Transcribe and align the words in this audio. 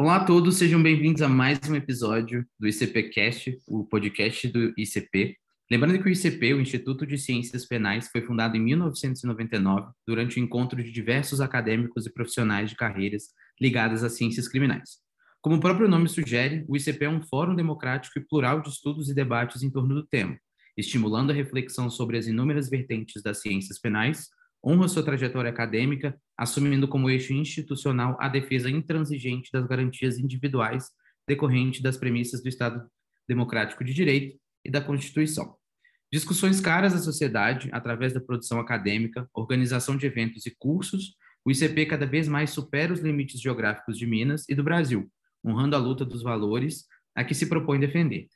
Olá 0.00 0.14
a 0.14 0.24
todos, 0.24 0.58
sejam 0.58 0.80
bem-vindos 0.80 1.22
a 1.22 1.28
mais 1.28 1.58
um 1.68 1.74
episódio 1.74 2.46
do 2.56 2.68
ICPcast, 2.68 3.58
o 3.66 3.84
podcast 3.84 4.46
do 4.46 4.72
ICP. 4.78 5.36
Lembrando 5.68 6.00
que 6.00 6.08
o 6.08 6.12
ICP, 6.12 6.54
o 6.54 6.60
Instituto 6.60 7.04
de 7.04 7.18
Ciências 7.18 7.66
Penais, 7.66 8.08
foi 8.08 8.22
fundado 8.22 8.56
em 8.56 8.60
1999 8.60 9.90
durante 10.06 10.38
o 10.38 10.40
encontro 10.40 10.80
de 10.80 10.92
diversos 10.92 11.40
acadêmicos 11.40 12.06
e 12.06 12.12
profissionais 12.12 12.70
de 12.70 12.76
carreiras 12.76 13.24
ligadas 13.60 14.04
às 14.04 14.12
ciências 14.12 14.46
criminais. 14.46 14.98
Como 15.42 15.56
o 15.56 15.60
próprio 15.60 15.88
nome 15.88 16.08
sugere, 16.08 16.64
o 16.68 16.76
ICP 16.76 17.04
é 17.04 17.10
um 17.10 17.20
fórum 17.20 17.56
democrático 17.56 18.20
e 18.20 18.24
plural 18.24 18.60
de 18.60 18.68
estudos 18.68 19.10
e 19.10 19.14
debates 19.14 19.64
em 19.64 19.70
torno 19.70 19.96
do 19.96 20.06
tema, 20.06 20.38
estimulando 20.76 21.32
a 21.32 21.34
reflexão 21.34 21.90
sobre 21.90 22.16
as 22.16 22.28
inúmeras 22.28 22.70
vertentes 22.70 23.20
das 23.20 23.42
ciências 23.42 23.80
penais, 23.80 24.28
honra 24.68 24.86
sua 24.86 25.02
trajetória 25.02 25.50
acadêmica, 25.50 26.14
assumindo 26.36 26.86
como 26.86 27.08
eixo 27.08 27.32
institucional 27.32 28.18
a 28.20 28.28
defesa 28.28 28.70
intransigente 28.70 29.50
das 29.50 29.66
garantias 29.66 30.18
individuais 30.18 30.90
decorrentes 31.26 31.80
das 31.80 31.96
premissas 31.96 32.42
do 32.42 32.50
Estado 32.50 32.86
Democrático 33.26 33.82
de 33.82 33.94
Direito 33.94 34.38
e 34.62 34.70
da 34.70 34.82
Constituição. 34.82 35.56
Discussões 36.12 36.60
caras 36.60 36.94
à 36.94 36.98
sociedade, 36.98 37.70
através 37.72 38.12
da 38.12 38.20
produção 38.20 38.60
acadêmica, 38.60 39.26
organização 39.32 39.96
de 39.96 40.06
eventos 40.06 40.44
e 40.44 40.54
cursos, 40.58 41.14
o 41.46 41.50
ICP 41.50 41.86
cada 41.86 42.04
vez 42.04 42.28
mais 42.28 42.50
supera 42.50 42.92
os 42.92 43.00
limites 43.00 43.40
geográficos 43.40 43.96
de 43.96 44.06
Minas 44.06 44.46
e 44.50 44.54
do 44.54 44.62
Brasil, 44.62 45.10
honrando 45.44 45.76
a 45.76 45.78
luta 45.78 46.04
dos 46.04 46.22
valores 46.22 46.84
a 47.14 47.24
que 47.24 47.34
se 47.34 47.46
propõe 47.46 47.80
defender. 47.80 48.28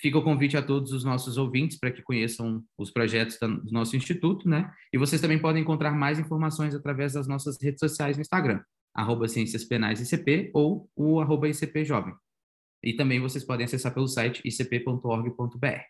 Fica 0.00 0.16
o 0.16 0.22
convite 0.22 0.56
a 0.56 0.62
todos 0.62 0.92
os 0.92 1.02
nossos 1.02 1.36
ouvintes 1.36 1.78
para 1.78 1.90
que 1.90 2.02
conheçam 2.02 2.62
os 2.76 2.90
projetos 2.90 3.36
do 3.40 3.72
nosso 3.72 3.96
instituto, 3.96 4.48
né? 4.48 4.72
E 4.92 4.98
vocês 4.98 5.20
também 5.20 5.40
podem 5.40 5.62
encontrar 5.62 5.90
mais 5.90 6.20
informações 6.20 6.74
através 6.74 7.14
das 7.14 7.26
nossas 7.26 7.60
redes 7.60 7.80
sociais 7.80 8.16
no 8.16 8.20
Instagram, 8.20 8.62
arroba 8.94 9.26
Ciências 9.26 9.64
Penais 9.64 10.00
ICP 10.00 10.52
ou 10.54 10.88
o 10.94 11.20
arroba 11.20 11.48
ICP 11.48 11.84
Jovem. 11.84 12.14
E 12.82 12.92
também 12.92 13.18
vocês 13.20 13.44
podem 13.44 13.64
acessar 13.64 13.92
pelo 13.92 14.06
site 14.06 14.40
icp.org.br. 14.44 15.82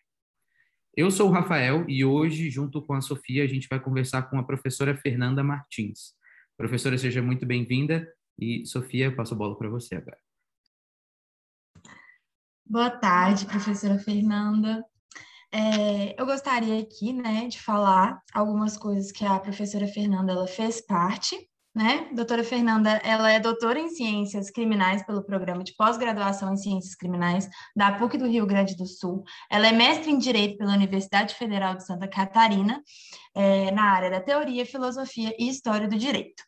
Eu 0.97 1.11
sou 1.11 1.29
o 1.29 1.31
Rafael 1.31 1.85
e 1.87 2.03
hoje, 2.03 2.49
junto 2.49 2.81
com 2.81 2.93
a 2.93 3.01
Sofia, 3.01 3.43
a 3.43 3.47
gente 3.47 3.67
vai 3.69 3.79
conversar 3.79 4.23
com 4.23 4.39
a 4.39 4.43
professora 4.43 4.97
Fernanda 4.97 5.43
Martins. 5.43 6.13
Professora, 6.57 6.97
seja 6.97 7.21
muito 7.21 7.45
bem-vinda 7.45 8.11
e, 8.39 8.65
Sofia, 8.65 9.05
eu 9.05 9.15
passo 9.15 9.35
a 9.35 9.37
bola 9.37 9.55
para 9.55 9.69
você 9.69 9.95
agora. 9.95 10.17
Boa 12.71 12.91
tarde, 12.91 13.47
professora 13.47 13.97
Fernanda. 13.97 14.85
É, 15.51 16.21
eu 16.21 16.23
gostaria 16.23 16.79
aqui, 16.79 17.11
né, 17.11 17.47
de 17.47 17.59
falar 17.59 18.21
algumas 18.31 18.77
coisas 18.77 19.11
que 19.11 19.25
a 19.25 19.39
professora 19.39 19.87
Fernanda 19.87 20.33
ela 20.33 20.45
fez 20.45 20.79
parte, 20.79 21.35
né? 21.73 22.07
Doutora 22.13 22.43
Fernanda, 22.43 22.91
ela 23.03 23.31
é 23.31 23.39
doutora 23.39 23.79
em 23.79 23.89
Ciências 23.89 24.51
Criminais 24.51 25.03
pelo 25.03 25.23
Programa 25.23 25.63
de 25.63 25.75
Pós-Graduação 25.75 26.53
em 26.53 26.57
Ciências 26.57 26.93
Criminais 26.93 27.49
da 27.75 27.93
PUC 27.93 28.19
do 28.19 28.27
Rio 28.27 28.45
Grande 28.45 28.77
do 28.77 28.85
Sul. 28.85 29.23
Ela 29.49 29.69
é 29.69 29.71
mestre 29.71 30.11
em 30.11 30.19
Direito 30.19 30.59
pela 30.59 30.73
Universidade 30.73 31.33
Federal 31.33 31.75
de 31.75 31.87
Santa 31.87 32.07
Catarina, 32.07 32.83
é, 33.33 33.71
na 33.71 33.85
área 33.85 34.11
da 34.11 34.21
Teoria, 34.21 34.63
Filosofia 34.63 35.33
e 35.39 35.49
História 35.49 35.87
do 35.87 35.97
Direito. 35.97 36.43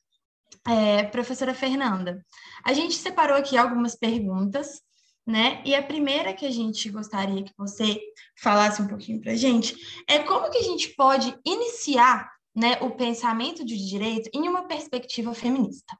É, 0.67 1.01
professora 1.01 1.55
Fernanda, 1.55 2.23
a 2.63 2.73
gente 2.73 2.93
separou 2.93 3.35
aqui 3.35 3.57
algumas 3.57 3.95
perguntas 3.95 4.83
né? 5.25 5.61
E 5.65 5.75
a 5.75 5.83
primeira 5.83 6.33
que 6.33 6.45
a 6.45 6.51
gente 6.51 6.89
gostaria 6.89 7.43
que 7.43 7.53
você 7.57 7.99
falasse 8.37 8.81
um 8.81 8.87
pouquinho 8.87 9.21
para 9.21 9.33
a 9.33 9.35
gente 9.35 9.75
é 10.07 10.19
como 10.19 10.49
que 10.49 10.57
a 10.57 10.63
gente 10.63 10.89
pode 10.95 11.35
iniciar, 11.45 12.31
né, 12.53 12.77
o 12.81 12.91
pensamento 12.91 13.63
de 13.63 13.77
direito 13.87 14.29
em 14.33 14.47
uma 14.47 14.67
perspectiva 14.67 15.33
feminista. 15.33 15.97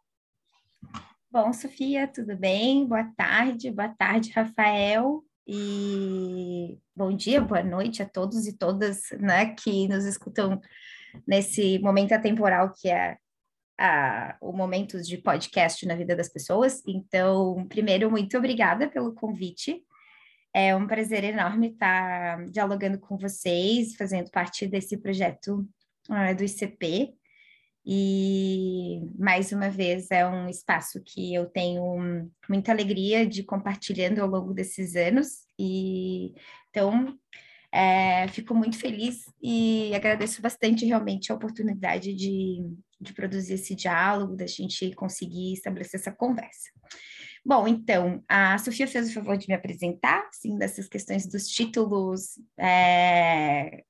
Bom, 1.29 1.53
Sofia, 1.53 2.07
tudo 2.07 2.35
bem? 2.35 2.85
Boa 2.85 3.05
tarde, 3.15 3.71
boa 3.71 3.87
tarde, 3.87 4.31
Rafael, 4.31 5.23
e 5.47 6.77
bom 6.93 7.15
dia, 7.15 7.39
boa 7.39 7.63
noite 7.63 8.03
a 8.03 8.05
todos 8.09 8.47
e 8.47 8.57
todas, 8.57 9.11
né, 9.19 9.53
que 9.55 9.87
nos 9.87 10.03
escutam 10.03 10.59
nesse 11.25 11.79
momento 11.79 12.11
atemporal 12.13 12.73
que 12.73 12.89
é 12.89 13.17
a, 13.81 14.37
o 14.39 14.51
momento 14.51 15.01
de 15.01 15.17
podcast 15.17 15.85
na 15.87 15.95
vida 15.95 16.15
das 16.15 16.29
pessoas. 16.29 16.83
Então, 16.85 17.65
primeiro, 17.67 18.11
muito 18.11 18.37
obrigada 18.37 18.87
pelo 18.87 19.15
convite. 19.15 19.83
É 20.53 20.75
um 20.75 20.85
prazer 20.85 21.23
enorme 21.23 21.69
estar 21.69 22.45
dialogando 22.45 22.99
com 22.99 23.17
vocês, 23.17 23.95
fazendo 23.95 24.29
parte 24.29 24.67
desse 24.67 24.97
projeto 24.97 25.67
uh, 26.09 26.35
do 26.35 26.43
ICP. 26.43 27.13
E, 27.83 29.01
mais 29.17 29.51
uma 29.51 29.71
vez, 29.71 30.11
é 30.11 30.27
um 30.27 30.47
espaço 30.47 31.01
que 31.03 31.33
eu 31.33 31.47
tenho 31.47 32.29
muita 32.47 32.71
alegria 32.71 33.25
de 33.25 33.41
compartilhando 33.41 34.19
ao 34.19 34.27
longo 34.27 34.53
desses 34.53 34.95
anos. 34.95 35.47
E, 35.57 36.35
então, 36.69 37.17
é, 37.71 38.27
fico 38.27 38.53
muito 38.53 38.77
feliz 38.77 39.23
e 39.41 39.91
agradeço 39.95 40.39
bastante 40.39 40.85
realmente 40.85 41.31
a 41.31 41.35
oportunidade 41.35 42.13
de, 42.13 42.61
de 43.01 43.13
produzir 43.13 43.55
esse 43.55 43.75
diálogo, 43.75 44.35
da 44.35 44.45
gente 44.45 44.93
conseguir 44.93 45.53
estabelecer 45.53 45.99
essa 45.99 46.11
conversa. 46.11 46.69
Bom, 47.43 47.67
então, 47.67 48.23
a 48.29 48.57
Sofia 48.59 48.87
fez 48.87 49.09
o 49.09 49.13
favor 49.13 49.35
de 49.35 49.47
me 49.47 49.55
apresentar, 49.55 50.29
sim, 50.31 50.57
dessas 50.57 50.87
questões 50.87 51.25
dos 51.25 51.47
títulos 51.47 52.39
é, 52.59 53.83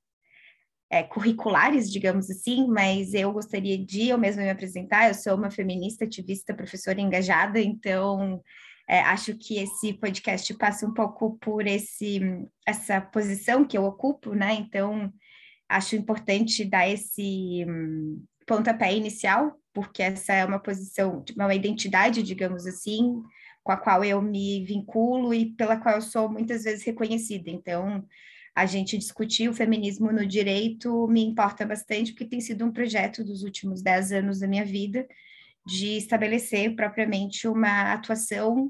é, 0.89 1.03
curriculares, 1.03 1.91
digamos 1.91 2.29
assim, 2.29 2.65
mas 2.67 3.13
eu 3.13 3.33
gostaria 3.33 3.77
de 3.77 4.07
eu 4.07 4.17
mesma 4.17 4.43
me 4.43 4.49
apresentar. 4.49 5.09
Eu 5.09 5.13
sou 5.13 5.35
uma 5.35 5.51
feminista, 5.51 6.05
ativista, 6.05 6.53
professora 6.53 7.01
engajada, 7.01 7.59
então 7.59 8.41
é, 8.87 8.99
acho 9.01 9.35
que 9.37 9.57
esse 9.57 9.93
podcast 9.93 10.53
passa 10.55 10.85
um 10.85 10.93
pouco 10.93 11.37
por 11.39 11.67
esse, 11.67 12.19
essa 12.65 13.01
posição 13.01 13.65
que 13.65 13.77
eu 13.77 13.83
ocupo, 13.83 14.33
né? 14.33 14.53
Então, 14.53 15.11
acho 15.69 15.95
importante 15.95 16.65
dar 16.65 16.87
esse 16.89 17.65
um, 17.67 18.23
pontapé 18.51 18.93
inicial, 18.93 19.57
porque 19.73 20.03
essa 20.03 20.33
é 20.33 20.43
uma 20.43 20.59
posição, 20.59 21.23
uma 21.37 21.55
identidade, 21.55 22.21
digamos 22.21 22.67
assim, 22.67 23.23
com 23.63 23.71
a 23.71 23.77
qual 23.77 24.03
eu 24.03 24.21
me 24.21 24.65
vinculo 24.65 25.33
e 25.33 25.53
pela 25.53 25.77
qual 25.77 25.95
eu 25.95 26.01
sou 26.01 26.29
muitas 26.29 26.65
vezes 26.65 26.83
reconhecida. 26.83 27.49
Então, 27.49 28.05
a 28.53 28.65
gente 28.65 28.97
discutir 28.97 29.47
o 29.47 29.53
feminismo 29.53 30.11
no 30.11 30.25
direito 30.27 31.07
me 31.07 31.23
importa 31.23 31.65
bastante, 31.65 32.11
porque 32.11 32.25
tem 32.25 32.41
sido 32.41 32.65
um 32.65 32.73
projeto 32.73 33.23
dos 33.23 33.41
últimos 33.41 33.81
dez 33.81 34.11
anos 34.11 34.39
da 34.39 34.47
minha 34.49 34.65
vida 34.65 35.07
de 35.65 35.95
estabelecer 35.95 36.75
propriamente 36.75 37.47
uma 37.47 37.93
atuação 37.93 38.69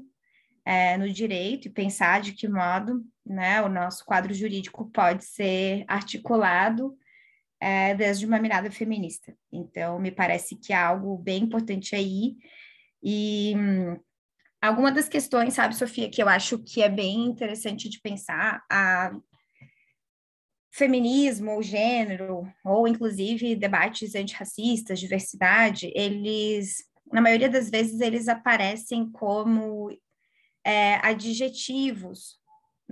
é, 0.64 0.96
no 0.96 1.10
direito 1.10 1.66
e 1.66 1.72
pensar 1.72 2.20
de 2.20 2.34
que 2.34 2.46
modo 2.46 3.04
né, 3.26 3.60
o 3.62 3.68
nosso 3.68 4.04
quadro 4.04 4.32
jurídico 4.32 4.88
pode 4.92 5.24
ser 5.24 5.84
articulado 5.88 6.96
é, 7.62 7.94
desde 7.94 8.26
uma 8.26 8.40
mirada 8.40 8.72
feminista. 8.72 9.32
Então, 9.52 9.96
me 10.00 10.10
parece 10.10 10.56
que 10.56 10.72
há 10.72 10.88
algo 10.88 11.16
bem 11.16 11.44
importante 11.44 11.94
aí. 11.94 12.36
E 13.00 13.54
hum, 13.56 14.00
alguma 14.60 14.90
das 14.90 15.08
questões, 15.08 15.54
sabe, 15.54 15.76
Sofia, 15.76 16.10
que 16.10 16.20
eu 16.20 16.28
acho 16.28 16.58
que 16.58 16.82
é 16.82 16.88
bem 16.88 17.24
interessante 17.24 17.88
de 17.88 18.00
pensar, 18.00 18.64
a 18.68 19.12
feminismo 20.72 21.52
ou 21.52 21.62
gênero, 21.62 22.52
ou 22.64 22.88
inclusive 22.88 23.54
debates 23.54 24.16
antirracistas, 24.16 24.98
diversidade, 24.98 25.92
eles, 25.94 26.78
na 27.12 27.20
maioria 27.20 27.48
das 27.48 27.70
vezes, 27.70 28.00
eles 28.00 28.26
aparecem 28.26 29.08
como 29.08 29.88
é, 30.64 30.94
adjetivos 30.96 32.41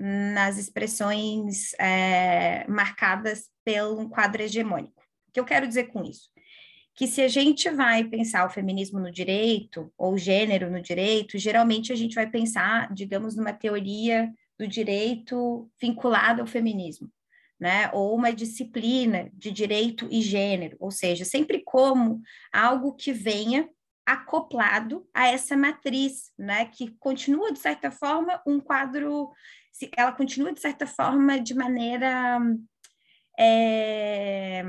nas 0.00 0.56
expressões 0.56 1.74
é, 1.78 2.66
marcadas 2.66 3.50
pelo 3.62 4.08
quadro 4.08 4.42
hegemônico. 4.42 5.02
O 5.28 5.32
que 5.32 5.38
eu 5.38 5.44
quero 5.44 5.68
dizer 5.68 5.88
com 5.88 6.02
isso? 6.02 6.30
Que 6.94 7.06
se 7.06 7.20
a 7.20 7.28
gente 7.28 7.68
vai 7.68 8.04
pensar 8.04 8.46
o 8.46 8.50
feminismo 8.50 8.98
no 8.98 9.12
direito, 9.12 9.92
ou 9.98 10.16
gênero 10.16 10.70
no 10.70 10.80
direito, 10.80 11.38
geralmente 11.38 11.92
a 11.92 11.96
gente 11.96 12.14
vai 12.14 12.26
pensar, 12.26 12.92
digamos, 12.94 13.36
numa 13.36 13.52
teoria 13.52 14.32
do 14.58 14.66
direito 14.66 15.70
vinculada 15.80 16.40
ao 16.40 16.46
feminismo, 16.46 17.10
né? 17.58 17.90
Ou 17.92 18.14
uma 18.16 18.32
disciplina 18.32 19.30
de 19.34 19.50
direito 19.50 20.08
e 20.10 20.22
gênero, 20.22 20.76
ou 20.80 20.90
seja, 20.90 21.26
sempre 21.26 21.62
como 21.62 22.22
algo 22.52 22.94
que 22.94 23.12
venha 23.12 23.68
acoplado 24.10 25.06
a 25.14 25.28
essa 25.28 25.56
matriz, 25.56 26.32
né, 26.36 26.64
que 26.64 26.90
continua 26.98 27.52
de 27.52 27.60
certa 27.60 27.90
forma 27.90 28.42
um 28.44 28.58
quadro, 28.58 29.30
ela 29.96 30.12
continua 30.12 30.52
de 30.52 30.60
certa 30.60 30.86
forma 30.86 31.40
de 31.40 31.54
maneira 31.54 32.40
é, 33.38 34.62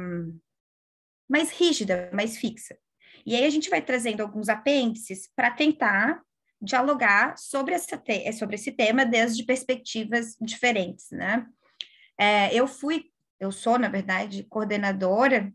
mais 1.30 1.52
rígida, 1.52 2.10
mais 2.14 2.38
fixa. 2.38 2.78
E 3.26 3.36
aí 3.36 3.46
a 3.46 3.50
gente 3.50 3.70
vai 3.70 3.82
trazendo 3.82 4.22
alguns 4.22 4.50
apêndices 4.50 5.30
para 5.36 5.52
tentar 5.52 6.22
dialogar 6.62 7.38
sobre, 7.38 7.74
essa 7.74 8.02
sobre 8.38 8.56
esse 8.56 8.72
tema 8.72 9.06
desde 9.06 9.44
perspectivas 9.44 10.36
diferentes, 10.40 11.10
né? 11.12 11.46
É, 12.18 12.54
eu 12.54 12.68
fui, 12.68 13.06
eu 13.40 13.52
sou, 13.52 13.80
na 13.80 13.90
verdade, 13.90 14.44
coordenadora 14.44 15.52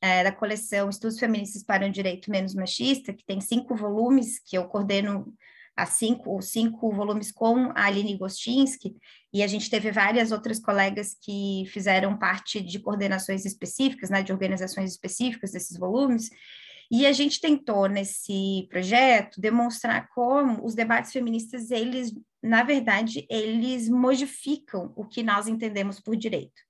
é, 0.00 0.24
da 0.24 0.32
coleção 0.32 0.88
Estudos 0.88 1.18
Feministas 1.18 1.62
para 1.62 1.86
um 1.86 1.90
Direito 1.90 2.30
Menos 2.30 2.54
Machista, 2.54 3.12
que 3.12 3.24
tem 3.24 3.40
cinco 3.40 3.76
volumes, 3.76 4.38
que 4.40 4.56
eu 4.56 4.66
coordeno 4.66 5.32
as 5.78 5.90
cinco, 5.90 6.42
cinco 6.42 6.92
volumes 6.92 7.30
com 7.30 7.70
a 7.74 7.84
Aline 7.84 8.16
Gostinski, 8.16 8.96
e 9.32 9.44
a 9.44 9.46
gente 9.46 9.70
teve 9.70 9.92
várias 9.92 10.32
outras 10.32 10.58
colegas 10.58 11.16
que 11.22 11.64
fizeram 11.68 12.18
parte 12.18 12.60
de 12.60 12.80
coordenações 12.80 13.44
específicas, 13.44 14.10
né, 14.10 14.20
de 14.22 14.32
organizações 14.32 14.90
específicas 14.90 15.52
desses 15.52 15.78
volumes, 15.78 16.30
e 16.90 17.06
a 17.06 17.12
gente 17.12 17.40
tentou, 17.40 17.86
nesse 17.86 18.66
projeto, 18.70 19.40
demonstrar 19.40 20.08
como 20.08 20.64
os 20.64 20.74
debates 20.74 21.12
feministas, 21.12 21.70
eles, 21.70 22.12
na 22.42 22.64
verdade, 22.64 23.24
eles 23.30 23.88
modificam 23.88 24.92
o 24.96 25.04
que 25.04 25.22
nós 25.22 25.46
entendemos 25.46 26.00
por 26.00 26.16
direito. 26.16 26.67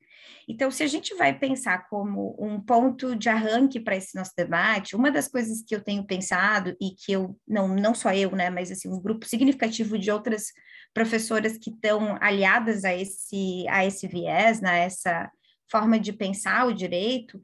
Então, 0.51 0.71
se 0.71 0.83
a 0.83 0.87
gente 0.87 1.15
vai 1.15 1.39
pensar 1.39 1.87
como 1.91 2.35
um 2.39 2.59
ponto 2.59 3.15
de 3.15 3.29
arranque 3.29 3.79
para 3.79 3.97
esse 3.97 4.17
nosso 4.17 4.33
debate, 4.35 4.97
uma 4.97 5.11
das 5.11 5.29
coisas 5.29 5.63
que 5.63 5.75
eu 5.75 5.85
tenho 5.85 6.07
pensado 6.07 6.75
e 6.81 6.93
que 6.93 7.13
eu, 7.13 7.39
não, 7.47 7.69
não 7.69 7.95
só 7.95 8.15
eu, 8.15 8.31
né, 8.31 8.49
mas 8.49 8.71
assim, 8.71 8.89
um 8.89 8.99
grupo 8.99 9.27
significativo 9.27 9.99
de 9.99 10.11
outras 10.11 10.47
professoras 10.95 11.59
que 11.59 11.69
estão 11.69 12.17
aliadas 12.19 12.83
a 12.87 12.95
esse, 12.95 13.69
a 13.69 13.85
esse 13.85 14.09
viés, 14.09 14.63
né, 14.63 14.85
essa 14.85 15.31
forma 15.71 16.01
de 16.01 16.15
pensar 16.15 16.67
o 16.67 16.73
direito, 16.73 17.39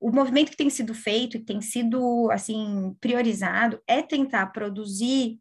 o 0.00 0.12
movimento 0.12 0.52
que 0.52 0.56
tem 0.56 0.70
sido 0.70 0.94
feito 0.94 1.36
e 1.36 1.44
tem 1.44 1.60
sido, 1.60 2.30
assim, 2.30 2.96
priorizado 3.00 3.82
é 3.84 4.00
tentar 4.00 4.46
produzir 4.46 5.40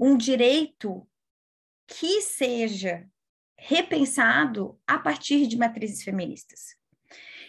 um 0.00 0.16
direito 0.16 1.06
que 1.86 2.22
seja 2.22 3.06
repensado 3.64 4.76
a 4.86 4.98
partir 4.98 5.46
de 5.46 5.56
matrizes 5.56 6.02
feministas. 6.02 6.76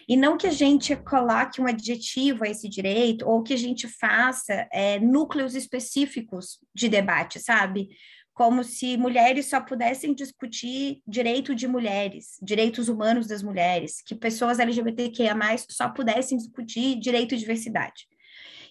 E 0.08 0.16
não 0.16 0.36
que 0.36 0.46
a 0.46 0.52
gente 0.52 0.94
coloque 0.94 1.60
um 1.60 1.66
adjetivo 1.66 2.44
a 2.44 2.48
esse 2.48 2.68
direito, 2.68 3.26
ou 3.26 3.42
que 3.42 3.54
a 3.54 3.56
gente 3.58 3.88
faça 3.88 4.68
é, 4.72 5.00
núcleos 5.00 5.54
específicos 5.54 6.60
de 6.74 6.88
debate, 6.88 7.40
sabe? 7.40 7.88
Como 8.32 8.62
se 8.62 8.96
mulheres 8.96 9.46
só 9.46 9.60
pudessem 9.60 10.14
discutir 10.14 11.02
direito 11.06 11.54
de 11.54 11.66
mulheres, 11.66 12.36
direitos 12.42 12.88
humanos 12.88 13.26
das 13.26 13.42
mulheres, 13.42 14.02
que 14.02 14.14
pessoas 14.14 14.58
LGBTQIA 14.58 15.34
só 15.68 15.88
pudessem 15.88 16.38
discutir 16.38 16.96
direito 17.00 17.34
e 17.34 17.38
diversidade. 17.38 18.06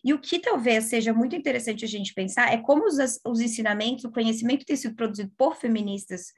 E 0.03 0.13
o 0.13 0.19
que 0.19 0.37
talvez 0.37 0.85
seja 0.85 1.13
muito 1.13 1.35
interessante 1.35 1.83
a 1.83 1.87
gente 1.87 2.13
pensar 2.13 2.53
é 2.53 2.57
como 2.57 2.85
os, 2.85 2.97
os 3.25 3.39
ensinamentos, 3.39 4.03
o 4.03 4.11
conhecimento 4.11 4.65
tem 4.65 4.75
sido 4.75 4.95
produzido 4.95 5.31
por 5.37 5.55
feministas 5.55 6.33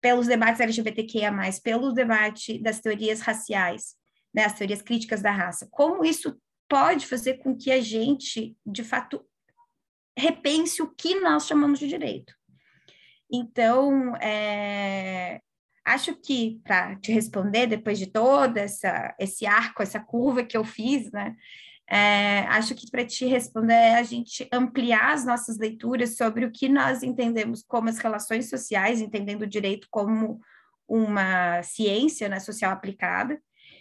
pelos 0.00 0.26
debates 0.26 0.60
LGBTQIA+, 0.60 1.32
pelo 1.62 1.92
debate 1.92 2.58
das 2.58 2.80
teorias 2.80 3.20
raciais, 3.20 3.94
né, 4.34 4.44
as 4.44 4.54
teorias 4.54 4.82
críticas 4.82 5.22
da 5.22 5.30
raça, 5.30 5.68
como 5.70 6.04
isso 6.04 6.40
pode 6.68 7.06
fazer 7.06 7.38
com 7.38 7.56
que 7.56 7.70
a 7.70 7.80
gente, 7.80 8.56
de 8.64 8.84
fato, 8.84 9.24
repense 10.16 10.80
o 10.82 10.88
que 10.88 11.18
nós 11.20 11.46
chamamos 11.46 11.78
de 11.78 11.88
direito. 11.88 12.32
Então, 13.30 14.14
é, 14.16 15.40
acho 15.84 16.14
que, 16.16 16.60
para 16.64 16.96
te 16.96 17.12
responder, 17.12 17.66
depois 17.66 17.98
de 17.98 18.06
todo 18.06 18.56
essa, 18.56 19.14
esse 19.18 19.46
arco, 19.46 19.82
essa 19.82 20.00
curva 20.00 20.44
que 20.44 20.56
eu 20.56 20.64
fiz, 20.64 21.10
né, 21.10 21.34
é, 21.92 22.46
acho 22.48 22.72
que 22.76 22.88
para 22.88 23.04
te 23.04 23.26
responder 23.26 23.74
é 23.74 23.96
a 23.96 24.02
gente 24.04 24.48
ampliar 24.52 25.12
as 25.12 25.26
nossas 25.26 25.58
leituras 25.58 26.16
sobre 26.16 26.44
o 26.44 26.52
que 26.52 26.68
nós 26.68 27.02
entendemos 27.02 27.64
como 27.66 27.88
as 27.88 27.98
relações 27.98 28.48
sociais, 28.48 29.00
entendendo 29.00 29.42
o 29.42 29.46
direito 29.46 29.88
como 29.90 30.40
uma 30.86 31.60
ciência 31.64 32.28
né, 32.28 32.38
social 32.38 32.70
aplicada, 32.70 33.40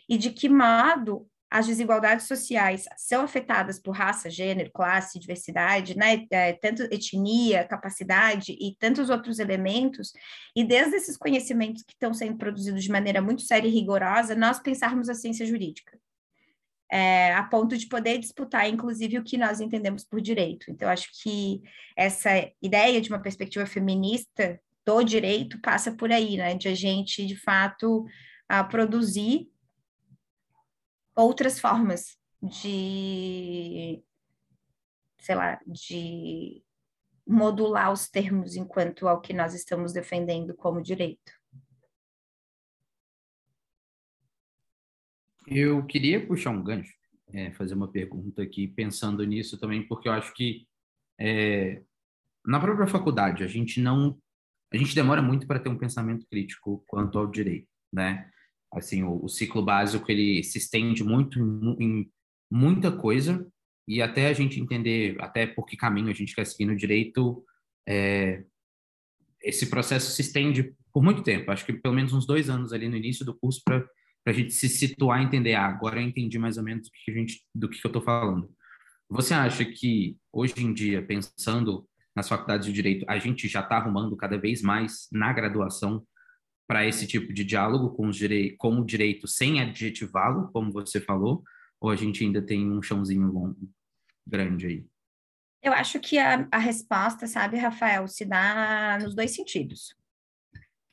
e 0.09 0.17
de 0.17 0.31
que 0.31 0.49
modo 0.49 1.27
as 1.51 1.67
desigualdades 1.67 2.27
sociais 2.27 2.85
são 2.97 3.23
afetadas 3.23 3.79
por 3.79 3.91
raça, 3.91 4.27
gênero, 4.29 4.71
classe, 4.71 5.19
diversidade, 5.19 5.95
né, 5.95 6.25
é, 6.31 6.53
tanto 6.53 6.83
etnia, 6.85 7.63
capacidade 7.67 8.53
e 8.59 8.75
tantos 8.79 9.11
outros 9.11 9.37
elementos, 9.37 10.13
e 10.55 10.63
desde 10.63 10.95
esses 10.95 11.15
conhecimentos 11.15 11.83
que 11.83 11.93
estão 11.93 12.11
sendo 12.11 12.37
produzidos 12.37 12.83
de 12.83 12.91
maneira 12.91 13.21
muito 13.21 13.43
séria 13.43 13.67
e 13.67 13.71
rigorosa, 13.71 14.35
nós 14.35 14.59
pensarmos 14.59 15.09
a 15.09 15.13
ciência 15.13 15.45
jurídica 15.45 15.98
é, 16.91 17.33
a 17.33 17.43
ponto 17.43 17.77
de 17.77 17.87
poder 17.87 18.17
disputar, 18.17 18.67
inclusive, 18.67 19.19
o 19.19 19.23
que 19.23 19.37
nós 19.37 19.59
entendemos 19.59 20.03
por 20.03 20.19
direito. 20.19 20.71
Então, 20.71 20.89
acho 20.89 21.09
que 21.21 21.61
essa 21.95 22.29
ideia 22.61 22.99
de 22.99 23.09
uma 23.09 23.21
perspectiva 23.21 23.65
feminista 23.65 24.59
do 24.85 25.03
direito 25.03 25.59
passa 25.61 25.91
por 25.91 26.11
aí, 26.11 26.37
né? 26.37 26.55
De 26.55 26.67
a 26.67 26.73
gente, 26.73 27.25
de 27.25 27.35
fato, 27.35 28.05
a 28.47 28.63
produzir 28.63 29.47
outras 31.15 31.59
formas 31.59 32.17
de, 32.41 34.01
sei 35.19 35.35
lá, 35.35 35.59
de 35.67 36.63
modular 37.27 37.91
os 37.91 38.09
termos 38.09 38.55
enquanto 38.55 39.07
ao 39.07 39.21
que 39.21 39.33
nós 39.33 39.53
estamos 39.53 39.93
defendendo 39.93 40.55
como 40.55 40.81
direito. 40.81 41.38
Eu 45.51 45.83
queria 45.85 46.25
puxar 46.25 46.51
um 46.51 46.63
gancho, 46.63 46.93
é, 47.33 47.51
fazer 47.51 47.73
uma 47.73 47.87
pergunta 47.87 48.43
aqui, 48.43 48.67
pensando 48.67 49.23
nisso 49.23 49.59
também, 49.59 49.81
porque 49.81 50.07
eu 50.07 50.11
acho 50.11 50.31
que 50.35 50.67
é, 51.19 51.81
na 52.45 52.59
própria 52.59 52.85
faculdade 52.85 53.43
a 53.43 53.47
gente 53.47 53.81
não, 53.81 54.15
a 54.71 54.77
gente 54.77 54.93
demora 54.93 55.23
muito 55.23 55.47
para 55.47 55.59
ter 55.59 55.69
um 55.69 55.77
pensamento 55.77 56.27
crítico 56.29 56.83
quanto 56.87 57.17
ao 57.17 57.25
direito, 57.25 57.67
né? 57.91 58.29
Assim, 58.71 59.03
o, 59.03 59.25
o 59.25 59.27
ciclo 59.27 59.63
básico 59.63 60.11
ele 60.11 60.43
se 60.43 60.59
estende 60.59 61.03
muito 61.03 61.39
em, 61.39 61.83
em, 61.83 62.11
muita 62.51 62.91
coisa 62.91 63.47
e 63.87 64.03
até 64.03 64.27
a 64.27 64.33
gente 64.33 64.59
entender 64.59 65.17
até 65.19 65.47
por 65.47 65.65
que 65.65 65.75
caminho 65.75 66.09
a 66.09 66.13
gente 66.13 66.35
quer 66.35 66.45
seguir 66.45 66.65
no 66.65 66.75
direito, 66.75 67.43
é, 67.87 68.43
esse 69.41 69.67
processo 69.67 70.11
se 70.11 70.21
estende 70.21 70.75
por 70.93 71.03
muito 71.03 71.23
tempo. 71.23 71.49
Acho 71.49 71.65
que 71.65 71.73
pelo 71.73 71.95
menos 71.95 72.13
uns 72.13 72.27
dois 72.27 72.51
anos 72.51 72.71
ali 72.71 72.87
no 72.87 72.95
início 72.95 73.25
do 73.25 73.33
curso 73.33 73.63
para 73.65 73.83
para 74.29 74.35
a 74.35 74.37
gente 74.37 74.53
se 74.53 74.69
situar 74.69 75.19
e 75.19 75.25
entender, 75.25 75.55
ah, 75.55 75.65
agora 75.65 75.99
eu 75.99 76.07
entendi 76.07 76.37
mais 76.37 76.55
ou 76.55 76.63
menos 76.63 76.87
do 76.87 76.91
que, 76.91 77.09
a 77.09 77.13
gente, 77.15 77.43
do 77.53 77.67
que 77.67 77.83
eu 77.83 77.89
estou 77.89 78.01
falando. 78.01 78.47
Você 79.09 79.33
acha 79.33 79.65
que, 79.65 80.15
hoje 80.31 80.53
em 80.63 80.71
dia, 80.71 81.03
pensando 81.03 81.89
nas 82.15 82.29
faculdades 82.29 82.67
de 82.67 82.71
Direito, 82.71 83.05
a 83.09 83.17
gente 83.17 83.47
já 83.47 83.61
está 83.61 83.77
arrumando 83.77 84.15
cada 84.15 84.37
vez 84.37 84.61
mais 84.61 85.07
na 85.11 85.33
graduação 85.33 86.05
para 86.67 86.85
esse 86.85 87.07
tipo 87.07 87.33
de 87.33 87.43
diálogo 87.43 87.89
com, 87.95 88.07
os 88.07 88.15
direi 88.15 88.55
com 88.55 88.79
o 88.79 88.85
direito 88.85 89.27
sem 89.27 89.59
adjetivá-lo, 89.61 90.51
como 90.53 90.71
você 90.71 91.01
falou, 91.01 91.43
ou 91.81 91.89
a 91.89 91.95
gente 91.95 92.23
ainda 92.23 92.39
tem 92.39 92.71
um 92.71 92.83
chãozinho 92.83 93.31
longo, 93.31 93.57
grande 94.27 94.67
aí? 94.67 94.85
Eu 95.63 95.73
acho 95.73 95.99
que 95.99 96.19
a, 96.19 96.47
a 96.51 96.59
resposta, 96.59 97.25
sabe, 97.25 97.57
Rafael, 97.57 98.07
se 98.07 98.25
dá 98.25 98.99
nos 99.01 99.15
dois 99.15 99.31
sentidos. 99.31 99.95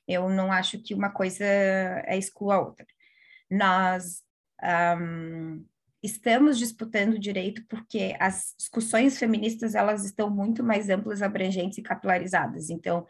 Eu 0.09 0.31
não 0.31 0.51
acho 0.51 0.79
que 0.79 0.95
uma 0.95 1.11
coisa 1.11 1.45
é 1.45 2.17
exclua 2.17 2.55
a 2.55 2.61
outra 2.61 2.87
nós 3.51 4.23
um, 5.01 5.65
estamos 6.03 6.59
disputando 6.59 7.19
direito 7.19 7.65
porque 7.69 8.17
as 8.21 8.55
discussões 8.59 9.19
feministas 9.19 9.75
elas 9.75 10.05
estão 10.05 10.31
muito 10.31 10.63
mais 10.63 10.89
amplas, 10.89 11.23
abrangentes 11.23 11.79
e 11.79 11.83
capilarizadas. 11.83 12.71
Então, 12.71 13.07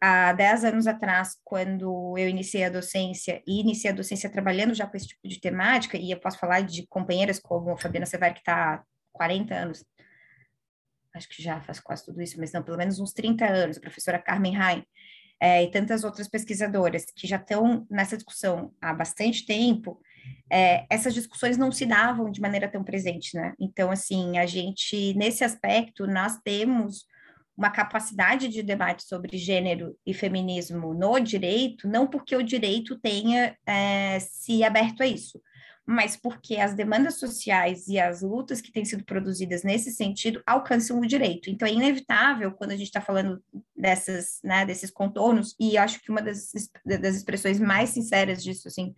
há 0.00 0.32
10 0.32 0.64
anos 0.64 0.86
atrás, 0.86 1.36
quando 1.44 2.16
eu 2.18 2.28
iniciei 2.28 2.64
a 2.64 2.70
docência, 2.70 3.42
e 3.46 3.60
iniciei 3.60 3.90
a 3.90 3.94
docência 3.94 4.30
trabalhando 4.30 4.74
já 4.74 4.86
com 4.86 4.96
esse 4.96 5.08
tipo 5.08 5.26
de 5.26 5.40
temática, 5.40 5.96
e 5.96 6.10
eu 6.10 6.20
posso 6.20 6.38
falar 6.38 6.60
de 6.62 6.86
companheiras 6.86 7.38
como 7.38 7.70
a 7.70 7.78
Fabiana 7.78 8.06
Severo, 8.06 8.34
que 8.34 8.40
está 8.40 8.74
há 8.74 8.84
40 9.12 9.54
anos, 9.54 9.84
acho 11.14 11.28
que 11.28 11.42
já 11.42 11.60
faz 11.60 11.80
quase 11.80 12.04
tudo 12.04 12.20
isso, 12.20 12.38
mas 12.38 12.52
não, 12.52 12.62
pelo 12.62 12.76
menos 12.76 12.98
uns 12.98 13.12
30 13.12 13.46
anos, 13.46 13.76
a 13.76 13.80
professora 13.80 14.18
Carmen 14.18 14.54
Rain, 14.54 14.84
é, 15.40 15.64
e 15.64 15.70
tantas 15.70 16.04
outras 16.04 16.28
pesquisadoras 16.28 17.04
que 17.14 17.26
já 17.26 17.36
estão 17.36 17.86
nessa 17.90 18.16
discussão 18.16 18.72
há 18.80 18.92
bastante 18.92 19.44
tempo, 19.44 20.00
é, 20.50 20.86
essas 20.88 21.12
discussões 21.12 21.56
não 21.56 21.70
se 21.70 21.84
davam 21.84 22.30
de 22.30 22.40
maneira 22.40 22.68
tão 22.68 22.82
presente, 22.82 23.36
né? 23.36 23.52
Então, 23.58 23.90
assim, 23.90 24.38
a 24.38 24.46
gente, 24.46 25.14
nesse 25.14 25.44
aspecto, 25.44 26.06
nós 26.06 26.38
temos 26.42 27.06
uma 27.56 27.70
capacidade 27.70 28.48
de 28.48 28.62
debate 28.62 29.04
sobre 29.04 29.38
gênero 29.38 29.96
e 30.04 30.12
feminismo 30.12 30.92
no 30.92 31.18
direito, 31.20 31.86
não 31.88 32.06
porque 32.06 32.34
o 32.34 32.42
direito 32.42 32.98
tenha 32.98 33.56
é, 33.66 34.18
se 34.20 34.64
aberto 34.64 35.02
a 35.02 35.06
isso, 35.06 35.40
mas 35.86 36.16
porque 36.16 36.56
as 36.56 36.74
demandas 36.74 37.18
sociais 37.18 37.86
e 37.88 37.98
as 37.98 38.22
lutas 38.22 38.60
que 38.60 38.72
têm 38.72 38.84
sido 38.84 39.04
produzidas 39.04 39.62
nesse 39.62 39.90
sentido 39.90 40.42
alcançam 40.46 40.98
o 40.98 41.06
direito. 41.06 41.50
Então, 41.50 41.68
é 41.68 41.72
inevitável, 41.72 42.52
quando 42.52 42.70
a 42.70 42.76
gente 42.76 42.86
está 42.86 43.00
falando 43.00 43.42
dessas, 43.76 44.40
né, 44.42 44.64
desses 44.64 44.90
contornos, 44.90 45.54
e 45.60 45.76
acho 45.76 46.00
que 46.00 46.10
uma 46.10 46.22
das, 46.22 46.52
das 46.84 47.16
expressões 47.16 47.60
mais 47.60 47.90
sinceras 47.90 48.42
disso, 48.42 48.66
assim, 48.68 48.94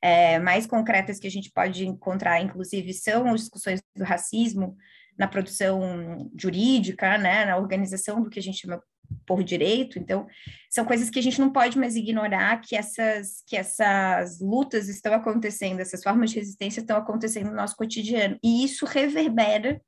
é, 0.00 0.38
mais 0.38 0.66
concretas 0.66 1.18
que 1.18 1.26
a 1.26 1.30
gente 1.30 1.50
pode 1.50 1.86
encontrar, 1.86 2.40
inclusive, 2.40 2.94
são 2.94 3.32
as 3.32 3.40
discussões 3.40 3.82
do 3.94 4.04
racismo 4.04 4.76
na 5.18 5.26
produção 5.26 6.30
jurídica, 6.38 7.18
né, 7.18 7.44
na 7.44 7.56
organização 7.56 8.22
do 8.22 8.30
que 8.30 8.38
a 8.38 8.42
gente 8.42 8.58
chama 8.58 8.80
por 9.26 9.42
direito. 9.42 9.98
Então, 9.98 10.26
são 10.68 10.84
coisas 10.84 11.10
que 11.10 11.18
a 11.18 11.22
gente 11.22 11.40
não 11.40 11.50
pode 11.52 11.78
mais 11.78 11.96
ignorar 11.96 12.60
que 12.60 12.76
essas 12.76 13.42
que 13.46 13.56
essas 13.56 14.40
lutas 14.40 14.88
estão 14.88 15.12
acontecendo, 15.14 15.80
essas 15.80 16.02
formas 16.02 16.30
de 16.30 16.36
resistência 16.36 16.80
estão 16.80 16.96
acontecendo 16.96 17.50
no 17.50 17.56
nosso 17.56 17.76
cotidiano. 17.76 18.38
E 18.42 18.64
isso 18.64 18.86
reverbera 18.86 19.80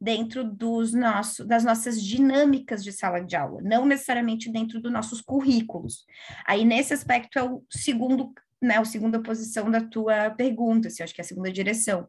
dentro 0.00 0.42
dos 0.42 0.94
nossos, 0.94 1.46
das 1.46 1.62
nossas 1.62 2.02
dinâmicas 2.02 2.82
de 2.82 2.90
sala 2.90 3.20
de 3.20 3.36
aula, 3.36 3.60
não 3.62 3.84
necessariamente 3.84 4.50
dentro 4.50 4.80
dos 4.80 4.90
nossos 4.90 5.20
currículos. 5.20 6.06
Aí, 6.46 6.64
nesse 6.64 6.94
aspecto, 6.94 7.38
é 7.38 7.42
o 7.42 7.62
segundo, 7.68 8.32
né, 8.62 8.78
a 8.78 8.84
segunda 8.84 9.20
posição 9.20 9.70
da 9.70 9.82
tua 9.82 10.30
pergunta, 10.30 10.88
assim, 10.88 11.02
acho 11.02 11.14
que 11.14 11.20
é 11.20 11.24
a 11.24 11.28
segunda 11.28 11.52
direção, 11.52 12.08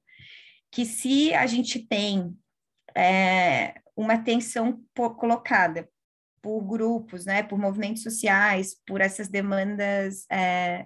que 0.71 0.85
se 0.85 1.33
a 1.33 1.45
gente 1.45 1.79
tem 1.79 2.33
é, 2.95 3.81
uma 3.95 4.13
atenção 4.13 4.81
colocada 5.17 5.89
por 6.41 6.61
grupos, 6.61 7.25
né, 7.25 7.43
por 7.43 7.59
movimentos 7.59 8.03
sociais, 8.03 8.75
por 8.85 9.01
essas 9.01 9.27
demandas 9.27 10.25
é, 10.31 10.85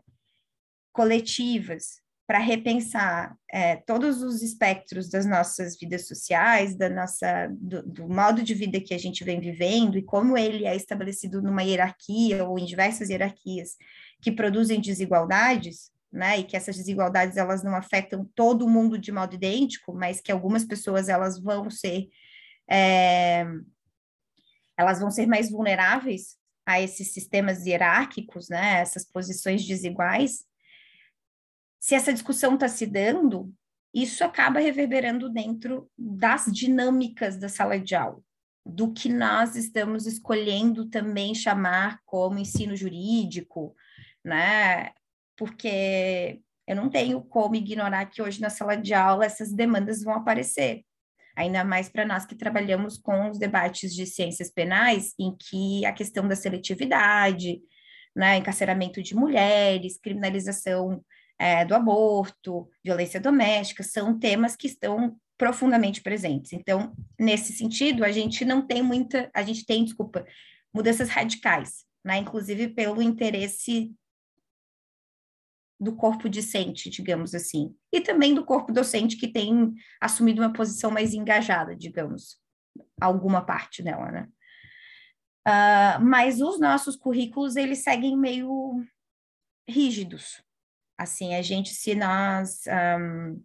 coletivas, 0.92 2.04
para 2.28 2.40
repensar 2.40 3.38
é, 3.52 3.76
todos 3.76 4.24
os 4.24 4.42
espectros 4.42 5.10
das 5.10 5.26
nossas 5.26 5.78
vidas 5.78 6.08
sociais, 6.08 6.76
da 6.76 6.90
nossa, 6.90 7.48
do, 7.52 7.84
do, 7.84 8.10
modo 8.10 8.42
de 8.42 8.54
vida 8.56 8.82
que 8.82 8.96
a 8.96 8.98
gente 8.98 9.24
vem 9.24 9.40
vivendo 9.40 9.98
e 9.98 10.04
como 10.04 10.38
ele 10.38 10.66
é 10.66 10.76
estabelecido 10.76 11.42
numa 11.42 11.64
hierarquia 11.64 12.44
ou 12.44 12.58
em 12.58 12.66
diversas 12.66 13.10
hierarquias 13.10 13.76
que 14.22 14.32
produzem 14.32 14.82
desigualdades, 14.82 15.92
né, 16.12 16.40
e 16.40 16.44
que 16.44 16.58
essas 16.58 16.78
desigualdades 16.78 17.38
elas 17.38 17.64
não 17.64 17.76
afetam 17.76 18.28
todo 18.34 18.68
mundo 18.68 18.98
de 18.98 19.12
modo 19.12 19.36
idêntico, 19.36 19.94
mas 19.94 20.20
que 20.20 20.32
algumas 20.32 20.66
pessoas 20.66 21.10
elas 21.10 21.40
vão 21.40 21.70
ser 21.70 22.08
é, 22.70 23.46
elas 24.78 25.00
vão 25.00 25.12
ser 25.12 25.26
mais 25.28 25.50
vulneráveis 25.50 26.38
a 26.66 26.82
esses 26.82 27.14
sistemas 27.14 27.66
hierárquicos, 27.66 28.50
né, 28.50 28.80
essas 28.82 29.06
posições 29.06 29.66
desiguais 29.66 30.46
se 31.86 31.94
essa 31.94 32.12
discussão 32.12 32.56
está 32.56 32.68
se 32.68 32.88
dando, 32.88 33.54
isso 33.94 34.24
acaba 34.24 34.60
reverberando 34.60 35.30
dentro 35.30 35.88
das 35.96 36.46
dinâmicas 36.52 37.38
da 37.38 37.48
sala 37.48 37.80
de 37.80 37.94
aula, 37.94 38.20
do 38.66 38.92
que 38.92 39.08
nós 39.08 39.56
estamos 39.56 40.08
escolhendo 40.08 40.90
também 40.90 41.36
chamar 41.36 42.00
como 42.04 42.40
ensino 42.40 42.76
jurídico, 42.76 43.76
né? 44.24 44.94
Porque 45.38 46.42
eu 46.66 46.76
não 46.76 46.90
tenho 46.90 47.22
como 47.22 47.54
ignorar 47.54 48.08
que 48.08 48.20
hoje 48.20 48.42
na 48.42 48.50
sala 48.50 48.76
de 48.76 48.96
aula 48.96 49.24
essas 49.24 49.54
demandas 49.54 50.02
vão 50.02 50.16
aparecer. 50.16 50.84
Ainda 51.36 51.64
mais 51.64 51.90
para 51.90 52.06
nós 52.06 52.26
que 52.26 52.36
trabalhamos 52.36 52.98
com 52.98 53.30
os 53.30 53.38
debates 53.38 53.94
de 53.94 54.06
ciências 54.06 54.50
penais, 54.50 55.14
em 55.20 55.36
que 55.36 55.86
a 55.86 55.92
questão 55.92 56.28
da 56.28 56.36
seletividade, 56.36 57.60
né, 58.16 58.38
encarceramento 58.38 59.04
de 59.04 59.16
mulheres, 59.16 60.00
criminalização 60.00 61.04
é, 61.38 61.66
do 61.66 61.76
aborto, 61.76 62.70
violência 62.84 63.20
doméstica, 63.20 63.84
são 63.84 64.18
temas 64.18 64.56
que 64.56 64.68
estão 64.68 65.18
profundamente 65.38 66.02
presentes. 66.02 66.54
Então, 66.54 66.94
nesse 67.20 67.54
sentido, 67.54 68.06
a 68.06 68.12
gente 68.12 68.46
não 68.46 68.66
tem 68.66 68.82
muita, 68.82 69.30
a 69.34 69.44
gente 69.44 69.66
tem, 69.66 69.84
desculpa, 69.84 70.26
mudanças 70.74 71.10
radicais, 71.10 71.84
né? 72.04 72.18
Inclusive 72.18 72.70
pelo 72.70 73.02
interesse 73.02 73.92
do 75.80 75.96
corpo 75.96 76.30
discente, 76.30 76.90
digamos 76.90 77.36
assim, 77.36 77.76
e 77.92 78.00
também 78.00 78.34
do 78.34 78.46
corpo 78.46 78.72
docente 78.72 79.18
que 79.18 79.28
tem 79.28 79.74
assumido 80.00 80.42
uma 80.42 80.54
posição 80.54 80.90
mais 80.90 81.14
engajada, 81.14 81.76
digamos, 81.76 82.38
alguma 83.00 83.46
parte 83.46 83.84
dela, 83.84 84.12
né? 84.12 84.28
Uh, 85.48 86.04
mas 86.04 86.42
os 86.42 86.60
nossos 86.60 86.96
currículos, 86.96 87.56
eles 87.56 87.84
seguem 87.84 88.18
meio 88.18 88.84
rígidos, 89.70 90.44
Assim, 90.98 91.36
a 91.36 91.42
gente, 91.42 91.74
se 91.74 91.94
nós 91.94 92.64
um, 93.00 93.44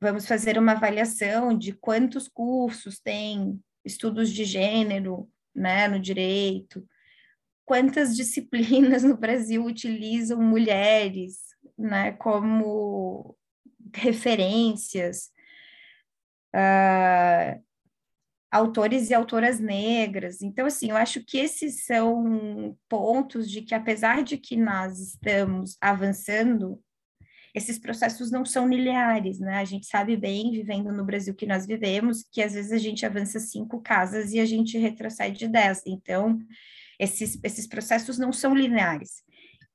vamos 0.00 0.26
fazer 0.26 0.58
uma 0.58 0.72
avaliação 0.72 1.56
de 1.56 1.72
quantos 1.72 2.28
cursos 2.28 3.00
tem 3.00 3.60
estudos 3.84 4.30
de 4.30 4.44
gênero, 4.44 5.28
né, 5.54 5.88
no 5.88 5.98
direito, 5.98 6.86
quantas 7.64 8.14
disciplinas 8.16 9.02
no 9.02 9.16
Brasil 9.16 9.64
utilizam 9.64 10.40
mulheres, 10.40 11.47
né, 11.78 12.12
como 12.12 13.36
referências, 13.94 15.30
uh, 16.54 17.62
autores 18.50 19.10
e 19.10 19.14
autoras 19.14 19.60
negras. 19.60 20.42
Então, 20.42 20.66
assim, 20.66 20.90
eu 20.90 20.96
acho 20.96 21.24
que 21.24 21.38
esses 21.38 21.84
são 21.84 22.76
pontos 22.88 23.50
de 23.50 23.62
que, 23.62 23.74
apesar 23.74 24.22
de 24.22 24.38
que 24.38 24.56
nós 24.56 24.98
estamos 24.98 25.76
avançando, 25.80 26.82
esses 27.54 27.78
processos 27.78 28.30
não 28.30 28.44
são 28.44 28.68
lineares, 28.68 29.38
né? 29.38 29.56
A 29.58 29.64
gente 29.64 29.86
sabe 29.86 30.16
bem, 30.16 30.50
vivendo 30.50 30.92
no 30.92 31.04
Brasil 31.04 31.34
que 31.34 31.46
nós 31.46 31.66
vivemos, 31.66 32.24
que 32.30 32.42
às 32.42 32.54
vezes 32.54 32.72
a 32.72 32.78
gente 32.78 33.04
avança 33.04 33.40
cinco 33.40 33.80
casas 33.80 34.32
e 34.32 34.40
a 34.40 34.44
gente 34.44 34.78
retrocede 34.78 35.48
dez. 35.48 35.82
Então, 35.86 36.38
esses, 36.98 37.38
esses 37.42 37.66
processos 37.66 38.18
não 38.18 38.32
são 38.32 38.54
lineares. 38.54 39.22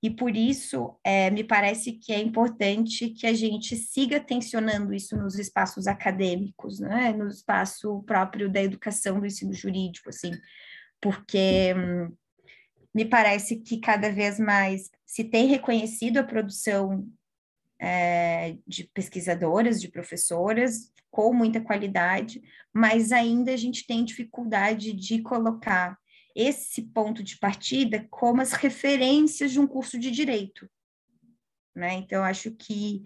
E 0.04 0.10
por 0.10 0.36
isso, 0.36 1.00
é, 1.02 1.32
me 1.32 1.46
parece 1.46 1.94
que 1.94 2.12
é 2.12 2.20
importante 2.20 3.10
que 3.12 3.26
a 3.26 3.34
gente 3.34 3.74
siga 3.78 4.20
tensionando 4.20 4.94
isso 4.94 5.16
nos 5.16 5.40
espaços 5.40 5.88
acadêmicos, 5.88 6.82
né? 6.82 7.14
no 7.14 7.30
espaço 7.30 8.04
próprio 8.06 8.52
da 8.52 8.62
educação, 8.62 9.18
do 9.18 9.26
ensino 9.26 9.54
jurídico, 9.54 10.10
assim, 10.10 10.34
porque 11.00 11.74
hum, 11.74 12.14
me 12.94 13.06
parece 13.06 13.62
que 13.62 13.80
cada 13.80 14.12
vez 14.12 14.38
mais 14.38 14.92
se 15.06 15.24
tem 15.24 15.48
reconhecido 15.48 16.18
a 16.18 16.24
produção 16.24 17.08
é, 17.80 18.58
de 18.68 18.84
pesquisadoras, 18.94 19.80
de 19.80 19.88
professoras, 19.88 20.92
com 21.10 21.32
muita 21.32 21.62
qualidade, 21.62 22.42
mas 22.74 23.14
ainda 23.14 23.54
a 23.54 23.58
gente 23.58 23.88
tem 23.88 24.04
dificuldade 24.04 24.92
de 24.92 25.22
colocar 25.22 25.98
esse 26.36 26.82
ponto 26.82 27.24
de 27.24 27.38
partida 27.38 28.08
como 28.10 28.42
as 28.42 28.54
referências 28.54 29.52
de 29.52 29.60
um 29.60 29.68
curso 29.68 30.00
de 30.00 30.10
direito. 30.12 30.70
Né? 31.76 31.94
Então, 31.94 32.24
acho 32.24 32.52
que, 32.52 33.04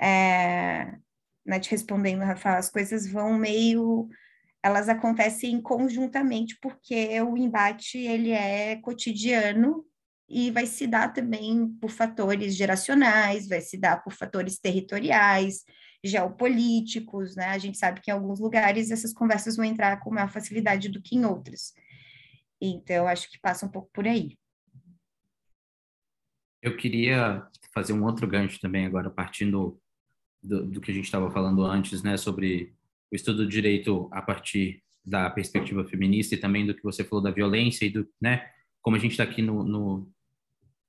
é, 0.00 0.96
né, 1.44 1.60
te 1.60 1.70
respondendo, 1.70 2.22
Rafael, 2.22 2.58
as 2.58 2.70
coisas 2.70 3.06
vão 3.06 3.38
meio 3.38 4.08
elas 4.62 4.88
acontecem 4.88 5.60
conjuntamente 5.60 6.56
porque 6.60 7.20
o 7.20 7.36
embate 7.36 7.98
ele 7.98 8.30
é 8.30 8.76
cotidiano 8.76 9.84
e 10.28 10.50
vai 10.50 10.66
se 10.66 10.86
dar 10.86 11.12
também 11.12 11.68
por 11.80 11.90
fatores 11.90 12.54
geracionais, 12.54 13.48
vai 13.48 13.60
se 13.60 13.76
dar 13.76 14.02
por 14.02 14.12
fatores 14.12 14.58
territoriais, 14.58 15.64
geopolíticos, 16.04 17.34
né? 17.34 17.46
A 17.46 17.58
gente 17.58 17.76
sabe 17.76 18.00
que 18.00 18.10
em 18.10 18.14
alguns 18.14 18.38
lugares 18.38 18.90
essas 18.90 19.12
conversas 19.12 19.56
vão 19.56 19.64
entrar 19.64 19.98
com 20.00 20.14
maior 20.14 20.30
facilidade 20.30 20.88
do 20.88 21.02
que 21.02 21.16
em 21.16 21.24
outros. 21.24 21.74
Então, 22.64 23.08
acho 23.08 23.28
que 23.28 23.40
passa 23.40 23.66
um 23.66 23.68
pouco 23.68 23.90
por 23.92 24.06
aí. 24.06 24.38
Eu 26.62 26.76
queria 26.76 27.44
fazer 27.74 27.92
um 27.92 28.04
outro 28.04 28.24
gancho 28.24 28.60
também 28.60 28.86
agora, 28.86 29.10
partindo 29.10 29.80
do, 30.40 30.64
do 30.64 30.80
que 30.80 30.92
a 30.92 30.94
gente 30.94 31.06
estava 31.06 31.28
falando 31.28 31.64
antes, 31.64 32.04
né, 32.04 32.16
sobre 32.16 32.72
o 33.10 33.16
estudo 33.16 33.38
do 33.38 33.48
direito 33.48 34.08
a 34.12 34.22
partir 34.22 34.80
da 35.04 35.28
perspectiva 35.28 35.84
feminista 35.84 36.36
e 36.36 36.38
também 36.38 36.64
do 36.64 36.72
que 36.72 36.84
você 36.84 37.02
falou 37.02 37.20
da 37.20 37.32
violência 37.32 37.84
e 37.84 37.90
do, 37.90 38.08
né, 38.20 38.48
como 38.80 38.96
a 38.96 38.98
gente 39.00 39.10
está 39.10 39.24
aqui 39.24 39.42
no, 39.42 39.64
no, 39.64 40.12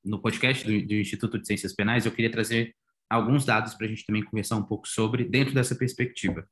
no 0.05 0.21
podcast 0.21 0.63
do, 0.63 0.87
do, 0.87 0.93
Instituto 0.93 1.39
de 1.39 1.47
Ciências 1.47 1.73
Penais, 1.73 2.05
eu 2.05 2.11
queria 2.11 2.31
trazer 2.31 2.75
alguns 3.09 3.45
dados 3.45 3.73
para 3.73 3.87
a 3.87 3.89
gente 3.89 4.05
também 4.05 4.23
conversar 4.23 4.57
um 4.57 4.63
pouco 4.63 4.87
sobre 4.87 5.23
dentro 5.23 5.55
dessa 5.55 5.75
perspectiva. 5.75 6.47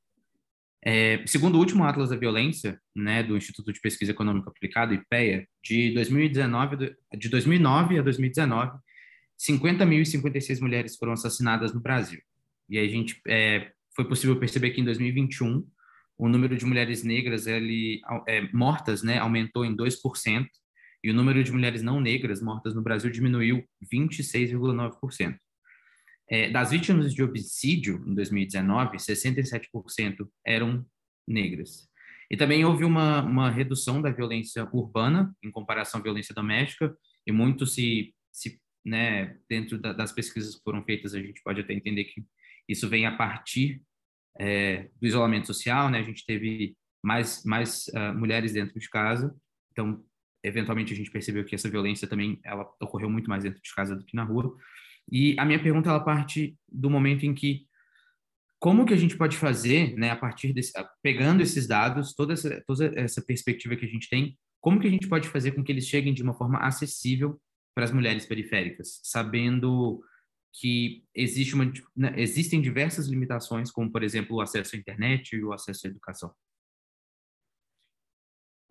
É, 0.84 1.24
segundo 1.28 1.56
o 1.56 1.60
último 1.60 1.84
Atlas 1.84 2.10
da 2.10 2.16
Violência, 2.16 2.80
né, 2.96 3.22
do 3.22 3.38
Instituto 3.38 3.72
de 3.72 3.80
Pesquisa 3.80 4.12
Econômica 4.12 4.50
Aplicada, 4.50 4.94
IPEA, 4.94 5.48
de 5.64 5.94
2019, 5.94 6.96
de 7.18 7.30
2009 7.30 8.00
a 8.00 8.02
2019, 8.02 8.80
50.056 9.40 10.60
mulheres 10.60 10.96
foram 10.96 11.14
assassinadas 11.14 11.74
no 11.74 11.80
Brasil. 11.80 12.20
E 12.68 12.78
aí 12.80 12.88
a 12.88 12.92
gente 12.92 13.22
é, 13.28 13.72
foi 13.96 14.06
possível 14.06 14.40
perceber 14.40 14.72
que 14.72 14.82
em 14.82 14.86
2021 14.86 15.68
o 16.18 16.30
número 16.30 16.56
de 16.56 16.66
mulheres 16.66 17.04
negras 17.04 17.48
ele, 17.48 18.02
é, 18.28 18.42
mortas 18.54 19.04
né, 19.04 19.18
aumentou 19.18 19.66
em 19.66 19.76
2%, 19.76 20.48
e 21.04 21.10
o 21.10 21.14
número 21.14 21.44
de 21.44 21.52
mulheres 21.52 21.82
não 21.82 22.00
negras 22.00 22.42
mortas 22.42 22.76
no 22.76 22.82
Brasil 22.82 23.10
diminuiu 23.10 23.64
26,9%. 23.92 25.36
É, 26.32 26.50
das 26.50 26.72
vítimas 26.72 27.14
de 27.14 27.22
homicídio 27.22 28.02
em 28.08 28.16
2019, 28.16 28.98
67% 28.98 30.30
eram 30.46 30.86
negras. 31.28 31.90
E 32.30 32.38
também 32.38 32.64
houve 32.64 32.86
uma, 32.86 33.22
uma 33.22 33.50
redução 33.50 34.02
da 34.02 34.10
violência 34.10 34.68
urbana 34.72 35.36
em 35.44 35.52
comparação 35.52 36.00
à 36.00 36.04
violência 36.04 36.34
doméstica, 36.34 36.96
e 37.28 37.32
muito 37.32 37.66
se, 37.66 38.16
se 38.32 38.62
né, 38.86 39.38
dentro 39.50 39.78
da, 39.78 39.92
das 39.92 40.14
pesquisas 40.14 40.56
que 40.56 40.64
foram 40.64 40.84
feitas, 40.86 41.14
a 41.14 41.22
gente 41.22 41.42
pode 41.44 41.60
até 41.60 41.74
entender 41.74 42.06
que 42.06 42.24
isso 42.68 42.88
vem 42.88 43.06
a 43.06 43.16
partir 43.18 43.82
é, 44.40 44.90
do 45.02 45.06
isolamento 45.06 45.48
social, 45.48 45.90
né? 45.90 46.00
A 46.00 46.04
gente 46.04 46.26
teve 46.26 46.78
mais, 47.04 47.44
mais 47.44 47.88
uh, 47.90 48.18
mulheres 48.18 48.54
dentro 48.54 48.80
de 48.80 48.90
casa, 48.90 49.36
então, 49.72 50.04
eventualmente, 50.44 50.94
a 50.94 50.96
gente 50.96 51.12
percebeu 51.12 51.44
que 51.44 51.56
essa 51.56 51.70
violência 51.70 52.08
também 52.08 52.40
ela 52.44 52.70
ocorreu 52.82 53.10
muito 53.10 53.30
mais 53.30 53.44
dentro 53.44 53.62
de 53.62 53.74
casa 53.74 53.96
do 53.96 54.06
que 54.06 54.16
na 54.16 54.24
rua. 54.24 54.56
E 55.12 55.36
a 55.38 55.46
minha 55.46 55.62
pergunta 55.62 55.90
ela 55.90 56.00
parte 56.00 56.56
do 56.72 56.90
momento 56.90 57.26
em 57.26 57.34
que 57.34 57.66
como 58.60 58.86
que 58.86 58.94
a 58.94 58.98
gente 58.98 59.18
pode 59.18 59.36
fazer, 59.38 59.96
né, 59.98 60.12
a 60.12 60.16
partir 60.16 60.54
desse, 60.54 60.72
pegando 61.02 61.42
esses 61.42 61.68
dados, 61.68 62.14
toda 62.14 62.34
essa, 62.34 62.64
toda 62.68 62.94
essa 62.96 63.20
perspectiva 63.22 63.76
que 63.76 63.86
a 63.86 63.90
gente 63.90 64.08
tem, 64.08 64.38
como 64.62 64.80
que 64.80 64.88
a 64.88 64.92
gente 64.92 65.08
pode 65.08 65.28
fazer 65.28 65.54
com 65.54 65.64
que 65.64 65.72
eles 65.72 65.88
cheguem 65.88 66.14
de 66.14 66.22
uma 66.22 66.36
forma 66.36 66.60
acessível 66.60 67.42
para 67.74 67.86
as 67.86 67.92
mulheres 67.92 68.26
periféricas, 68.26 69.00
sabendo 69.04 70.04
que 70.54 71.04
existe 71.16 71.56
uma, 71.56 71.72
né, 71.96 72.14
existem 72.18 72.62
diversas 72.62 73.08
limitações, 73.08 73.72
como, 73.72 73.92
por 73.92 74.04
exemplo, 74.04 74.38
o 74.38 74.42
acesso 74.42 74.76
à 74.76 74.80
internet 74.80 75.36
e 75.36 75.44
o 75.44 75.54
acesso 75.54 75.88
à 75.88 75.90
educação? 75.90 76.32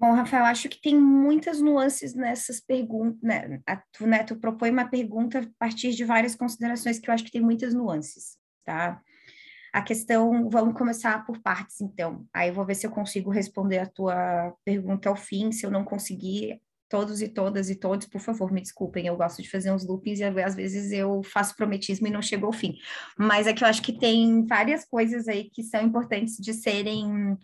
Bom, 0.00 0.14
Rafael, 0.14 0.46
acho 0.46 0.66
que 0.70 0.80
tem 0.80 0.98
muitas 0.98 1.60
nuances 1.60 2.14
nessas 2.14 2.58
perguntas, 2.58 3.20
né? 3.22 3.60
Tu, 3.92 4.06
né, 4.06 4.24
tu 4.24 4.34
propõe 4.34 4.70
uma 4.70 4.88
pergunta 4.88 5.40
a 5.40 5.46
partir 5.58 5.90
de 5.90 6.06
várias 6.06 6.34
considerações 6.34 6.98
que 6.98 7.10
eu 7.10 7.12
acho 7.12 7.22
que 7.22 7.30
tem 7.30 7.42
muitas 7.42 7.74
nuances, 7.74 8.38
tá? 8.64 8.98
A 9.74 9.82
questão, 9.82 10.48
vamos 10.48 10.72
começar 10.72 11.22
por 11.26 11.38
partes, 11.42 11.82
então. 11.82 12.26
Aí 12.32 12.48
eu 12.48 12.54
vou 12.54 12.64
ver 12.64 12.76
se 12.76 12.86
eu 12.86 12.90
consigo 12.90 13.30
responder 13.30 13.80
a 13.80 13.86
tua 13.86 14.54
pergunta 14.64 15.10
ao 15.10 15.16
fim. 15.16 15.52
Se 15.52 15.66
eu 15.66 15.70
não 15.70 15.84
conseguir, 15.84 16.58
todos 16.88 17.20
e 17.20 17.28
todas 17.28 17.68
e 17.68 17.74
todos, 17.74 18.06
por 18.06 18.22
favor, 18.22 18.50
me 18.50 18.62
desculpem. 18.62 19.06
Eu 19.06 19.18
gosto 19.18 19.42
de 19.42 19.50
fazer 19.50 19.70
uns 19.70 19.86
loopings 19.86 20.18
e 20.18 20.24
às 20.24 20.54
vezes 20.54 20.92
eu 20.92 21.22
faço 21.22 21.54
prometismo 21.54 22.06
e 22.06 22.10
não 22.10 22.22
chego 22.22 22.46
ao 22.46 22.54
fim. 22.54 22.74
Mas 23.18 23.46
é 23.46 23.52
que 23.52 23.62
eu 23.62 23.68
acho 23.68 23.82
que 23.82 23.92
tem 23.92 24.46
várias 24.46 24.86
coisas 24.86 25.28
aí 25.28 25.50
que 25.50 25.62
são 25.62 25.82
importantes 25.82 26.38
de 26.38 26.54
serem 26.54 27.36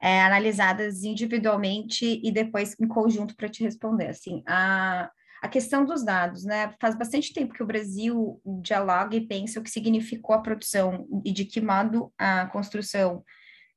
é, 0.00 0.22
analisadas 0.22 1.02
individualmente 1.02 2.20
e 2.22 2.30
depois 2.30 2.74
em 2.80 2.86
conjunto 2.86 3.34
para 3.36 3.48
te 3.48 3.62
responder. 3.62 4.08
Assim, 4.08 4.42
a, 4.46 5.10
a 5.42 5.48
questão 5.48 5.84
dos 5.84 6.04
dados, 6.04 6.44
né? 6.44 6.74
Faz 6.80 6.96
bastante 6.96 7.32
tempo 7.32 7.54
que 7.54 7.62
o 7.62 7.66
Brasil 7.66 8.40
dialoga 8.62 9.16
e 9.16 9.26
pensa 9.26 9.58
o 9.58 9.62
que 9.62 9.70
significou 9.70 10.34
a 10.34 10.42
produção 10.42 11.06
e 11.24 11.32
de 11.32 11.44
que 11.44 11.60
modo 11.60 12.12
a 12.18 12.46
construção, 12.46 13.24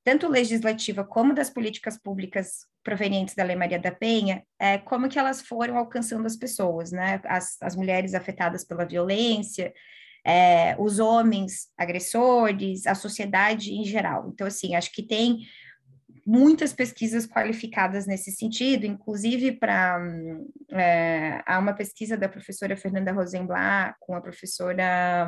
tanto 0.03 0.27
legislativa 0.27 1.03
como 1.03 1.33
das 1.33 1.49
políticas 1.49 1.97
públicas 1.97 2.65
provenientes 2.83 3.35
da 3.35 3.43
Lei 3.43 3.55
Maria 3.55 3.79
da 3.79 3.91
Penha, 3.91 4.43
é, 4.59 4.79
como 4.79 5.07
que 5.07 5.19
elas 5.19 5.41
foram 5.41 5.77
alcançando 5.77 6.25
as 6.25 6.35
pessoas, 6.35 6.91
né? 6.91 7.21
As, 7.25 7.57
as 7.61 7.75
mulheres 7.75 8.13
afetadas 8.13 8.63
pela 8.63 8.85
violência, 8.85 9.71
é, 10.25 10.75
os 10.79 10.99
homens 10.99 11.67
agressores, 11.77 12.85
a 12.85 12.95
sociedade 12.95 13.73
em 13.73 13.83
geral. 13.83 14.29
Então, 14.33 14.45
assim, 14.47 14.75
acho 14.75 14.91
que 14.91 15.03
tem 15.03 15.39
muitas 16.25 16.73
pesquisas 16.73 17.25
qualificadas 17.25 18.05
nesse 18.05 18.31
sentido, 18.31 18.85
inclusive 18.85 19.53
para 19.53 19.99
é, 20.71 21.41
há 21.45 21.59
uma 21.59 21.73
pesquisa 21.73 22.17
da 22.17 22.29
professora 22.29 22.77
Fernanda 22.77 23.11
Rosenblatt 23.11 23.95
com 23.99 24.15
a 24.15 24.21
professora 24.21 25.27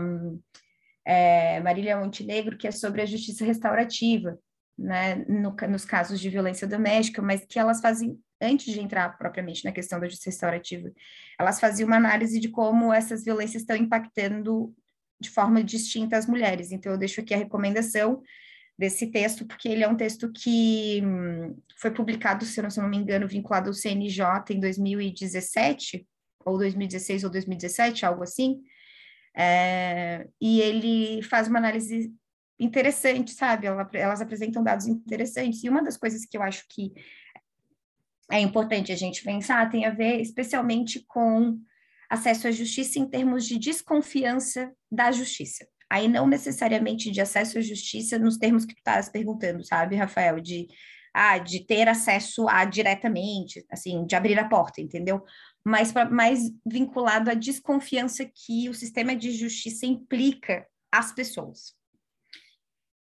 é, 1.05 1.59
Marília 1.61 1.97
Montenegro, 1.97 2.57
que 2.57 2.67
é 2.67 2.71
sobre 2.71 3.01
a 3.01 3.05
justiça 3.05 3.43
restaurativa, 3.43 4.37
né, 4.77 5.23
no, 5.27 5.55
nos 5.69 5.85
casos 5.85 6.19
de 6.19 6.29
violência 6.29 6.67
doméstica, 6.67 7.21
mas 7.21 7.45
que 7.45 7.59
elas 7.59 7.81
fazem, 7.81 8.17
antes 8.41 8.73
de 8.73 8.79
entrar 8.79 9.17
propriamente 9.17 9.63
na 9.65 9.71
questão 9.71 9.99
da 9.99 10.07
justiça 10.07 10.29
restaurativa, 10.29 10.91
elas 11.39 11.59
faziam 11.59 11.87
uma 11.87 11.97
análise 11.97 12.39
de 12.39 12.49
como 12.49 12.93
essas 12.93 13.23
violências 13.23 13.63
estão 13.63 13.75
impactando 13.75 14.73
de 15.19 15.29
forma 15.29 15.63
distinta 15.63 16.17
as 16.17 16.27
mulheres. 16.27 16.71
Então, 16.71 16.91
eu 16.91 16.97
deixo 16.97 17.21
aqui 17.21 17.33
a 17.33 17.37
recomendação 17.37 18.21
desse 18.83 19.07
texto, 19.07 19.45
porque 19.45 19.69
ele 19.69 19.81
é 19.81 19.87
um 19.87 19.95
texto 19.95 20.29
que 20.29 21.01
hum, 21.01 21.55
foi 21.77 21.89
publicado, 21.89 22.43
se 22.43 22.59
eu, 22.59 22.67
não, 22.75 22.89
me 22.89 22.97
engano, 22.97 23.25
vinculado 23.29 23.69
ao 23.69 23.73
CNJ 23.73 24.25
em 24.51 24.59
2017, 24.59 26.05
ou 26.45 26.57
2016 26.57 27.23
ou 27.23 27.29
2017, 27.29 28.05
algo 28.05 28.23
assim, 28.23 28.61
é, 29.37 30.27
e 30.39 30.59
ele 30.59 31.21
faz 31.23 31.47
uma 31.47 31.59
análise 31.59 32.13
interessante, 32.59 33.31
sabe? 33.31 33.67
Ela, 33.67 33.89
elas 33.93 34.19
apresentam 34.19 34.61
dados 34.61 34.85
interessantes, 34.85 35.63
e 35.63 35.69
uma 35.69 35.81
das 35.81 35.95
coisas 35.95 36.25
que 36.25 36.37
eu 36.37 36.43
acho 36.43 36.65
que 36.67 36.91
é 38.29 38.41
importante 38.41 38.91
a 38.91 38.97
gente 38.97 39.23
pensar 39.23 39.69
tem 39.69 39.85
a 39.85 39.91
ver 39.91 40.19
especialmente 40.19 41.05
com 41.07 41.57
acesso 42.09 42.49
à 42.49 42.51
justiça 42.51 42.99
em 42.99 43.09
termos 43.09 43.45
de 43.45 43.57
desconfiança 43.57 44.73
da 44.91 45.09
justiça. 45.09 45.65
Aí 45.93 46.07
não 46.07 46.25
necessariamente 46.25 47.11
de 47.11 47.21
acesso 47.21 47.59
à 47.59 47.61
justiça 47.61 48.17
nos 48.17 48.35
termos 48.35 48.65
que 48.65 48.73
tu 48.73 48.79
estás 48.79 49.09
perguntando, 49.09 49.63
sabe, 49.63 49.95
Rafael? 49.95 50.39
De, 50.39 50.67
ah, 51.13 51.37
de 51.37 51.63
ter 51.67 51.87
acesso 51.87 52.49
a 52.49 52.65
diretamente, 52.65 53.63
assim, 53.71 54.03
de 54.03 54.15
abrir 54.15 54.39
a 54.39 54.49
porta, 54.49 54.81
entendeu? 54.81 55.23
Mas 55.63 55.91
pra, 55.91 56.09
mais 56.09 56.51
vinculado 56.65 57.29
à 57.29 57.35
desconfiança 57.35 58.25
que 58.25 58.67
o 58.69 58.73
sistema 58.73 59.15
de 59.15 59.33
justiça 59.33 59.85
implica 59.85 60.65
às 60.91 61.11
pessoas. 61.11 61.75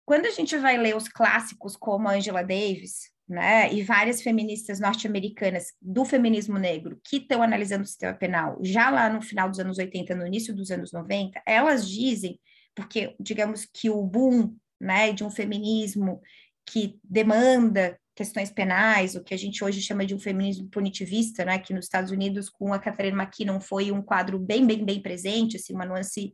Quando 0.05 0.27
a 0.27 0.31
gente 0.31 0.59
vai 0.59 0.77
ler 0.77 0.97
os 0.97 1.07
clássicos 1.07 1.77
como 1.77 2.09
Angela 2.09 2.42
Davis, 2.42 3.12
né, 3.29 3.73
e 3.73 3.85
várias 3.85 4.21
feministas 4.21 4.81
norte-americanas 4.81 5.66
do 5.81 6.05
feminismo 6.05 6.59
negro 6.59 7.01
que 7.05 7.18
estão 7.18 7.45
analisando 7.45 7.85
o 7.85 7.87
sistema 7.87 8.12
penal 8.12 8.59
já 8.61 8.90
lá 8.90 9.09
no 9.09 9.23
final 9.23 9.49
dos 9.49 9.61
anos 9.61 9.79
80, 9.79 10.16
no 10.16 10.27
início 10.27 10.53
dos 10.53 10.73
anos 10.73 10.92
90, 10.92 11.40
elas 11.47 11.88
dizem 11.88 12.40
porque 12.75 13.15
digamos 13.19 13.67
que 13.73 13.91
o 13.91 14.03
boom 14.03 14.57
né, 14.81 15.13
de 15.13 15.25
um 15.25 15.31
feminismo 15.31 16.21
que 16.67 16.99
demanda 17.05 17.99
questões 18.15 18.51
penais, 18.51 19.15
o 19.15 19.23
que 19.23 19.33
a 19.33 19.39
gente 19.39 19.65
hoje 19.65 19.81
chama 19.81 20.05
de 20.05 20.15
um 20.15 20.19
feminismo 20.19 20.69
punitivista, 20.69 21.45
né, 21.45 21.59
que 21.59 21.73
nos 21.73 21.87
Estados 21.87 22.11
Unidos 22.11 22.51
com 22.51 22.73
a 22.73 22.79
Catherine 22.79 23.17
McKinnon 23.17 23.61
foi 23.61 23.91
um 23.91 24.03
quadro 24.03 24.39
bem, 24.39 24.67
bem, 24.67 24.85
bem 24.85 25.01
presente, 25.01 25.57
assim, 25.57 25.75
uma 25.75 25.87
nuance 25.87 26.33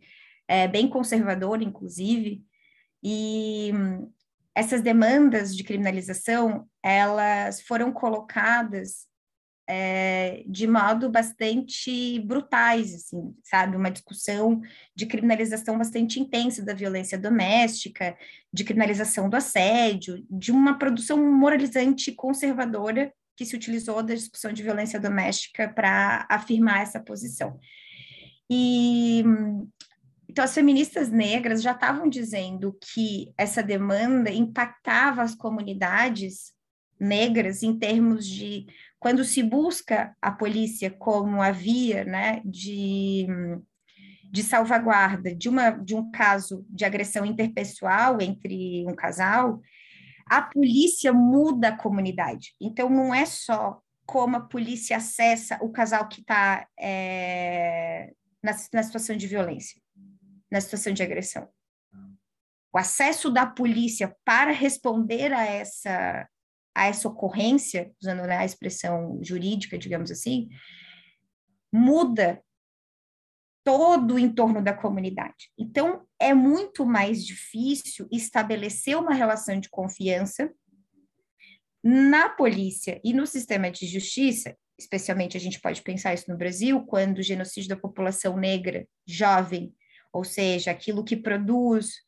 é, 0.49 0.67
bem 0.67 0.89
conservadora, 0.89 1.63
inclusive, 1.63 2.43
e 3.03 3.71
essas 4.55 4.83
demandas 4.83 5.55
de 5.55 5.63
criminalização, 5.63 6.69
elas 6.83 7.63
foram 7.63 7.93
colocadas 7.93 9.07
é, 9.69 10.43
de 10.47 10.67
modo 10.67 11.11
bastante 11.11 12.19
brutais, 12.21 12.95
assim, 12.95 13.35
sabe? 13.45 13.77
Uma 13.77 13.91
discussão 13.91 14.63
de 14.97 15.05
criminalização 15.05 15.77
bastante 15.77 16.19
intensa 16.19 16.65
da 16.65 16.73
violência 16.73 17.19
doméstica, 17.19 18.17
de 18.51 18.65
criminalização 18.65 19.29
do 19.29 19.37
assédio, 19.37 20.25
de 20.31 20.51
uma 20.51 20.79
produção 20.79 21.19
moralizante 21.31 22.11
conservadora 22.13 23.13
que 23.37 23.45
se 23.45 23.55
utilizou 23.55 24.03
da 24.03 24.15
discussão 24.15 24.53
de 24.53 24.63
violência 24.63 24.99
doméstica 24.99 25.69
para 25.69 26.27
afirmar 26.31 26.81
essa 26.81 26.99
posição. 26.99 27.61
E 28.51 29.23
então 30.31 30.45
as 30.45 30.55
feministas 30.55 31.11
negras 31.11 31.61
já 31.61 31.73
estavam 31.73 32.09
dizendo 32.09 32.77
que 32.95 33.33
essa 33.37 33.63
demanda 33.63 34.31
impactava 34.31 35.23
as 35.23 35.35
comunidades 35.35 36.53
negras 36.99 37.63
em 37.63 37.79
termos 37.79 38.27
de 38.27 38.67
quando 38.99 39.25
se 39.25 39.43
busca 39.43 40.15
a 40.21 40.31
polícia 40.31 40.91
como 40.91 41.41
a 41.41 41.51
via 41.51 42.05
né, 42.05 42.43
de, 42.45 43.27
de 44.31 44.43
salvaguarda 44.43 45.35
de, 45.35 45.49
uma, 45.49 45.71
de 45.71 45.95
um 45.95 46.11
caso 46.11 46.67
de 46.69 46.85
agressão 46.85 47.25
interpessoal 47.25 48.21
entre 48.21 48.85
um 48.87 48.95
casal, 48.95 49.61
a 50.27 50.43
polícia 50.43 51.13
muda 51.13 51.69
a 51.69 51.77
comunidade. 51.77 52.55
Então, 52.61 52.91
não 52.91 53.15
é 53.15 53.25
só 53.25 53.81
como 54.05 54.37
a 54.37 54.41
polícia 54.41 54.97
acessa 54.97 55.59
o 55.63 55.71
casal 55.71 56.09
que 56.09 56.21
está 56.21 56.67
é, 56.79 58.13
na, 58.43 58.53
na 58.73 58.83
situação 58.83 59.17
de 59.17 59.27
violência, 59.27 59.81
na 60.51 60.61
situação 60.61 60.93
de 60.93 61.03
agressão. 61.03 61.49
O 62.73 62.79
acesso 62.79 63.31
da 63.31 63.47
polícia 63.47 64.15
para 64.25 64.51
responder 64.51 65.33
a 65.33 65.45
essa 65.45 66.29
a 66.79 66.87
essa 66.87 67.09
ocorrência, 67.09 67.93
usando 68.01 68.23
né, 68.23 68.37
a 68.37 68.45
expressão 68.45 69.19
jurídica, 69.21 69.77
digamos 69.77 70.13
assim, 70.13 70.49
muda 71.73 72.41
todo 73.65 74.15
o 74.15 74.19
entorno 74.19 74.63
da 74.63 74.73
comunidade. 74.73 75.51
Então, 75.59 76.07
é 76.21 76.33
muito 76.33 76.87
mais 76.87 77.27
difícil 77.27 78.07
estabelecer 78.13 78.97
uma 78.97 79.13
relação 79.13 79.59
de 79.59 79.69
confiança 79.69 80.51
na 81.83 82.29
polícia 82.29 83.01
e 83.03 83.13
no 83.13 83.27
sistema 83.27 83.71
de 83.73 83.85
justiça, 83.85 84.57
especialmente 84.79 85.37
a 85.37 85.41
gente 85.41 85.61
pode 85.61 85.83
pensar 85.83 86.15
isso 86.15 86.31
no 86.31 86.39
Brasil, 86.39 86.81
quando 86.87 87.19
o 87.19 87.23
genocídio 87.23 87.71
da 87.71 87.77
população 87.77 88.37
negra 88.37 88.87
jovem, 89.05 89.75
ou 90.13 90.23
seja, 90.23 90.71
aquilo 90.71 91.05
que 91.05 91.17
produz 91.17 92.07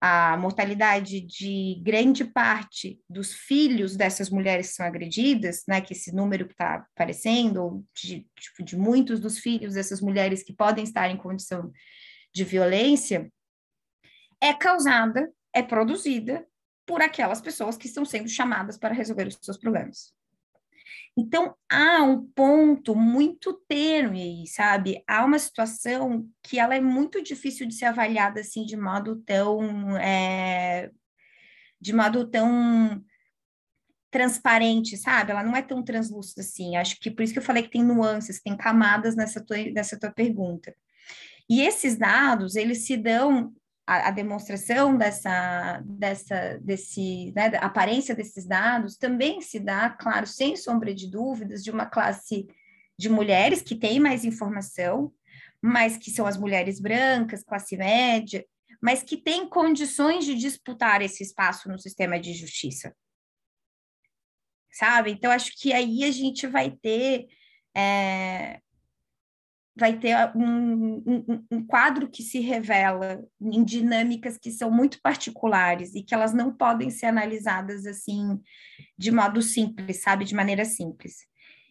a 0.00 0.36
mortalidade 0.36 1.20
de 1.20 1.80
grande 1.82 2.24
parte 2.24 3.00
dos 3.08 3.32
filhos 3.32 3.96
dessas 3.96 4.30
mulheres 4.30 4.68
que 4.68 4.74
são 4.74 4.86
agredidas, 4.86 5.64
né, 5.66 5.80
que 5.80 5.92
esse 5.92 6.14
número 6.14 6.46
que 6.46 6.52
está 6.52 6.86
aparecendo, 6.94 7.84
de, 7.94 8.26
tipo, 8.38 8.62
de 8.62 8.76
muitos 8.76 9.18
dos 9.18 9.38
filhos 9.38 9.74
dessas 9.74 10.00
mulheres 10.00 10.42
que 10.42 10.52
podem 10.52 10.84
estar 10.84 11.10
em 11.10 11.16
condição 11.16 11.72
de 12.32 12.44
violência, 12.44 13.30
é 14.40 14.54
causada, 14.54 15.32
é 15.52 15.62
produzida 15.62 16.46
por 16.86 17.02
aquelas 17.02 17.40
pessoas 17.40 17.76
que 17.76 17.86
estão 17.86 18.04
sendo 18.04 18.28
chamadas 18.28 18.78
para 18.78 18.94
resolver 18.94 19.26
os 19.26 19.38
seus 19.42 19.58
problemas. 19.58 20.14
Então, 21.16 21.54
há 21.70 22.02
um 22.02 22.24
ponto 22.34 22.94
muito 22.94 23.52
tênue 23.68 24.46
sabe? 24.46 25.02
Há 25.06 25.24
uma 25.24 25.38
situação 25.38 26.28
que 26.42 26.58
ela 26.58 26.76
é 26.76 26.80
muito 26.80 27.22
difícil 27.22 27.66
de 27.66 27.74
ser 27.74 27.86
avaliada 27.86 28.40
assim 28.40 28.64
de 28.64 28.76
modo 28.76 29.16
tão 29.26 29.96
é, 29.98 30.90
de 31.80 31.92
modo 31.92 32.28
tão 32.28 33.02
transparente, 34.10 34.96
sabe? 34.96 35.32
Ela 35.32 35.42
não 35.42 35.56
é 35.56 35.62
tão 35.62 35.82
translúcida 35.82 36.40
assim. 36.40 36.76
Acho 36.76 36.98
que 36.98 37.10
por 37.10 37.22
isso 37.22 37.32
que 37.32 37.38
eu 37.38 37.42
falei 37.42 37.62
que 37.62 37.70
tem 37.70 37.84
nuances, 37.84 38.40
tem 38.40 38.56
camadas 38.56 39.14
nessa 39.14 39.44
tua, 39.44 39.58
nessa 39.72 39.98
tua 39.98 40.10
pergunta. 40.10 40.74
E 41.48 41.62
esses 41.62 41.96
dados, 41.96 42.56
eles 42.56 42.86
se 42.86 42.96
dão 42.96 43.52
a, 43.88 44.10
demonstração 44.10 44.98
dessa, 44.98 45.82
dessa, 45.82 46.58
desse, 46.58 47.32
né, 47.34 47.48
da 47.48 47.60
aparência 47.60 48.14
desses 48.14 48.44
dados 48.44 48.98
também 48.98 49.40
se 49.40 49.58
dá, 49.58 49.88
claro, 49.88 50.26
sem 50.26 50.56
sombra 50.56 50.94
de 50.94 51.10
dúvidas, 51.10 51.64
de 51.64 51.70
uma 51.70 51.86
classe 51.86 52.46
de 52.98 53.08
mulheres 53.08 53.62
que 53.62 53.74
tem 53.74 53.98
mais 53.98 54.26
informação, 54.26 55.10
mas 55.62 55.96
que 55.96 56.10
são 56.10 56.26
as 56.26 56.36
mulheres 56.36 56.78
brancas, 56.78 57.42
classe 57.42 57.78
média, 57.78 58.44
mas 58.82 59.02
que 59.02 59.16
têm 59.16 59.48
condições 59.48 60.26
de 60.26 60.34
disputar 60.34 61.00
esse 61.00 61.22
espaço 61.22 61.66
no 61.70 61.78
sistema 61.78 62.20
de 62.20 62.34
justiça. 62.34 62.94
Sabe? 64.70 65.12
Então, 65.12 65.30
acho 65.30 65.52
que 65.58 65.72
aí 65.72 66.04
a 66.04 66.10
gente 66.10 66.46
vai 66.46 66.70
ter. 66.70 67.26
É, 67.74 68.60
vai 69.78 69.98
ter 69.98 70.14
um, 70.34 71.02
um, 71.06 71.44
um, 71.50 71.66
quadro 71.66 72.08
que 72.08 72.22
se 72.22 72.40
revela 72.40 73.24
em 73.40 73.62
dinâmicas 73.62 74.36
que 74.36 74.50
são 74.50 74.70
muito 74.70 75.00
particulares 75.00 75.94
e 75.94 76.02
que 76.02 76.14
elas 76.14 76.34
não 76.34 76.52
podem 76.52 76.90
ser 76.90 77.06
analisadas 77.06 77.86
assim 77.86 78.40
de 78.96 79.10
modo 79.10 79.40
simples, 79.40 80.02
sabe, 80.02 80.24
de 80.24 80.34
maneira 80.34 80.64
simples. 80.64 81.28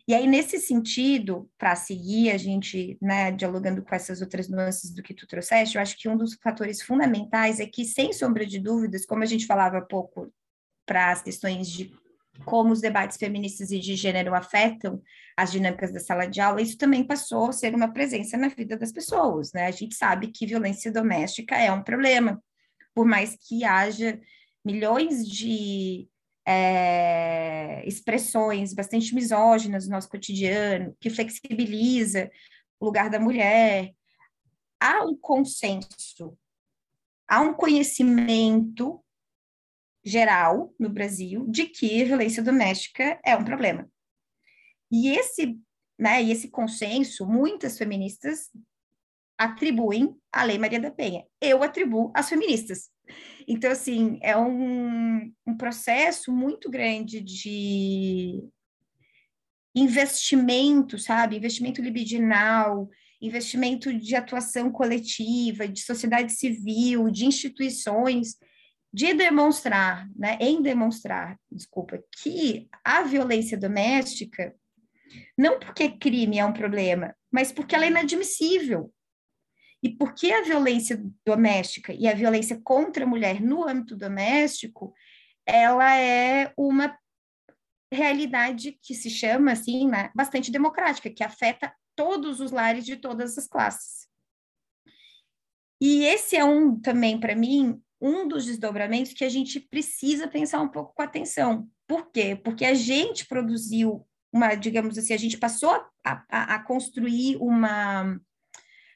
E 0.07 0.13
aí, 0.13 0.25
nesse 0.25 0.57
sentido, 0.57 1.49
para 1.57 1.75
seguir 1.75 2.31
a 2.31 2.37
gente, 2.37 2.97
né, 3.01 3.29
dialogando 3.29 3.83
com 3.83 3.93
essas 3.93 4.21
outras 4.21 4.47
nuances 4.47 4.93
do 4.93 5.03
que 5.03 5.13
tu 5.13 5.27
trouxeste, 5.27 5.75
eu 5.75 5.81
acho 5.81 5.97
que 5.97 6.07
um 6.07 6.15
dos 6.15 6.35
fatores 6.35 6.81
fundamentais 6.81 7.59
é 7.59 7.65
que, 7.65 7.83
sem 7.83 8.13
sombra 8.13 8.45
de 8.45 8.57
dúvidas, 8.57 9.05
como 9.05 9.21
a 9.21 9.25
gente 9.25 9.45
falava 9.45 9.81
pouco 9.81 10.33
para 10.85 11.11
as 11.11 11.21
questões 11.21 11.69
de 11.69 11.91
como 12.45 12.71
os 12.71 12.82
debates 12.82 13.17
feministas 13.17 13.71
e 13.71 13.80
de 13.80 13.95
gênero 13.95 14.34
afetam 14.34 15.02
as 15.36 15.52
dinâmicas 15.52 15.93
da 15.93 16.00
sala 16.00 16.26
de 16.26 16.41
aula, 16.41 16.62
isso 16.62 16.78
também 16.78 17.04
passou 17.04 17.50
a 17.50 17.54
ser 17.54 17.76
uma 17.76 17.91
presença 17.91 18.38
na 18.38 18.47
vida 18.47 18.78
das 18.78 18.91
pessoas, 18.91 19.54
né? 19.54 19.67
A 19.67 19.71
gente 19.71 19.95
sabe 19.95 20.28
que 20.28 20.47
violência 20.47 20.91
doméstica 20.91 21.56
é 21.56 21.71
um 21.71 21.84
problema, 21.84 22.41
por 22.93 23.06
mais 23.06 23.36
que 23.36 23.63
haja 23.63 24.19
milhões 24.65 25.28
de 25.28 26.10
é, 26.47 27.84
expressões 27.86 28.73
bastante 28.73 29.13
misóginas 29.13 29.86
no 29.86 29.91
nosso 29.91 30.10
cotidiano, 30.10 30.95
que 31.00 31.10
flexibiliza 31.10 32.32
o 32.80 32.86
lugar 32.86 33.10
da 33.10 33.19
mulher. 33.19 33.91
Há 34.80 35.04
um 35.04 35.15
consenso, 35.15 36.38
há 37.28 37.41
um 37.41 37.54
conhecimento 37.54 39.04
geral 40.07 40.73
no 40.79 40.89
Brasil 40.89 41.45
de 41.47 41.65
que 41.65 42.03
violência 42.05 42.41
doméstica 42.41 43.19
é 43.23 43.35
um 43.35 43.43
problema. 43.43 43.89
E 44.91 45.09
esse, 45.09 45.57
né, 45.99 46.23
e 46.23 46.31
esse 46.31 46.49
consenso, 46.49 47.25
muitas 47.25 47.77
feministas 47.77 48.49
atribuem 49.37 50.15
à 50.31 50.43
Lei 50.43 50.57
Maria 50.57 50.79
da 50.79 50.89
Penha. 50.89 51.23
Eu 51.39 51.61
atribuo 51.61 52.11
às 52.15 52.29
feministas. 52.29 52.89
Então, 53.47 53.71
assim, 53.71 54.19
é 54.21 54.35
um, 54.35 55.31
um 55.45 55.55
processo 55.55 56.31
muito 56.31 56.69
grande 56.69 57.21
de 57.21 58.43
investimento, 59.75 60.97
sabe? 60.97 61.37
Investimento 61.37 61.81
libidinal, 61.81 62.89
investimento 63.21 63.93
de 63.93 64.15
atuação 64.15 64.71
coletiva, 64.71 65.67
de 65.67 65.81
sociedade 65.81 66.33
civil, 66.33 67.09
de 67.09 67.25
instituições, 67.25 68.35
de 68.93 69.13
demonstrar, 69.13 70.08
né, 70.15 70.38
em 70.39 70.62
demonstrar, 70.62 71.38
desculpa, 71.52 72.02
que 72.21 72.67
a 72.84 73.04
violência 73.04 73.58
doméstica, 73.58 74.56
não 75.38 75.60
porque 75.60 75.97
crime 75.97 76.39
é 76.39 76.45
um 76.45 76.54
problema, 76.54 77.15
mas 77.32 77.52
porque 77.52 77.76
ela 77.76 77.86
é 77.86 77.89
inadmissível. 77.89 78.93
E 79.84 79.89
porque 79.89 80.32
a 80.32 80.41
violência 80.41 81.02
doméstica 81.26 81.93
e 81.93 82.08
a 82.08 82.13
violência 82.13 82.60
contra 82.63 83.04
a 83.04 83.08
mulher 83.08 83.39
no 83.39 83.67
âmbito 83.67 83.95
doméstico, 83.95 84.93
ela 85.45 85.95
é 85.95 86.52
uma 86.58 86.97
realidade 87.93 88.78
que 88.82 88.95
se 88.95 89.10
chama 89.10 89.52
assim, 89.52 89.88
né, 89.88 90.10
bastante 90.15 90.52
democrática, 90.52 91.10
que 91.10 91.23
afeta 91.23 91.73
todos 91.95 92.39
os 92.39 92.52
lares 92.52 92.86
de 92.86 92.97
todas 92.97 93.38
as 93.38 93.47
classes. 93.47 94.08
E 95.80 96.04
esse 96.06 96.36
é 96.36 96.43
um 96.43 96.80
também 96.80 97.19
para 97.19 97.36
mim 97.36 97.82
um 97.99 98.27
dos 98.27 98.45
desdobramentos 98.45 99.13
que 99.13 99.23
a 99.23 99.29
gente 99.29 99.60
precisa 99.60 100.27
pensar 100.27 100.62
um 100.62 100.69
pouco 100.69 100.93
com 100.93 101.01
atenção. 101.01 101.67
Por 101.88 102.12
quê? 102.12 102.36
Porque 102.36 102.65
a 102.65 102.73
gente 102.73 103.25
produziu 103.25 104.05
uma, 104.31 104.55
digamos 104.55 104.97
assim, 104.97 105.13
a 105.13 105.17
gente 105.17 105.38
passou 105.38 105.71
a, 106.03 106.23
a, 106.29 106.55
a 106.55 106.60
construir 106.63 107.38
uma 107.38 108.19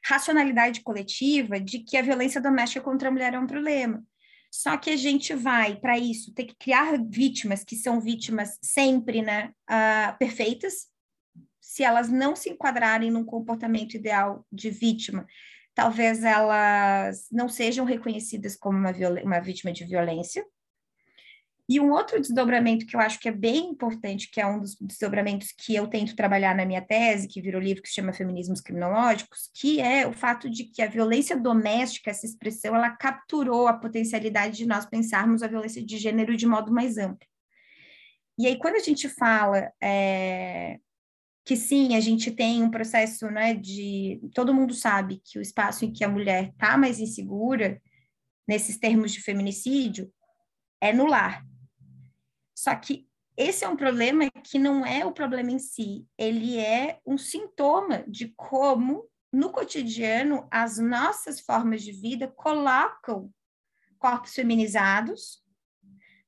racionalidade 0.03 0.81
coletiva 0.81 1.59
de 1.59 1.79
que 1.79 1.97
a 1.97 2.01
violência 2.01 2.41
doméstica 2.41 2.83
contra 2.83 3.09
a 3.09 3.11
mulher 3.11 3.33
é 3.33 3.39
um 3.39 3.47
problema. 3.47 4.03
Só 4.51 4.75
que 4.77 4.89
a 4.89 4.97
gente 4.97 5.33
vai, 5.33 5.77
para 5.77 5.97
isso, 5.97 6.33
ter 6.33 6.43
que 6.43 6.55
criar 6.55 6.97
vítimas 7.09 7.63
que 7.63 7.75
são 7.75 8.01
vítimas 8.01 8.59
sempre 8.61 9.21
né, 9.21 9.53
uh, 9.69 10.17
perfeitas. 10.17 10.87
Se 11.61 11.83
elas 11.83 12.09
não 12.09 12.35
se 12.35 12.49
enquadrarem 12.49 13.09
num 13.09 13.23
comportamento 13.23 13.93
ideal 13.93 14.45
de 14.51 14.69
vítima, 14.69 15.25
talvez 15.73 16.23
elas 16.23 17.27
não 17.31 17.47
sejam 17.47 17.85
reconhecidas 17.85 18.55
como 18.55 18.77
uma, 18.77 18.91
uma 19.23 19.39
vítima 19.39 19.71
de 19.71 19.85
violência. 19.85 20.45
E 21.69 21.79
um 21.79 21.91
outro 21.91 22.19
desdobramento 22.19 22.85
que 22.85 22.97
eu 22.97 22.99
acho 22.99 23.17
que 23.17 23.29
é 23.29 23.31
bem 23.31 23.69
importante, 23.69 24.29
que 24.29 24.41
é 24.41 24.45
um 24.45 24.59
dos 24.59 24.75
desdobramentos 24.75 25.53
que 25.57 25.73
eu 25.73 25.87
tento 25.87 26.17
trabalhar 26.17 26.53
na 26.53 26.65
minha 26.65 26.81
tese, 26.81 27.29
que 27.29 27.41
virou 27.41 27.61
livro 27.61 27.81
que 27.81 27.87
se 27.87 27.95
chama 27.95 28.11
Feminismos 28.11 28.59
Criminológicos, 28.59 29.49
que 29.55 29.79
é 29.79 30.05
o 30.05 30.11
fato 30.11 30.49
de 30.49 30.65
que 30.65 30.81
a 30.81 30.87
violência 30.87 31.37
doméstica, 31.37 32.11
essa 32.11 32.25
expressão, 32.25 32.75
ela 32.75 32.89
capturou 32.89 33.67
a 33.67 33.73
potencialidade 33.73 34.57
de 34.57 34.65
nós 34.65 34.85
pensarmos 34.85 35.41
a 35.41 35.47
violência 35.47 35.81
de 35.81 35.97
gênero 35.97 36.35
de 36.35 36.45
modo 36.45 36.73
mais 36.73 36.97
amplo. 36.97 37.25
E 38.37 38.47
aí, 38.47 38.57
quando 38.57 38.75
a 38.75 38.79
gente 38.79 39.07
fala 39.07 39.71
é, 39.81 40.77
que 41.43 41.55
sim, 41.55 41.95
a 41.95 41.99
gente 41.99 42.31
tem 42.31 42.63
um 42.63 42.69
processo, 42.69 43.29
né, 43.29 43.53
de 43.53 44.21
todo 44.33 44.53
mundo 44.53 44.73
sabe 44.73 45.21
que 45.25 45.39
o 45.39 45.41
espaço 45.41 45.85
em 45.85 45.91
que 45.91 46.03
a 46.03 46.09
mulher 46.09 46.49
está 46.49 46.77
mais 46.77 46.99
insegura, 46.99 47.81
nesses 48.47 48.77
termos 48.77 49.11
de 49.11 49.21
feminicídio, 49.21 50.11
é 50.79 50.91
no 50.91 51.05
lar. 51.05 51.45
Só 52.55 52.75
que 52.75 53.07
esse 53.37 53.63
é 53.63 53.69
um 53.69 53.77
problema 53.77 54.29
que 54.43 54.59
não 54.59 54.85
é 54.85 55.05
o 55.05 55.11
problema 55.11 55.51
em 55.51 55.59
si, 55.59 56.05
ele 56.17 56.57
é 56.57 56.99
um 57.05 57.17
sintoma 57.17 58.03
de 58.07 58.27
como, 58.35 59.09
no 59.31 59.51
cotidiano, 59.51 60.47
as 60.51 60.77
nossas 60.77 61.39
formas 61.39 61.81
de 61.81 61.91
vida 61.91 62.27
colocam 62.27 63.31
corpos 63.97 64.33
feminizados 64.33 65.40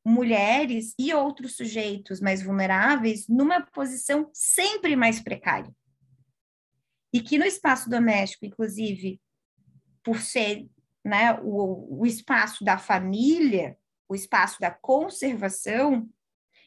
mulheres 0.05 0.93
e 0.99 1.13
outros 1.13 1.55
sujeitos 1.55 2.19
mais 2.19 2.43
vulneráveis 2.43 3.27
numa 3.27 3.61
posição 3.61 4.29
sempre 4.33 4.95
mais 4.95 5.21
precária. 5.21 5.73
E 7.13 7.21
que 7.21 7.37
no 7.37 7.45
espaço 7.45 7.89
doméstico, 7.89 8.45
inclusive, 8.45 9.21
por 10.03 10.19
ser 10.19 10.67
né, 11.05 11.39
o, 11.41 12.01
o 12.01 12.05
espaço 12.05 12.63
da 12.63 12.77
família, 12.77 13.77
o 14.09 14.15
espaço 14.15 14.59
da 14.59 14.71
conservação, 14.71 16.09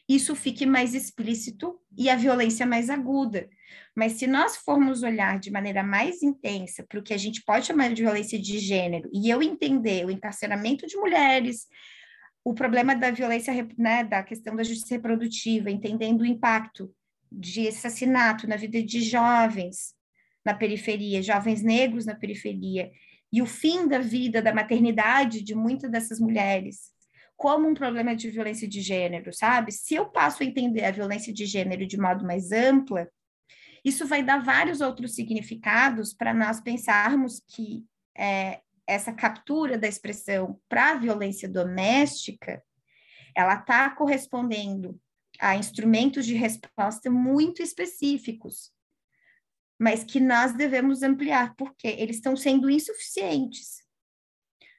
isso 0.07 0.35
fique 0.35 0.65
mais 0.65 0.93
explícito 0.93 1.79
e 1.97 2.09
a 2.09 2.15
violência 2.15 2.65
mais 2.65 2.89
aguda. 2.89 3.49
Mas 3.93 4.13
se 4.13 4.25
nós 4.25 4.55
formos 4.55 5.03
olhar 5.03 5.37
de 5.37 5.51
maneira 5.51 5.83
mais 5.83 6.23
intensa 6.23 6.85
para 6.87 6.99
o 6.99 7.03
que 7.03 7.13
a 7.13 7.17
gente 7.17 7.43
pode 7.43 7.65
chamar 7.65 7.93
de 7.93 8.03
violência 8.03 8.39
de 8.39 8.57
gênero, 8.57 9.09
e 9.13 9.29
eu 9.29 9.41
entender 9.41 10.05
o 10.05 10.11
encarceramento 10.11 10.87
de 10.87 10.95
mulheres, 10.95 11.67
o 12.49 12.53
problema 12.53 12.95
da 12.95 13.11
violência, 13.11 13.53
né, 13.77 14.05
da 14.05 14.23
questão 14.23 14.55
da 14.55 14.63
justiça 14.63 14.95
reprodutiva, 14.95 15.69
entendendo 15.69 16.21
o 16.21 16.25
impacto 16.25 16.89
de 17.29 17.67
assassinato 17.67 18.47
na 18.47 18.55
vida 18.55 18.81
de 18.81 19.01
jovens 19.01 19.93
na 20.45 20.53
periferia, 20.53 21.21
jovens 21.21 21.61
negros 21.61 22.05
na 22.05 22.15
periferia, 22.15 22.89
e 23.33 23.41
o 23.41 23.45
fim 23.45 23.85
da 23.85 23.99
vida, 23.99 24.41
da 24.41 24.53
maternidade 24.53 25.43
de 25.43 25.53
muitas 25.53 25.91
dessas 25.91 26.21
mulheres, 26.21 26.89
como 27.35 27.67
um 27.67 27.73
problema 27.73 28.15
de 28.15 28.29
violência 28.29 28.65
de 28.65 28.79
gênero, 28.79 29.33
sabe? 29.33 29.73
Se 29.73 29.95
eu 29.95 30.05
passo 30.05 30.41
a 30.41 30.45
entender 30.45 30.85
a 30.85 30.91
violência 30.91 31.33
de 31.33 31.45
gênero 31.45 31.85
de 31.85 31.99
modo 31.99 32.25
mais 32.25 32.53
ampla, 32.53 33.09
isso 33.83 34.07
vai 34.07 34.23
dar 34.23 34.41
vários 34.41 34.79
outros 34.79 35.15
significados 35.15 36.13
para 36.13 36.33
nós 36.33 36.61
pensarmos 36.61 37.43
que 37.45 37.83
é, 38.17 38.61
essa 38.87 39.11
captura 39.11 39.77
da 39.77 39.87
expressão 39.87 40.59
para 40.69 40.91
a 40.91 40.97
violência 40.97 41.49
doméstica, 41.49 42.63
ela 43.35 43.55
está 43.55 43.89
correspondendo 43.89 44.99
a 45.39 45.55
instrumentos 45.55 46.25
de 46.25 46.33
resposta 46.33 47.11
muito 47.11 47.61
específicos, 47.61 48.71
mas 49.77 50.03
que 50.03 50.19
nós 50.19 50.53
devemos 50.53 51.03
ampliar, 51.03 51.53
porque 51.55 51.87
eles 51.87 52.15
estão 52.15 52.35
sendo 52.35 52.69
insuficientes, 52.69 53.83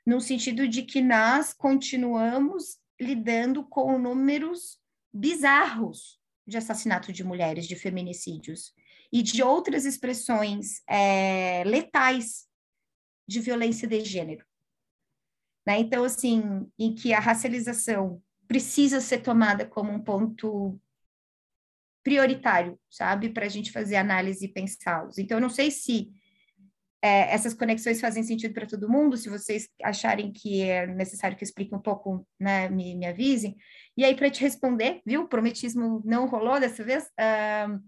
no 0.04 0.20
sentido 0.20 0.66
de 0.66 0.82
que 0.82 1.02
nós 1.02 1.52
continuamos 1.52 2.78
lidando 2.98 3.62
com 3.64 3.98
números 3.98 4.78
bizarros 5.12 6.18
de 6.46 6.56
assassinato 6.56 7.12
de 7.12 7.22
mulheres, 7.22 7.68
de 7.68 7.76
feminicídios 7.76 8.72
e 9.12 9.22
de 9.22 9.42
outras 9.42 9.84
expressões 9.84 10.82
é, 10.88 11.62
letais 11.64 12.47
de 13.28 13.40
violência 13.40 13.86
de 13.86 14.02
gênero. 14.04 14.44
Né? 15.66 15.78
Então, 15.80 16.02
assim, 16.02 16.66
em 16.78 16.94
que 16.94 17.12
a 17.12 17.20
racialização 17.20 18.22
precisa 18.46 19.00
ser 19.00 19.18
tomada 19.18 19.66
como 19.66 19.92
um 19.92 20.02
ponto 20.02 20.80
prioritário, 22.02 22.80
sabe, 22.90 23.28
para 23.28 23.44
a 23.44 23.48
gente 23.48 23.70
fazer 23.70 23.96
análise 23.96 24.46
e 24.46 24.52
pensá-los. 24.52 25.18
Então, 25.18 25.36
eu 25.36 25.42
não 25.42 25.50
sei 25.50 25.70
se 25.70 26.10
é, 27.02 27.34
essas 27.34 27.52
conexões 27.52 28.00
fazem 28.00 28.22
sentido 28.22 28.54
para 28.54 28.66
todo 28.66 28.88
mundo, 28.88 29.16
se 29.16 29.28
vocês 29.28 29.68
acharem 29.82 30.32
que 30.32 30.62
é 30.62 30.86
necessário 30.86 31.36
que 31.36 31.44
eu 31.44 31.46
explique 31.46 31.74
um 31.74 31.80
pouco, 31.80 32.26
né, 32.40 32.70
me, 32.70 32.94
me 32.94 33.06
avisem. 33.06 33.54
E 33.94 34.04
aí, 34.04 34.16
para 34.16 34.30
te 34.30 34.40
responder, 34.40 35.02
viu, 35.04 35.22
o 35.22 35.28
prometismo 35.28 36.02
não 36.04 36.26
rolou 36.26 36.58
dessa 36.58 36.82
vez, 36.82 37.04
uh, 37.04 37.78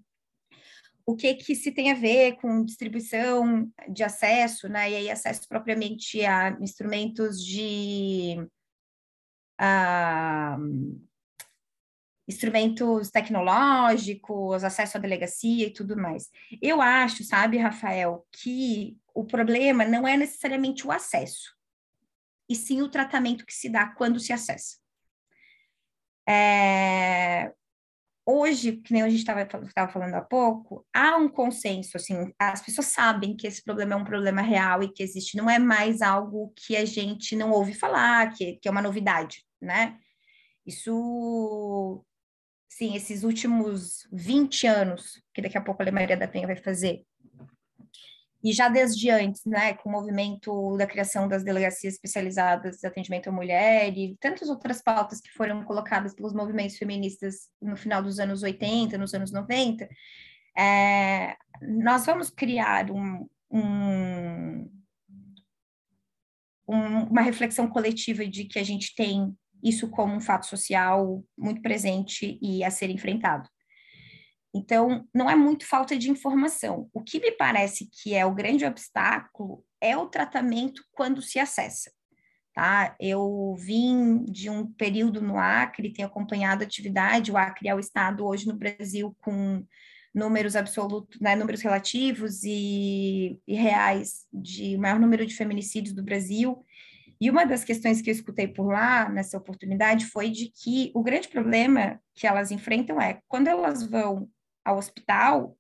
o 1.11 1.17
que 1.17 1.35
que 1.35 1.55
se 1.55 1.73
tem 1.73 1.91
a 1.91 1.95
ver 1.95 2.37
com 2.37 2.65
distribuição 2.65 3.71
de 3.89 4.05
acesso, 4.05 4.69
né, 4.69 4.91
e 4.91 4.97
aí 4.97 5.11
acesso 5.11 5.49
propriamente 5.49 6.25
a 6.25 6.57
instrumentos 6.61 7.45
de... 7.45 8.37
Uh, 9.61 11.01
instrumentos 12.29 13.11
tecnológicos, 13.11 14.63
acesso 14.63 14.97
à 14.97 15.01
delegacia 15.01 15.67
e 15.67 15.73
tudo 15.73 15.97
mais. 15.97 16.31
Eu 16.63 16.81
acho, 16.81 17.25
sabe, 17.25 17.59
Rafael, 17.59 18.25
que 18.31 18.97
o 19.13 19.25
problema 19.25 19.85
não 19.85 20.07
é 20.07 20.17
necessariamente 20.17 20.87
o 20.87 20.93
acesso, 20.93 21.53
e 22.49 22.55
sim 22.55 22.83
o 22.83 22.89
tratamento 22.89 23.45
que 23.45 23.53
se 23.53 23.69
dá 23.69 23.89
quando 23.89 24.21
se 24.21 24.33
acessa. 24.33 24.79
É... 26.29 27.53
Hoje, 28.33 28.77
que 28.77 28.93
nem 28.93 29.03
a 29.03 29.09
gente 29.09 29.19
estava 29.19 29.93
falando 29.93 30.15
há 30.15 30.21
pouco, 30.21 30.87
há 30.95 31.17
um 31.17 31.29
consenso, 31.29 31.97
assim, 31.97 32.33
as 32.39 32.63
pessoas 32.63 32.87
sabem 32.87 33.37
que 33.37 33.45
esse 33.45 33.61
problema 33.61 33.95
é 33.95 33.97
um 33.97 34.05
problema 34.05 34.41
real 34.41 34.85
e 34.85 34.93
que 34.93 35.03
existe, 35.03 35.37
não 35.37 35.51
é 35.51 35.59
mais 35.59 36.01
algo 36.01 36.53
que 36.55 36.77
a 36.77 36.85
gente 36.85 37.35
não 37.35 37.51
ouve 37.51 37.75
falar, 37.75 38.33
que, 38.33 38.55
que 38.63 38.69
é 38.69 38.71
uma 38.71 38.81
novidade, 38.81 39.45
né? 39.61 39.99
Isso 40.65 42.05
sim, 42.69 42.95
esses 42.95 43.25
últimos 43.25 44.07
20 44.13 44.65
anos, 44.67 45.21
que 45.35 45.43
daqui 45.43 45.59
a 45.59 45.61
pouco 45.61 45.83
a 45.83 45.91
Maria 45.91 46.17
da 46.17 46.29
Penha 46.29 46.47
vai 46.47 46.57
fazer, 46.57 47.05
e 48.43 48.53
já 48.53 48.69
desde 48.69 49.11
antes, 49.11 49.45
né, 49.45 49.75
com 49.75 49.89
o 49.89 49.93
movimento 49.93 50.77
da 50.77 50.87
criação 50.87 51.29
das 51.29 51.45
delegacias 51.45 51.95
especializadas 51.95 52.79
de 52.79 52.87
atendimento 52.87 53.29
à 53.29 53.33
mulher 53.33 53.97
e 53.97 54.17
tantas 54.19 54.49
outras 54.49 54.83
pautas 54.83 55.21
que 55.21 55.31
foram 55.31 55.63
colocadas 55.65 56.15
pelos 56.15 56.33
movimentos 56.33 56.77
feministas 56.77 57.49
no 57.61 57.77
final 57.77 58.03
dos 58.03 58.19
anos 58.19 58.43
80, 58.43 58.97
nos 58.97 59.13
anos 59.13 59.31
90, 59.31 59.89
é, 60.57 61.37
nós 61.61 62.07
vamos 62.07 62.31
criar 62.31 62.91
um, 62.91 63.29
um, 63.51 64.71
um, 66.67 67.03
uma 67.11 67.21
reflexão 67.21 67.69
coletiva 67.69 68.27
de 68.27 68.45
que 68.45 68.59
a 68.59 68.65
gente 68.65 68.95
tem 68.95 69.37
isso 69.63 69.89
como 69.91 70.15
um 70.15 70.21
fato 70.21 70.47
social 70.47 71.23
muito 71.37 71.61
presente 71.61 72.39
e 72.41 72.65
a 72.65 72.71
ser 72.71 72.89
enfrentado. 72.89 73.49
Então, 74.55 75.07
não 75.15 75.31
é 75.31 75.37
muito 75.37 75.67
falta 75.67 75.97
de 75.97 76.11
informação. 76.11 76.89
O 76.93 77.03
que 77.03 77.21
me 77.21 77.31
parece 77.33 77.89
que 77.91 78.15
é 78.15 78.27
o 78.27 78.35
grande 78.35 78.65
obstáculo 78.65 79.65
é 79.81 79.97
o 79.97 80.07
tratamento 80.07 80.83
quando 80.93 81.23
se 81.23 81.39
acessa. 81.39 81.91
Tá? 82.53 82.97
Eu 82.99 83.55
vim 83.57 84.25
de 84.25 84.51
um 84.51 84.67
período 84.67 85.23
no 85.23 85.39
Acre, 85.39 85.93
tenho 85.93 86.09
acompanhado 86.09 86.63
a 86.63 86.67
atividade, 86.67 87.31
o 87.31 87.37
Acre 87.37 87.69
é 87.69 87.75
o 87.75 87.79
estado 87.79 88.27
hoje 88.27 88.47
no 88.47 88.57
Brasil 88.57 89.17
com 89.21 89.65
números 90.13 90.57
absolutos, 90.57 91.21
né, 91.21 91.37
números 91.37 91.63
relativos 91.63 92.43
e, 92.43 93.39
e 93.47 93.55
reais 93.55 94.27
de 94.33 94.77
maior 94.77 94.99
número 94.99 95.25
de 95.25 95.37
feminicídios 95.37 95.95
do 95.95 96.03
Brasil, 96.03 96.67
e 97.21 97.29
uma 97.29 97.45
das 97.45 97.63
questões 97.63 98.01
que 98.01 98.09
eu 98.09 98.15
escutei 98.15 98.49
por 98.49 98.69
lá, 98.69 99.07
nessa 99.11 99.37
oportunidade, 99.37 100.07
foi 100.07 100.31
de 100.31 100.51
que 100.51 100.91
o 100.95 101.03
grande 101.03 101.29
problema 101.29 102.01
que 102.15 102.27
elas 102.27 102.51
enfrentam 102.51 102.99
é 102.99 103.21
quando 103.29 103.49
elas 103.49 103.87
vão 103.87 104.27
ao 104.71 104.79
hospital, 104.79 105.57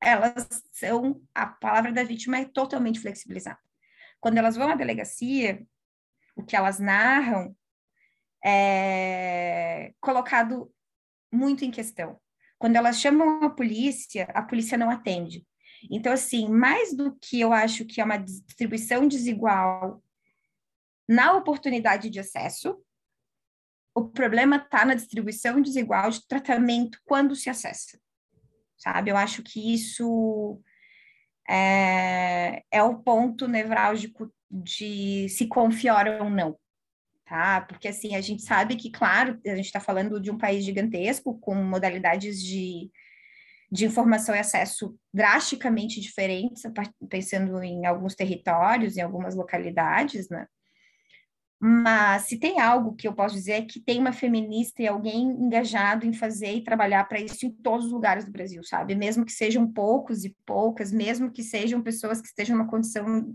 elas 0.00 0.46
são, 0.72 1.20
a 1.34 1.46
palavra 1.46 1.92
da 1.92 2.04
vítima 2.04 2.38
é 2.38 2.44
totalmente 2.44 3.00
flexibilizada. 3.00 3.58
Quando 4.20 4.38
elas 4.38 4.56
vão 4.56 4.70
à 4.70 4.74
delegacia, 4.74 5.66
o 6.34 6.44
que 6.44 6.56
elas 6.56 6.78
narram 6.78 7.56
é 8.44 9.92
colocado 10.00 10.72
muito 11.32 11.64
em 11.64 11.70
questão. 11.70 12.20
Quando 12.58 12.76
elas 12.76 13.00
chamam 13.00 13.42
a 13.42 13.50
polícia, 13.50 14.24
a 14.34 14.42
polícia 14.42 14.78
não 14.78 14.90
atende. 14.90 15.46
Então, 15.90 16.12
assim, 16.12 16.48
mais 16.48 16.94
do 16.94 17.14
que 17.16 17.40
eu 17.40 17.52
acho 17.52 17.84
que 17.84 18.00
é 18.00 18.04
uma 18.04 18.16
distribuição 18.16 19.06
desigual 19.06 20.02
na 21.08 21.34
oportunidade 21.34 22.08
de 22.10 22.18
acesso, 22.18 22.80
o 23.94 24.08
problema 24.08 24.56
está 24.56 24.84
na 24.84 24.94
distribuição 24.94 25.60
desigual 25.60 26.10
de 26.10 26.26
tratamento 26.26 27.00
quando 27.04 27.34
se 27.34 27.48
acessa, 27.48 27.98
sabe? 28.76 29.10
Eu 29.10 29.16
acho 29.16 29.42
que 29.42 29.74
isso 29.74 30.60
é, 31.48 32.62
é 32.70 32.82
o 32.82 32.96
ponto 32.98 33.48
nevrálgico 33.48 34.32
de 34.50 35.28
se 35.28 35.46
confiar 35.46 36.08
ou 36.20 36.30
não, 36.30 36.56
tá? 37.24 37.60
Porque, 37.62 37.88
assim, 37.88 38.14
a 38.14 38.20
gente 38.20 38.42
sabe 38.42 38.76
que, 38.76 38.90
claro, 38.90 39.40
a 39.46 39.56
gente 39.56 39.66
está 39.66 39.80
falando 39.80 40.20
de 40.20 40.30
um 40.30 40.38
país 40.38 40.64
gigantesco, 40.64 41.38
com 41.38 41.54
modalidades 41.54 42.42
de, 42.42 42.90
de 43.70 43.86
informação 43.86 44.34
e 44.34 44.38
acesso 44.38 44.96
drasticamente 45.12 46.00
diferentes, 46.00 46.62
pensando 47.08 47.62
em 47.62 47.86
alguns 47.86 48.14
territórios, 48.14 48.96
em 48.96 49.02
algumas 49.02 49.34
localidades, 49.34 50.28
né? 50.28 50.46
Mas 51.58 52.24
se 52.24 52.38
tem 52.38 52.60
algo 52.60 52.94
que 52.94 53.08
eu 53.08 53.14
posso 53.14 53.34
dizer 53.34 53.52
é 53.52 53.62
que 53.62 53.80
tem 53.80 53.98
uma 53.98 54.12
feminista 54.12 54.82
e 54.82 54.86
alguém 54.86 55.22
engajado 55.22 56.06
em 56.06 56.12
fazer 56.12 56.52
e 56.52 56.64
trabalhar 56.64 57.04
para 57.04 57.18
isso 57.18 57.46
em 57.46 57.50
todos 57.50 57.86
os 57.86 57.92
lugares 57.92 58.26
do 58.26 58.30
Brasil, 58.30 58.62
sabe? 58.62 58.94
Mesmo 58.94 59.24
que 59.24 59.32
sejam 59.32 59.70
poucos 59.70 60.24
e 60.24 60.36
poucas, 60.44 60.92
mesmo 60.92 61.30
que 61.30 61.42
sejam 61.42 61.82
pessoas 61.82 62.20
que 62.20 62.28
estejam 62.28 62.56
numa 62.56 62.68
condição 62.68 63.34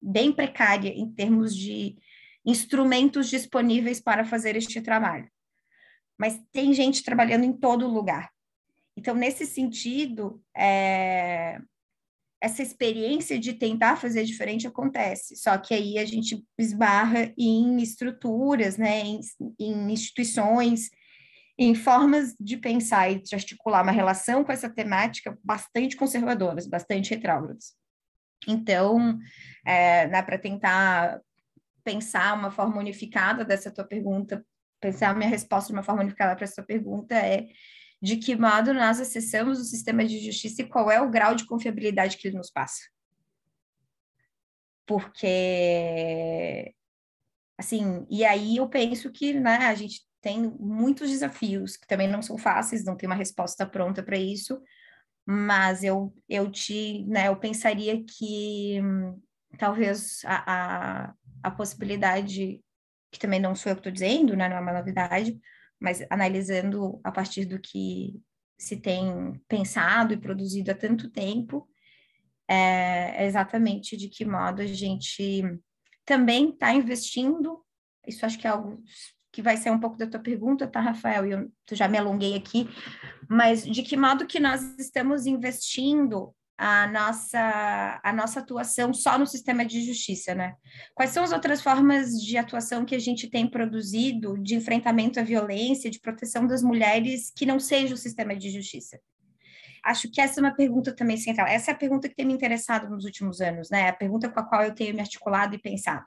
bem 0.00 0.30
precária 0.30 0.90
em 0.90 1.10
termos 1.10 1.56
de 1.56 1.96
instrumentos 2.44 3.28
disponíveis 3.28 4.00
para 4.00 4.24
fazer 4.24 4.54
este 4.54 4.80
trabalho. 4.82 5.28
Mas 6.18 6.38
tem 6.52 6.74
gente 6.74 7.02
trabalhando 7.02 7.44
em 7.44 7.52
todo 7.52 7.88
lugar. 7.88 8.30
Então, 8.96 9.14
nesse 9.14 9.46
sentido, 9.46 10.42
é, 10.56 11.60
essa 12.40 12.62
experiência 12.62 13.38
de 13.38 13.52
tentar 13.52 13.96
fazer 13.96 14.24
diferente 14.24 14.66
acontece, 14.66 15.36
só 15.36 15.58
que 15.58 15.74
aí 15.74 15.98
a 15.98 16.04
gente 16.04 16.44
esbarra 16.56 17.32
em 17.36 17.82
estruturas, 17.82 18.76
né, 18.76 19.00
em, 19.00 19.20
em 19.58 19.92
instituições, 19.92 20.90
em 21.58 21.74
formas 21.74 22.36
de 22.38 22.56
pensar 22.56 23.10
e 23.10 23.20
de 23.20 23.34
articular 23.34 23.82
uma 23.82 23.90
relação 23.90 24.44
com 24.44 24.52
essa 24.52 24.70
temática 24.70 25.36
bastante 25.42 25.96
conservadoras, 25.96 26.68
bastante 26.68 27.10
retrógradas. 27.10 27.74
Então, 28.46 29.18
é, 29.66 30.06
né, 30.06 30.22
para 30.22 30.38
tentar 30.38 31.20
pensar 31.82 32.34
uma 32.34 32.52
forma 32.52 32.78
unificada 32.78 33.44
dessa 33.44 33.70
tua 33.70 33.84
pergunta, 33.84 34.44
pensar 34.80 35.16
minha 35.16 35.28
resposta 35.28 35.72
de 35.72 35.72
uma 35.72 35.82
forma 35.82 36.02
unificada 36.02 36.36
para 36.36 36.44
essa 36.44 36.62
pergunta 36.62 37.16
é 37.16 37.48
de 38.00 38.16
que 38.16 38.36
modo 38.36 38.72
nós 38.72 39.00
acessamos 39.00 39.58
o 39.58 39.64
sistema 39.64 40.04
de 40.04 40.18
justiça 40.24 40.62
e 40.62 40.68
qual 40.68 40.90
é 40.90 41.00
o 41.00 41.10
grau 41.10 41.34
de 41.34 41.46
confiabilidade 41.46 42.16
que 42.16 42.28
ele 42.28 42.36
nos 42.36 42.50
passa. 42.50 42.80
Porque, 44.86 46.74
assim, 47.58 48.06
e 48.08 48.24
aí 48.24 48.56
eu 48.56 48.68
penso 48.68 49.10
que 49.10 49.34
né, 49.34 49.56
a 49.66 49.74
gente 49.74 50.06
tem 50.20 50.50
muitos 50.58 51.10
desafios 51.10 51.76
que 51.76 51.86
também 51.86 52.08
não 52.08 52.22
são 52.22 52.38
fáceis, 52.38 52.84
não 52.84 52.96
tem 52.96 53.08
uma 53.08 53.14
resposta 53.14 53.66
pronta 53.66 54.02
para 54.02 54.16
isso, 54.16 54.60
mas 55.26 55.84
eu, 55.84 56.14
eu 56.28 56.50
te, 56.50 57.04
né, 57.06 57.28
eu 57.28 57.36
pensaria 57.36 58.02
que 58.02 58.80
hum, 58.82 59.20
talvez 59.58 60.22
a, 60.24 61.08
a, 61.08 61.14
a 61.42 61.50
possibilidade, 61.50 62.62
que 63.10 63.18
também 63.18 63.40
não 63.40 63.54
sou 63.54 63.70
eu 63.70 63.76
que 63.76 63.80
estou 63.80 63.92
dizendo, 63.92 64.34
né, 64.36 64.48
não 64.48 64.56
é 64.56 64.60
uma 64.60 64.72
novidade, 64.72 65.38
mas 65.80 66.04
analisando 66.10 67.00
a 67.04 67.12
partir 67.12 67.44
do 67.44 67.58
que 67.58 68.20
se 68.58 68.76
tem 68.76 69.40
pensado 69.46 70.12
e 70.12 70.16
produzido 70.16 70.70
há 70.70 70.74
tanto 70.74 71.10
tempo, 71.10 71.68
é 72.48 73.26
exatamente 73.26 73.96
de 73.96 74.08
que 74.08 74.24
modo 74.24 74.62
a 74.62 74.66
gente 74.66 75.42
também 76.04 76.50
está 76.50 76.72
investindo, 76.72 77.62
isso 78.06 78.24
acho 78.24 78.38
que 78.38 78.46
é 78.46 78.50
algo 78.50 78.82
que 79.30 79.42
vai 79.42 79.56
ser 79.56 79.70
um 79.70 79.78
pouco 79.78 79.96
da 79.96 80.06
tua 80.06 80.20
pergunta, 80.20 80.66
tá, 80.66 80.80
Rafael? 80.80 81.26
E 81.26 81.30
eu 81.32 81.50
já 81.72 81.86
me 81.86 81.98
alonguei 81.98 82.34
aqui, 82.34 82.66
mas 83.28 83.64
de 83.64 83.82
que 83.82 83.96
modo 83.96 84.26
que 84.26 84.40
nós 84.40 84.78
estamos 84.78 85.26
investindo 85.26 86.34
a 86.58 86.88
nossa, 86.88 88.00
a 88.02 88.12
nossa 88.12 88.40
atuação 88.40 88.92
só 88.92 89.16
no 89.16 89.26
sistema 89.26 89.64
de 89.64 89.80
justiça, 89.80 90.34
né? 90.34 90.56
Quais 90.92 91.12
são 91.12 91.22
as 91.22 91.30
outras 91.30 91.62
formas 91.62 92.20
de 92.20 92.36
atuação 92.36 92.84
que 92.84 92.96
a 92.96 92.98
gente 92.98 93.30
tem 93.30 93.48
produzido 93.48 94.36
de 94.42 94.56
enfrentamento 94.56 95.20
à 95.20 95.22
violência, 95.22 95.88
de 95.88 96.00
proteção 96.00 96.48
das 96.48 96.60
mulheres 96.60 97.30
que 97.34 97.46
não 97.46 97.60
seja 97.60 97.94
o 97.94 97.96
sistema 97.96 98.34
de 98.34 98.50
justiça? 98.50 98.98
Acho 99.84 100.10
que 100.10 100.20
essa 100.20 100.40
é 100.40 100.42
uma 100.42 100.54
pergunta 100.54 100.92
também 100.92 101.16
central. 101.16 101.46
Essa 101.46 101.70
é 101.70 101.74
a 101.74 101.78
pergunta 101.78 102.08
que 102.08 102.16
tem 102.16 102.26
me 102.26 102.32
interessado 102.32 102.90
nos 102.90 103.04
últimos 103.04 103.40
anos, 103.40 103.70
né? 103.70 103.88
A 103.88 103.92
pergunta 103.92 104.28
com 104.28 104.40
a 104.40 104.42
qual 104.44 104.64
eu 104.64 104.74
tenho 104.74 104.92
me 104.92 105.00
articulado 105.00 105.54
e 105.54 105.58
pensado. 105.58 106.04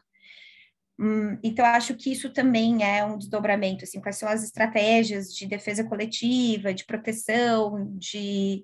Hum, 1.04 1.40
então, 1.42 1.66
acho 1.66 1.96
que 1.96 2.12
isso 2.12 2.32
também 2.32 2.84
é 2.84 3.04
um 3.04 3.18
desdobramento, 3.18 3.84
assim, 3.84 4.00
quais 4.00 4.18
são 4.18 4.30
as 4.30 4.44
estratégias 4.44 5.34
de 5.34 5.48
defesa 5.48 5.84
coletiva, 5.84 6.76
de 6.76 6.86
proteção, 6.86 7.92
de 7.98 8.64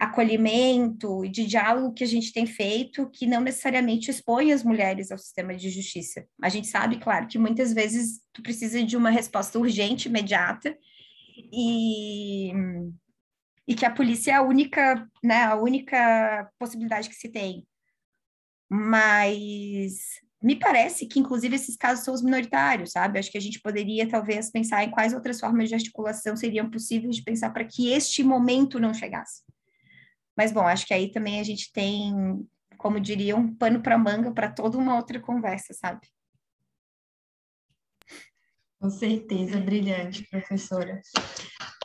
acolhimento 0.00 1.22
e 1.26 1.28
de 1.28 1.46
diálogo 1.46 1.92
que 1.92 2.02
a 2.02 2.06
gente 2.06 2.32
tem 2.32 2.46
feito 2.46 3.10
que 3.10 3.26
não 3.26 3.42
necessariamente 3.42 4.10
expõe 4.10 4.50
as 4.50 4.64
mulheres 4.64 5.12
ao 5.12 5.18
sistema 5.18 5.54
de 5.54 5.68
justiça. 5.68 6.26
A 6.40 6.48
gente 6.48 6.68
sabe, 6.68 6.98
claro, 6.98 7.26
que 7.26 7.38
muitas 7.38 7.74
vezes 7.74 8.22
tu 8.32 8.42
precisa 8.42 8.82
de 8.82 8.96
uma 8.96 9.10
resposta 9.10 9.58
urgente, 9.58 10.08
imediata, 10.08 10.74
e, 11.52 12.50
e 13.68 13.74
que 13.74 13.84
a 13.84 13.90
polícia 13.90 14.32
é 14.32 14.34
a 14.36 14.42
única, 14.42 15.06
né, 15.22 15.42
a 15.42 15.56
única 15.56 16.50
possibilidade 16.58 17.10
que 17.10 17.14
se 17.14 17.28
tem. 17.28 17.66
Mas 18.70 20.23
me 20.44 20.54
parece 20.56 21.06
que, 21.06 21.18
inclusive, 21.18 21.56
esses 21.56 21.74
casos 21.74 22.04
são 22.04 22.12
os 22.12 22.20
minoritários, 22.20 22.92
sabe? 22.92 23.18
Acho 23.18 23.30
que 23.30 23.38
a 23.38 23.40
gente 23.40 23.58
poderia, 23.62 24.06
talvez, 24.06 24.50
pensar 24.50 24.84
em 24.84 24.90
quais 24.90 25.14
outras 25.14 25.40
formas 25.40 25.70
de 25.70 25.74
articulação 25.74 26.36
seriam 26.36 26.70
possíveis 26.70 27.16
de 27.16 27.22
pensar 27.22 27.48
para 27.48 27.64
que 27.64 27.90
este 27.90 28.22
momento 28.22 28.78
não 28.78 28.92
chegasse. 28.92 29.42
Mas, 30.36 30.52
bom, 30.52 30.60
acho 30.60 30.86
que 30.86 30.92
aí 30.92 31.10
também 31.10 31.40
a 31.40 31.42
gente 31.42 31.72
tem, 31.72 32.46
como 32.76 33.00
diria, 33.00 33.34
um 33.34 33.54
pano 33.56 33.80
para 33.80 33.96
manga 33.96 34.30
para 34.32 34.52
toda 34.52 34.76
uma 34.76 34.96
outra 34.96 35.18
conversa, 35.18 35.72
sabe? 35.72 36.06
Com 38.78 38.90
certeza, 38.90 39.58
brilhante, 39.58 40.28
professora. 40.28 41.00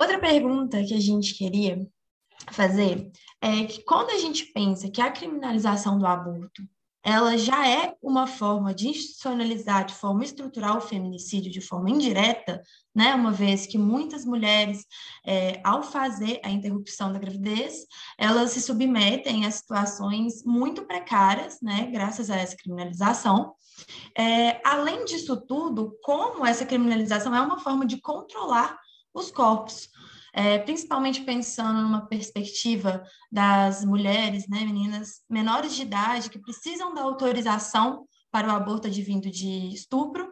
Outra 0.01 0.19
pergunta 0.19 0.83
que 0.83 0.93
a 0.93 0.99
gente 0.99 1.33
queria 1.33 1.87
fazer 2.51 3.09
é 3.41 3.63
que 3.63 3.85
quando 3.85 4.09
a 4.09 4.17
gente 4.17 4.51
pensa 4.51 4.91
que 4.91 4.99
a 4.99 5.09
criminalização 5.09 5.97
do 5.97 6.05
aborto 6.05 6.61
ela 7.03 7.37
já 7.37 7.67
é 7.67 7.95
uma 8.01 8.27
forma 8.27 8.73
de 8.73 8.89
institucionalizar 8.89 9.85
de 9.85 9.93
forma 9.93 10.23
estrutural 10.23 10.77
o 10.77 10.81
feminicídio 10.81 11.51
de 11.51 11.61
forma 11.61 11.89
indireta, 11.89 12.61
né? 12.93 13.15
Uma 13.15 13.31
vez 13.31 13.65
que 13.65 13.77
muitas 13.77 14.25
mulheres, 14.25 14.85
é, 15.25 15.61
ao 15.63 15.81
fazer 15.81 16.39
a 16.43 16.49
interrupção 16.49 17.13
da 17.13 17.19
gravidez, 17.19 17.85
elas 18.17 18.51
se 18.51 18.61
submetem 18.61 19.45
a 19.45 19.51
situações 19.51 20.43
muito 20.43 20.85
precárias, 20.85 21.59
né? 21.61 21.89
Graças 21.91 22.29
a 22.29 22.35
essa 22.35 22.57
criminalização. 22.57 23.53
É, 24.17 24.59
além 24.67 25.05
disso 25.05 25.37
tudo, 25.47 25.97
como 26.03 26.45
essa 26.45 26.65
criminalização 26.65 27.33
é 27.33 27.39
uma 27.39 27.59
forma 27.59 27.85
de 27.85 28.01
controlar 28.01 28.77
os 29.13 29.31
corpos, 29.31 29.89
é, 30.33 30.59
principalmente 30.59 31.21
pensando 31.21 31.81
numa 31.81 32.07
perspectiva 32.07 33.03
das 33.31 33.83
mulheres, 33.83 34.47
né, 34.47 34.59
meninas 34.59 35.21
menores 35.29 35.75
de 35.75 35.81
idade 35.81 36.29
que 36.29 36.39
precisam 36.39 36.93
da 36.93 37.01
autorização 37.01 38.05
para 38.31 38.47
o 38.47 38.51
aborto 38.51 38.87
advindo 38.87 39.29
de 39.29 39.73
estupro, 39.73 40.31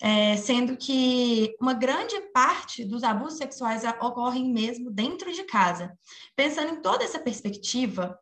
é, 0.00 0.36
sendo 0.36 0.76
que 0.76 1.54
uma 1.60 1.74
grande 1.74 2.20
parte 2.32 2.84
dos 2.84 3.02
abusos 3.02 3.38
sexuais 3.38 3.82
ocorrem 4.00 4.52
mesmo 4.52 4.90
dentro 4.90 5.32
de 5.32 5.44
casa. 5.44 5.92
Pensando 6.36 6.74
em 6.74 6.82
toda 6.82 7.04
essa 7.04 7.18
perspectiva, 7.18 8.18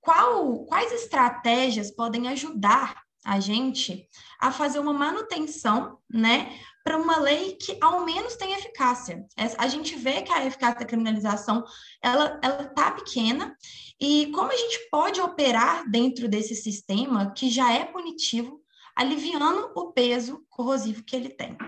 qual, 0.00 0.64
quais 0.66 0.92
estratégias 0.92 1.90
podem 1.90 2.28
ajudar 2.28 3.02
a 3.24 3.40
gente 3.40 4.08
a 4.40 4.52
fazer 4.52 4.78
uma 4.78 4.92
manutenção, 4.92 5.98
né, 6.08 6.56
para 6.86 6.96
uma 6.96 7.18
lei 7.18 7.56
que 7.56 7.76
ao 7.80 8.04
menos 8.04 8.36
tenha 8.36 8.56
eficácia. 8.56 9.26
A 9.58 9.66
gente 9.66 9.96
vê 9.96 10.22
que 10.22 10.30
a 10.30 10.46
eficácia 10.46 10.78
da 10.78 10.86
criminalização 10.86 11.64
ela 12.00 12.38
ela 12.40 12.62
está 12.62 12.92
pequena 12.92 13.56
e 14.00 14.30
como 14.30 14.52
a 14.52 14.56
gente 14.56 14.88
pode 14.88 15.20
operar 15.20 15.90
dentro 15.90 16.28
desse 16.28 16.54
sistema 16.54 17.32
que 17.32 17.50
já 17.50 17.72
é 17.72 17.84
punitivo, 17.84 18.62
aliviando 18.94 19.72
o 19.74 19.90
peso 19.90 20.46
corrosivo 20.48 21.02
que 21.02 21.16
ele 21.16 21.28
tem. 21.28 21.58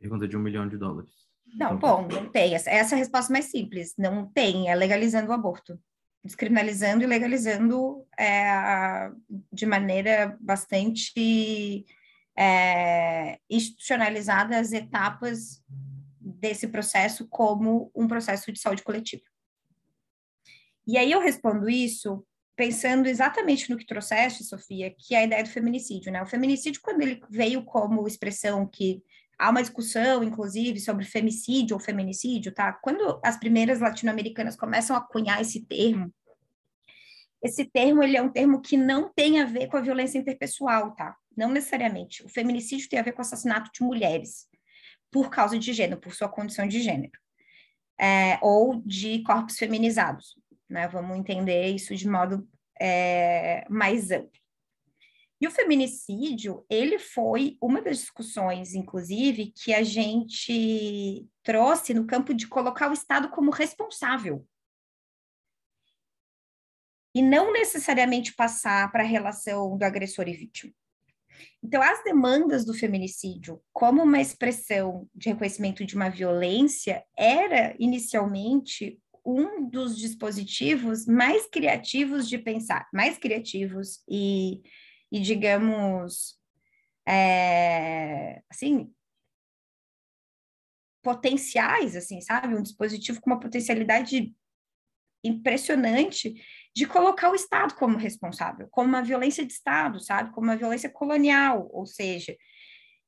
Pergunta 0.00 0.26
de 0.26 0.34
um 0.34 0.40
milhão 0.40 0.66
de 0.66 0.78
dólares. 0.78 1.10
Não, 1.58 1.74
então, 1.74 1.78
bom, 1.78 2.08
não 2.08 2.30
tem. 2.30 2.54
Essa, 2.54 2.70
essa 2.70 2.94
é 2.94 2.96
a 2.96 2.98
resposta 2.98 3.30
mais 3.30 3.46
simples. 3.46 3.92
Não 3.98 4.24
tem, 4.32 4.70
é 4.70 4.74
legalizando 4.74 5.28
o 5.28 5.34
aborto. 5.34 5.78
Descriminalizando 6.24 7.04
e 7.04 7.06
legalizando 7.06 8.06
é, 8.18 9.10
de 9.52 9.66
maneira 9.66 10.38
bastante 10.40 11.84
é, 12.36 13.38
as 14.58 14.72
etapas 14.72 15.62
desse 16.20 16.68
processo 16.68 17.26
como 17.28 17.90
um 17.94 18.06
processo 18.06 18.52
de 18.52 18.58
saúde 18.58 18.82
coletiva. 18.82 19.22
E 20.86 20.96
aí 20.98 21.10
eu 21.10 21.20
respondo 21.20 21.68
isso 21.68 22.24
pensando 22.54 23.06
exatamente 23.06 23.70
no 23.70 23.76
que 23.76 23.86
trouxeste, 23.86 24.44
Sofia, 24.44 24.94
que 24.96 25.14
é 25.14 25.18
a 25.18 25.24
ideia 25.24 25.42
do 25.42 25.50
feminicídio, 25.50 26.10
né? 26.10 26.22
O 26.22 26.26
feminicídio, 26.26 26.80
quando 26.80 27.02
ele 27.02 27.20
veio 27.28 27.62
como 27.62 28.06
expressão 28.06 28.66
que 28.66 29.02
há 29.38 29.50
uma 29.50 29.60
discussão, 29.60 30.24
inclusive, 30.24 30.80
sobre 30.80 31.04
femicídio 31.04 31.74
ou 31.74 31.80
feminicídio, 31.80 32.52
tá? 32.52 32.72
Quando 32.72 33.20
as 33.22 33.36
primeiras 33.36 33.80
latino-americanas 33.80 34.56
começam 34.56 34.96
a 34.96 35.00
cunhar 35.00 35.40
esse 35.40 35.66
termo, 35.66 36.12
esse 37.42 37.64
termo 37.64 38.02
ele 38.02 38.16
é 38.16 38.22
um 38.22 38.30
termo 38.30 38.60
que 38.60 38.76
não 38.76 39.12
tem 39.12 39.40
a 39.40 39.44
ver 39.44 39.68
com 39.68 39.76
a 39.76 39.80
violência 39.80 40.18
interpessoal, 40.18 40.94
tá? 40.94 41.16
Não 41.36 41.50
necessariamente. 41.50 42.24
O 42.24 42.28
feminicídio 42.28 42.88
tem 42.88 42.98
a 42.98 43.02
ver 43.02 43.12
com 43.12 43.18
o 43.18 43.22
assassinato 43.22 43.70
de 43.72 43.82
mulheres 43.84 44.46
por 45.10 45.30
causa 45.30 45.58
de 45.58 45.72
gênero, 45.72 46.00
por 46.00 46.14
sua 46.14 46.28
condição 46.28 46.66
de 46.66 46.80
gênero, 46.80 47.12
é, 47.98 48.38
ou 48.42 48.82
de 48.84 49.22
corpos 49.22 49.56
feminizados, 49.58 50.34
né? 50.68 50.88
Vamos 50.88 51.16
entender 51.16 51.68
isso 51.68 51.94
de 51.94 52.08
modo 52.08 52.48
é, 52.80 53.66
mais 53.68 54.10
amplo. 54.10 54.30
E 55.38 55.46
o 55.46 55.50
feminicídio, 55.50 56.64
ele 56.68 56.98
foi 56.98 57.58
uma 57.60 57.82
das 57.82 57.98
discussões, 57.98 58.74
inclusive, 58.74 59.52
que 59.54 59.74
a 59.74 59.82
gente 59.82 61.26
trouxe 61.42 61.92
no 61.92 62.06
campo 62.06 62.32
de 62.32 62.48
colocar 62.48 62.88
o 62.88 62.94
Estado 62.94 63.28
como 63.28 63.50
responsável 63.50 64.46
e 67.16 67.22
não 67.22 67.50
necessariamente 67.50 68.34
passar 68.34 68.92
para 68.92 69.02
a 69.02 69.06
relação 69.06 69.78
do 69.78 69.82
agressor 69.82 70.28
e 70.28 70.34
vítima. 70.34 70.70
Então, 71.64 71.82
as 71.82 72.04
demandas 72.04 72.66
do 72.66 72.74
feminicídio, 72.74 73.58
como 73.72 74.02
uma 74.02 74.20
expressão 74.20 75.08
de 75.14 75.30
reconhecimento 75.30 75.82
de 75.82 75.96
uma 75.96 76.10
violência, 76.10 77.02
era 77.16 77.74
inicialmente 77.78 79.00
um 79.24 79.66
dos 79.66 79.96
dispositivos 79.96 81.06
mais 81.06 81.46
criativos 81.46 82.28
de 82.28 82.36
pensar, 82.36 82.86
mais 82.92 83.16
criativos 83.16 84.02
e, 84.06 84.60
e 85.10 85.18
digamos, 85.18 86.38
é, 87.08 88.42
assim, 88.50 88.92
potenciais, 91.02 91.96
assim, 91.96 92.20
sabe? 92.20 92.54
Um 92.54 92.62
dispositivo 92.62 93.22
com 93.22 93.30
uma 93.30 93.40
potencialidade 93.40 94.34
impressionante 95.24 96.34
de 96.76 96.84
colocar 96.84 97.30
o 97.30 97.34
Estado 97.34 97.74
como 97.74 97.96
responsável, 97.96 98.68
como 98.70 98.86
uma 98.86 99.02
violência 99.02 99.46
de 99.46 99.52
Estado, 99.54 99.98
sabe? 99.98 100.30
Como 100.32 100.46
uma 100.46 100.58
violência 100.58 100.90
colonial, 100.90 101.70
ou 101.72 101.86
seja, 101.86 102.36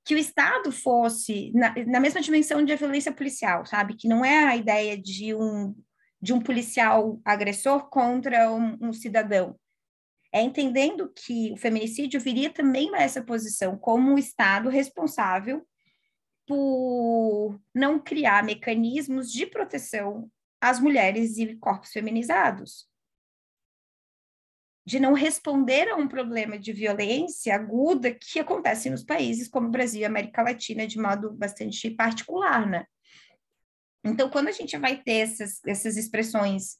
que 0.07 0.14
o 0.14 0.18
Estado 0.18 0.72
fosse 0.72 1.52
na, 1.52 1.74
na 1.87 2.00
mesma 2.00 2.22
dimensão 2.22 2.64
de 2.64 2.74
violência 2.74 3.12
policial, 3.12 3.66
sabe? 3.66 3.94
Que 3.94 4.09
não 4.09 4.24
é 4.24 4.46
a 4.46 4.57
ideia 4.57 4.96
de 4.96 5.35
um, 5.35 5.76
de 6.18 6.33
um 6.33 6.40
policial 6.40 7.20
agressor 7.22 7.90
contra 7.90 8.50
um, 8.50 8.78
um 8.81 8.90
cidadão. 8.90 9.54
É 10.33 10.40
entendendo 10.40 11.12
que 11.14 11.52
o 11.52 11.57
feminicídio 11.59 12.18
viria 12.18 12.48
também 12.48 12.90
nessa 12.90 13.22
posição 13.22 13.76
como 13.76 14.14
o 14.14 14.18
Estado 14.18 14.70
responsável 14.70 15.62
por 16.47 17.61
não 17.74 17.99
criar 17.99 18.42
mecanismos 18.42 19.30
de 19.30 19.45
proteção 19.45 20.26
às 20.59 20.80
mulheres 20.80 21.36
e 21.36 21.55
corpos 21.57 21.90
feminizados 21.90 22.88
de 24.89 24.99
não 24.99 25.12
responder 25.12 25.86
a 25.91 25.97
um 25.97 26.09
problema 26.09 26.59
de 26.59 26.72
violência 26.72 27.55
aguda 27.55 28.11
que 28.11 28.39
acontece 28.39 28.89
nos 28.89 29.05
países 29.05 29.47
como 29.47 29.68
o 29.68 29.70
Brasil 29.70 30.01
e 30.01 30.05
América 30.07 30.43
Latina 30.43 30.86
de 30.86 30.99
modo 30.99 31.30
bastante 31.30 31.91
particular, 31.91 32.66
né? 32.66 32.86
Então, 34.03 34.30
quando 34.30 34.49
a 34.49 34.53
gente 34.53 34.78
vai 34.78 34.97
ter 34.97 35.18
essas, 35.18 35.62
essas 35.66 35.99
expressões 35.99 36.78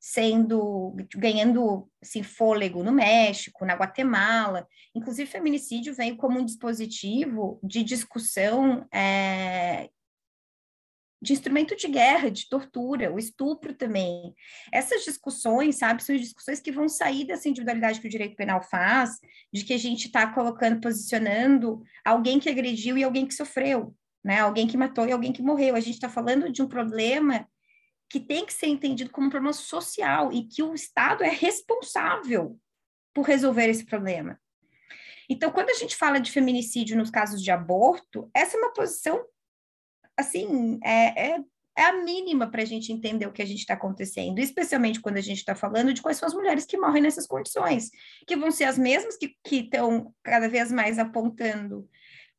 sendo 0.00 0.96
ganhando 1.14 1.88
assim, 2.02 2.24
fôlego 2.24 2.82
no 2.82 2.90
México, 2.90 3.64
na 3.64 3.74
Guatemala. 3.74 4.66
Inclusive, 4.92 5.30
feminicídio 5.30 5.94
vem 5.94 6.16
como 6.16 6.40
um 6.40 6.44
dispositivo 6.44 7.60
de 7.62 7.84
discussão 7.84 8.84
é, 8.92 9.88
de 11.24 11.32
instrumento 11.32 11.74
de 11.74 11.88
guerra, 11.88 12.30
de 12.30 12.46
tortura, 12.46 13.10
o 13.10 13.18
estupro 13.18 13.74
também. 13.74 14.34
Essas 14.70 15.04
discussões, 15.04 15.76
sabe, 15.76 16.04
são 16.04 16.14
discussões 16.14 16.60
que 16.60 16.70
vão 16.70 16.86
sair 16.86 17.24
dessa 17.24 17.48
individualidade 17.48 17.98
que 17.98 18.06
o 18.06 18.10
direito 18.10 18.36
penal 18.36 18.62
faz, 18.62 19.18
de 19.50 19.64
que 19.64 19.72
a 19.72 19.78
gente 19.78 20.06
está 20.06 20.26
colocando, 20.26 20.82
posicionando 20.82 21.82
alguém 22.04 22.38
que 22.38 22.50
agrediu 22.50 22.98
e 22.98 23.02
alguém 23.02 23.26
que 23.26 23.32
sofreu, 23.32 23.96
né? 24.22 24.40
Alguém 24.40 24.66
que 24.66 24.76
matou 24.76 25.06
e 25.08 25.12
alguém 25.12 25.32
que 25.32 25.42
morreu. 25.42 25.74
A 25.74 25.80
gente 25.80 25.94
está 25.94 26.10
falando 26.10 26.52
de 26.52 26.62
um 26.62 26.68
problema 26.68 27.48
que 28.10 28.20
tem 28.20 28.44
que 28.44 28.52
ser 28.52 28.66
entendido 28.66 29.10
como 29.10 29.26
um 29.26 29.30
problema 29.30 29.54
social 29.54 30.30
e 30.30 30.46
que 30.46 30.62
o 30.62 30.74
Estado 30.74 31.24
é 31.24 31.30
responsável 31.30 32.60
por 33.14 33.24
resolver 33.24 33.70
esse 33.70 33.86
problema. 33.86 34.38
Então, 35.26 35.50
quando 35.50 35.70
a 35.70 35.74
gente 35.74 35.96
fala 35.96 36.20
de 36.20 36.30
feminicídio 36.30 36.98
nos 36.98 37.10
casos 37.10 37.42
de 37.42 37.50
aborto, 37.50 38.30
essa 38.34 38.58
é 38.58 38.60
uma 38.60 38.74
posição, 38.74 39.24
assim, 40.16 40.78
é, 40.82 41.32
é, 41.32 41.38
é 41.76 41.84
a 41.84 42.04
mínima 42.04 42.50
para 42.50 42.62
a 42.62 42.64
gente 42.64 42.92
entender 42.92 43.26
o 43.26 43.32
que 43.32 43.42
a 43.42 43.46
gente 43.46 43.60
está 43.60 43.74
acontecendo, 43.74 44.38
especialmente 44.38 45.00
quando 45.00 45.16
a 45.16 45.20
gente 45.20 45.38
está 45.38 45.54
falando 45.54 45.92
de 45.92 46.00
quais 46.00 46.18
são 46.18 46.28
as 46.28 46.34
mulheres 46.34 46.64
que 46.64 46.78
morrem 46.78 47.02
nessas 47.02 47.26
condições, 47.26 47.90
que 48.26 48.36
vão 48.36 48.50
ser 48.50 48.64
as 48.64 48.78
mesmas 48.78 49.16
que 49.16 49.34
estão 49.50 50.14
cada 50.22 50.48
vez 50.48 50.70
mais 50.70 50.98
apontando 50.98 51.88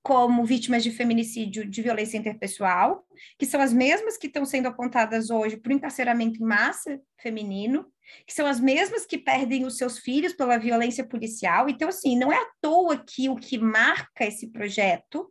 como 0.05 0.45
vítimas 0.45 0.83
de 0.83 0.91
feminicídio 0.91 1.67
de 1.67 1.81
violência 1.81 2.17
interpessoal, 2.17 3.03
que 3.39 3.45
são 3.45 3.59
as 3.59 3.73
mesmas 3.73 4.17
que 4.17 4.27
estão 4.27 4.45
sendo 4.45 4.67
apontadas 4.67 5.31
hoje 5.31 5.57
por 5.57 5.71
encarceramento 5.71 6.39
em 6.41 6.45
massa 6.45 7.01
feminino, 7.19 7.87
que 8.27 8.33
são 8.33 8.45
as 8.45 8.59
mesmas 8.59 9.03
que 9.03 9.17
perdem 9.17 9.65
os 9.65 9.77
seus 9.77 9.97
filhos 9.97 10.31
pela 10.33 10.59
violência 10.59 11.03
policial. 11.03 11.67
Então, 11.67 11.89
assim, 11.89 12.15
não 12.17 12.31
é 12.31 12.37
à 12.37 12.47
toa 12.61 12.97
que 12.97 13.29
o 13.29 13.35
que 13.35 13.57
marca 13.57 14.23
esse 14.25 14.51
projeto 14.51 15.27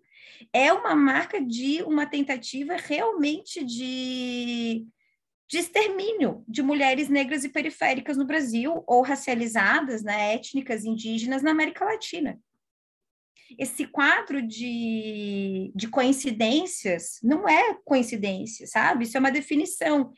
é 0.53 0.72
uma 0.72 0.95
marca 0.95 1.41
de 1.41 1.82
uma 1.82 2.07
tentativa 2.07 2.76
realmente 2.76 3.64
de, 3.64 4.87
de 5.49 5.59
extermínio 5.59 6.45
de 6.49 6.62
mulheres 6.62 7.09
negras 7.09 7.45
e 7.45 7.49
periféricas 7.49 8.16
no 8.16 8.26
Brasil, 8.26 8.82
ou 8.87 9.03
racializadas, 9.03 10.03
né, 10.03 10.35
étnicas 10.35 10.85
indígenas 10.85 11.43
na 11.43 11.51
América 11.51 11.85
Latina 11.85 12.39
esse 13.59 13.87
quadro 13.87 14.43
de, 14.43 15.72
de 15.74 15.89
coincidências 15.89 17.18
não 17.22 17.49
é 17.49 17.74
coincidência, 17.85 18.66
sabe? 18.66 19.05
Isso 19.05 19.16
é 19.16 19.20
uma 19.20 19.30
definição. 19.30 20.12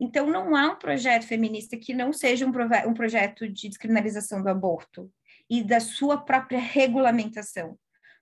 Então, 0.00 0.26
não 0.26 0.56
há 0.56 0.72
um 0.72 0.78
projeto 0.78 1.26
feminista 1.26 1.76
que 1.76 1.94
não 1.94 2.12
seja 2.12 2.46
um, 2.46 2.50
um 2.88 2.94
projeto 2.94 3.48
de 3.48 3.68
descriminalização 3.68 4.42
do 4.42 4.48
aborto 4.48 5.10
e 5.48 5.62
da 5.62 5.80
sua 5.80 6.18
própria 6.18 6.58
regulamentação. 6.58 7.78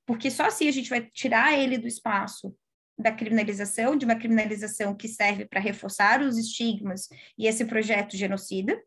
Porque 0.07 0.30
só 0.30 0.46
assim 0.46 0.68
a 0.68 0.72
gente 0.72 0.90
vai 0.90 1.03
tirar 1.11 1.59
ele 1.59 1.78
do 1.78 1.86
espaço 1.86 2.55
da 3.01 3.11
criminalização, 3.11 3.96
de 3.96 4.05
uma 4.05 4.16
criminalização 4.16 4.94
que 4.94 5.09
serve 5.09 5.46
para 5.46 5.61
reforçar 5.61 6.20
os 6.20 6.36
estigmas 6.36 7.09
e 7.36 7.46
esse 7.46 7.64
projeto 7.64 8.16
genocida. 8.16 8.80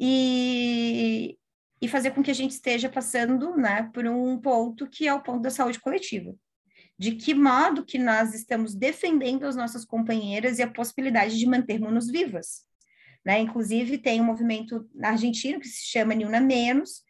E, 0.00 1.38
e 1.80 1.86
fazer 1.86 2.10
com 2.10 2.22
que 2.22 2.30
a 2.30 2.34
gente 2.34 2.52
esteja 2.52 2.88
passando 2.88 3.56
né, 3.56 3.90
por 3.92 4.06
um 4.06 4.38
ponto 4.38 4.88
que 4.88 5.06
é 5.06 5.14
o 5.14 5.22
ponto 5.22 5.42
da 5.42 5.50
saúde 5.50 5.80
coletiva. 5.80 6.34
De 6.98 7.12
que 7.12 7.34
modo 7.34 7.84
que 7.84 7.98
nós 7.98 8.34
estamos 8.34 8.74
defendendo 8.74 9.44
as 9.44 9.56
nossas 9.56 9.84
companheiras 9.84 10.58
e 10.58 10.62
a 10.62 10.70
possibilidade 10.70 11.38
de 11.38 11.46
mantermos-nos 11.46 12.10
vivas. 12.10 12.64
Né? 13.24 13.40
Inclusive, 13.40 13.98
tem 13.98 14.20
um 14.20 14.24
movimento 14.24 14.88
argentino 15.02 15.60
que 15.60 15.68
se 15.68 15.86
chama 15.86 16.14
Nilna 16.14 16.40
Menos, 16.40 17.02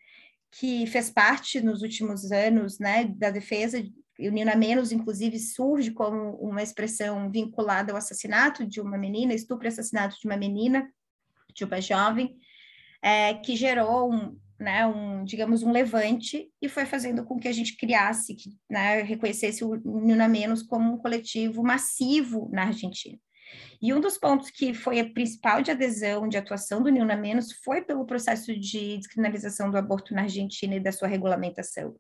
que 0.59 0.87
fez 0.87 1.11
parte 1.11 1.61
nos 1.61 1.83
últimos 1.83 2.31
anos 2.31 2.79
né, 2.79 3.05
da 3.05 3.31
defesa 3.31 3.85
e 4.19 4.29
o 4.29 4.33
Nina 4.33 4.55
Menos, 4.55 4.93
inclusive, 4.93 5.39
surge 5.39 5.91
como 5.91 6.37
uma 6.37 6.63
expressão 6.63 7.31
vinculada 7.31 7.93
ao 7.93 7.99
assassinato 7.99 8.65
de 8.65 8.81
uma 8.81 8.97
menina, 8.97 9.35
estupro 9.35 9.67
e 9.67 9.69
assassinato 9.69 10.17
de 10.21 10.27
uma 10.27 10.37
menina, 10.37 10.89
de 11.53 11.65
uma 11.65 11.81
jovem, 11.81 12.37
é, 13.03 13.35
que 13.35 13.57
gerou 13.57 14.13
um, 14.13 14.39
né, 14.59 14.87
um, 14.87 15.25
digamos, 15.25 15.65
um 15.65 15.73
levante 15.73 16.49
e 16.63 16.69
foi 16.69 16.87
fazendo 16.87 17.25
com 17.25 17.39
que 17.39 17.49
a 17.49 17.53
gente 17.53 17.77
criasse, 17.77 18.37
que, 18.37 18.51
né, 18.71 19.03
reconhecesse 19.03 19.65
o 19.65 19.77
Nuna 19.85 20.29
Menos 20.29 20.63
como 20.63 20.95
um 20.95 20.99
coletivo 20.99 21.65
massivo 21.65 22.49
na 22.53 22.67
Argentina. 22.67 23.19
E 23.81 23.93
um 23.93 24.01
dos 24.01 24.17
pontos 24.17 24.51
que 24.51 24.73
foi 24.73 25.01
a 25.01 25.11
principal 25.11 25.63
de 25.63 25.71
adesão, 25.71 26.29
de 26.29 26.37
atuação 26.37 26.83
do 26.83 26.91
Nuna 26.91 27.17
Menos, 27.17 27.53
foi 27.65 27.83
pelo 27.83 28.07
processo 28.07 28.59
de 28.59 28.97
descriminalização 28.99 29.71
do 29.71 29.77
aborto 29.77 30.15
na 30.15 30.23
Argentina 30.23 30.75
e 30.75 30.81
da 30.81 30.93
sua 30.93 31.09
regulamentação. 31.09 31.95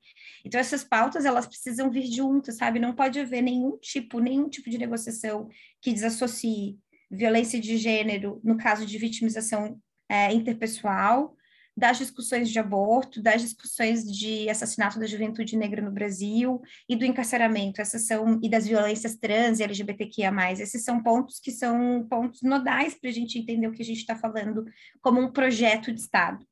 Então, 0.44 0.60
essas 0.60 0.82
pautas, 0.82 1.24
elas 1.24 1.46
precisam 1.46 1.90
vir 1.90 2.06
juntas, 2.10 2.56
sabe? 2.56 2.78
Não 2.78 2.94
pode 2.94 3.20
haver 3.20 3.42
nenhum 3.42 3.76
tipo, 3.78 4.18
nenhum 4.20 4.48
tipo 4.48 4.70
de 4.70 4.78
negociação 4.78 5.48
que 5.80 5.92
desassocie 5.92 6.78
violência 7.10 7.60
de 7.60 7.76
gênero, 7.76 8.40
no 8.42 8.56
caso 8.56 8.86
de 8.86 8.98
vitimização 8.98 9.78
é, 10.08 10.32
interpessoal, 10.32 11.36
das 11.76 11.98
discussões 11.98 12.50
de 12.50 12.58
aborto, 12.58 13.20
das 13.20 13.42
discussões 13.42 14.04
de 14.04 14.48
assassinato 14.48 14.98
da 14.98 15.06
juventude 15.06 15.56
negra 15.56 15.82
no 15.82 15.90
Brasil 15.90 16.62
e 16.88 16.94
do 16.94 17.04
encarceramento, 17.04 17.80
essas 17.80 18.06
são 18.06 18.38
e 18.42 18.48
das 18.48 18.66
violências 18.66 19.16
trans 19.16 19.58
e 19.58 19.64
LGBTQIA+. 19.64 20.52
Esses 20.52 20.84
são 20.84 21.02
pontos 21.02 21.40
que 21.40 21.50
são 21.50 22.06
pontos 22.08 22.42
nodais 22.42 22.94
para 22.94 23.10
a 23.10 23.12
gente 23.12 23.38
entender 23.38 23.66
o 23.66 23.72
que 23.72 23.82
a 23.82 23.84
gente 23.84 23.98
está 23.98 24.14
falando 24.14 24.64
como 25.00 25.20
um 25.20 25.32
projeto 25.32 25.92
de 25.92 26.00
Estado, 26.00 26.46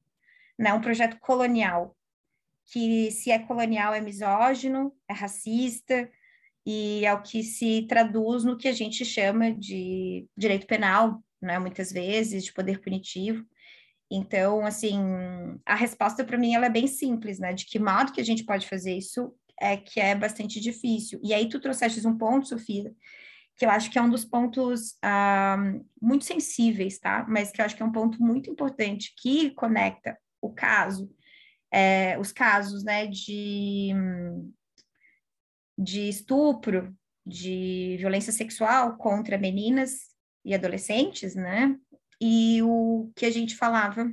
né? 0.59 0.73
um 0.73 0.81
projeto 0.81 1.19
colonial, 1.21 1.97
que 2.67 3.11
se 3.13 3.31
é 3.31 3.39
colonial 3.39 3.95
é 3.95 4.01
misógino, 4.01 4.93
é 5.09 5.13
racista, 5.13 6.11
e 6.65 7.05
é 7.05 7.13
o 7.13 7.23
que 7.23 7.43
se 7.43 7.87
traduz 7.89 8.45
no 8.45 8.57
que 8.57 8.69
a 8.69 8.73
gente 8.73 9.05
chama 9.05 9.53
de 9.53 10.27
direito 10.37 10.67
penal, 10.67 11.23
né, 11.41 11.59
muitas 11.59 11.93
vezes, 11.93 12.45
de 12.45 12.53
poder 12.53 12.81
punitivo. 12.81 13.45
Então, 14.15 14.67
assim, 14.67 15.01
a 15.65 15.75
resposta 15.75 16.23
para 16.23 16.37
mim 16.37 16.55
ela 16.55 16.67
é 16.67 16.71
bem 16.71 16.87
simples, 16.87 17.39
né? 17.39 17.55
De 17.55 17.65
que 17.65 17.79
modo 17.79 18.13
que 18.13 18.21
a 18.21 18.25
gente 18.25 18.45
pode 18.45 18.69
fazer 18.69 18.95
isso 18.95 19.35
é 19.59 19.75
que 19.75 19.99
é 19.99 20.15
bastante 20.15 20.61
difícil. 20.61 21.19
E 21.25 21.33
aí 21.33 21.49
tu 21.49 21.59
trouxeste 21.59 22.07
um 22.07 22.19
ponto, 22.19 22.47
Sofia, 22.47 22.93
que 23.57 23.65
eu 23.65 23.71
acho 23.71 23.91
que 23.91 23.99
é 23.99 24.03
um 24.03 24.11
dos 24.11 24.23
pontos 24.23 24.99
ah, 25.03 25.57
muito 26.01 26.27
sensíveis, 26.27 26.99
tá? 26.99 27.25
Mas 27.27 27.51
que 27.51 27.63
eu 27.63 27.65
acho 27.65 27.75
que 27.75 27.83
é 27.83 27.87
um 27.87 27.93
ponto 27.93 28.23
muito 28.23 28.51
importante 28.51 29.15
que 29.17 29.51
conecta 29.53 30.19
o 30.43 30.53
caso, 30.53 31.11
é, 31.73 32.19
os 32.19 32.33
casos, 32.33 32.85
né, 32.85 33.07
de, 33.07 33.95
de 35.79 36.09
estupro, 36.11 36.95
de 37.25 37.97
violência 37.99 38.33
sexual 38.33 38.99
contra 38.99 39.39
meninas 39.39 40.13
e 40.45 40.55
adolescentes, 40.55 41.35
né? 41.35 41.79
E 42.25 42.63
o 42.63 43.11
que 43.17 43.27
a 43.27 43.31
gente 43.33 43.57
falava 43.57 44.09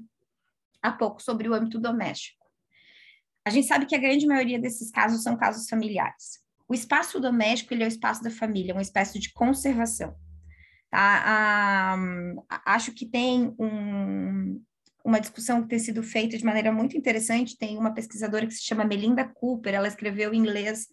há 0.81 0.91
pouco 0.91 1.21
sobre 1.21 1.47
o 1.47 1.53
âmbito 1.53 1.79
doméstico. 1.79 2.43
A 3.45 3.51
gente 3.51 3.67
sabe 3.67 3.85
que 3.85 3.93
a 3.93 3.99
grande 3.99 4.25
maioria 4.25 4.59
desses 4.59 4.89
casos 4.89 5.21
são 5.21 5.37
casos 5.37 5.69
familiares. 5.69 6.39
O 6.67 6.73
espaço 6.73 7.19
doméstico 7.19 7.71
ele 7.71 7.83
é 7.83 7.85
o 7.85 7.87
espaço 7.87 8.23
da 8.23 8.31
família, 8.31 8.73
uma 8.73 8.81
espécie 8.81 9.19
de 9.19 9.31
conservação. 9.31 10.15
Tá? 10.89 11.95
Acho 12.65 12.93
que 12.93 13.05
tem 13.05 13.55
um, 13.59 14.59
uma 15.05 15.19
discussão 15.19 15.61
que 15.61 15.67
tem 15.69 15.77
sido 15.77 16.01
feita 16.01 16.35
de 16.35 16.43
maneira 16.43 16.71
muito 16.71 16.97
interessante. 16.97 17.57
Tem 17.59 17.77
uma 17.77 17.93
pesquisadora 17.93 18.47
que 18.47 18.55
se 18.55 18.63
chama 18.63 18.85
Melinda 18.85 19.23
Cooper, 19.23 19.75
ela 19.75 19.87
escreveu 19.87 20.33
em 20.33 20.39
inglês 20.39 20.87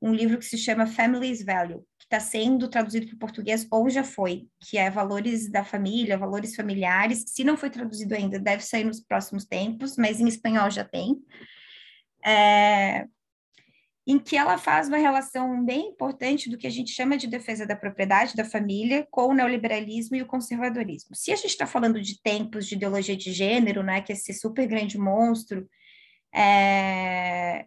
um 0.00 0.14
livro 0.14 0.38
que 0.38 0.44
se 0.44 0.56
chama 0.56 0.86
Family's 0.86 1.44
Value, 1.44 1.84
está 2.10 2.18
sendo 2.18 2.68
traduzido 2.68 3.06
para 3.06 3.14
o 3.14 3.18
português 3.18 3.64
ou 3.70 3.88
já 3.88 4.02
foi, 4.02 4.48
que 4.58 4.76
é 4.76 4.90
Valores 4.90 5.48
da 5.48 5.62
Família, 5.62 6.18
Valores 6.18 6.56
Familiares. 6.56 7.24
Se 7.28 7.44
não 7.44 7.56
foi 7.56 7.70
traduzido 7.70 8.14
ainda, 8.16 8.36
deve 8.36 8.64
sair 8.64 8.82
nos 8.82 9.00
próximos 9.00 9.44
tempos, 9.44 9.96
mas 9.96 10.18
em 10.18 10.26
espanhol 10.26 10.68
já 10.70 10.84
tem. 10.84 11.16
É, 12.26 13.06
em 14.04 14.18
que 14.18 14.36
ela 14.36 14.58
faz 14.58 14.88
uma 14.88 14.96
relação 14.96 15.64
bem 15.64 15.86
importante 15.88 16.50
do 16.50 16.58
que 16.58 16.66
a 16.66 16.70
gente 16.70 16.90
chama 16.90 17.16
de 17.16 17.28
defesa 17.28 17.64
da 17.64 17.76
propriedade 17.76 18.34
da 18.34 18.44
família 18.44 19.06
com 19.08 19.28
o 19.28 19.34
neoliberalismo 19.34 20.16
e 20.16 20.22
o 20.22 20.26
conservadorismo. 20.26 21.14
Se 21.14 21.30
a 21.30 21.36
gente 21.36 21.50
está 21.50 21.66
falando 21.66 22.00
de 22.00 22.20
tempos 22.20 22.66
de 22.66 22.74
ideologia 22.74 23.16
de 23.16 23.32
gênero, 23.32 23.84
né, 23.84 24.00
que 24.00 24.10
é 24.10 24.16
esse 24.16 24.34
super 24.34 24.66
grande 24.66 24.98
monstro, 24.98 25.64
é, 26.34 27.66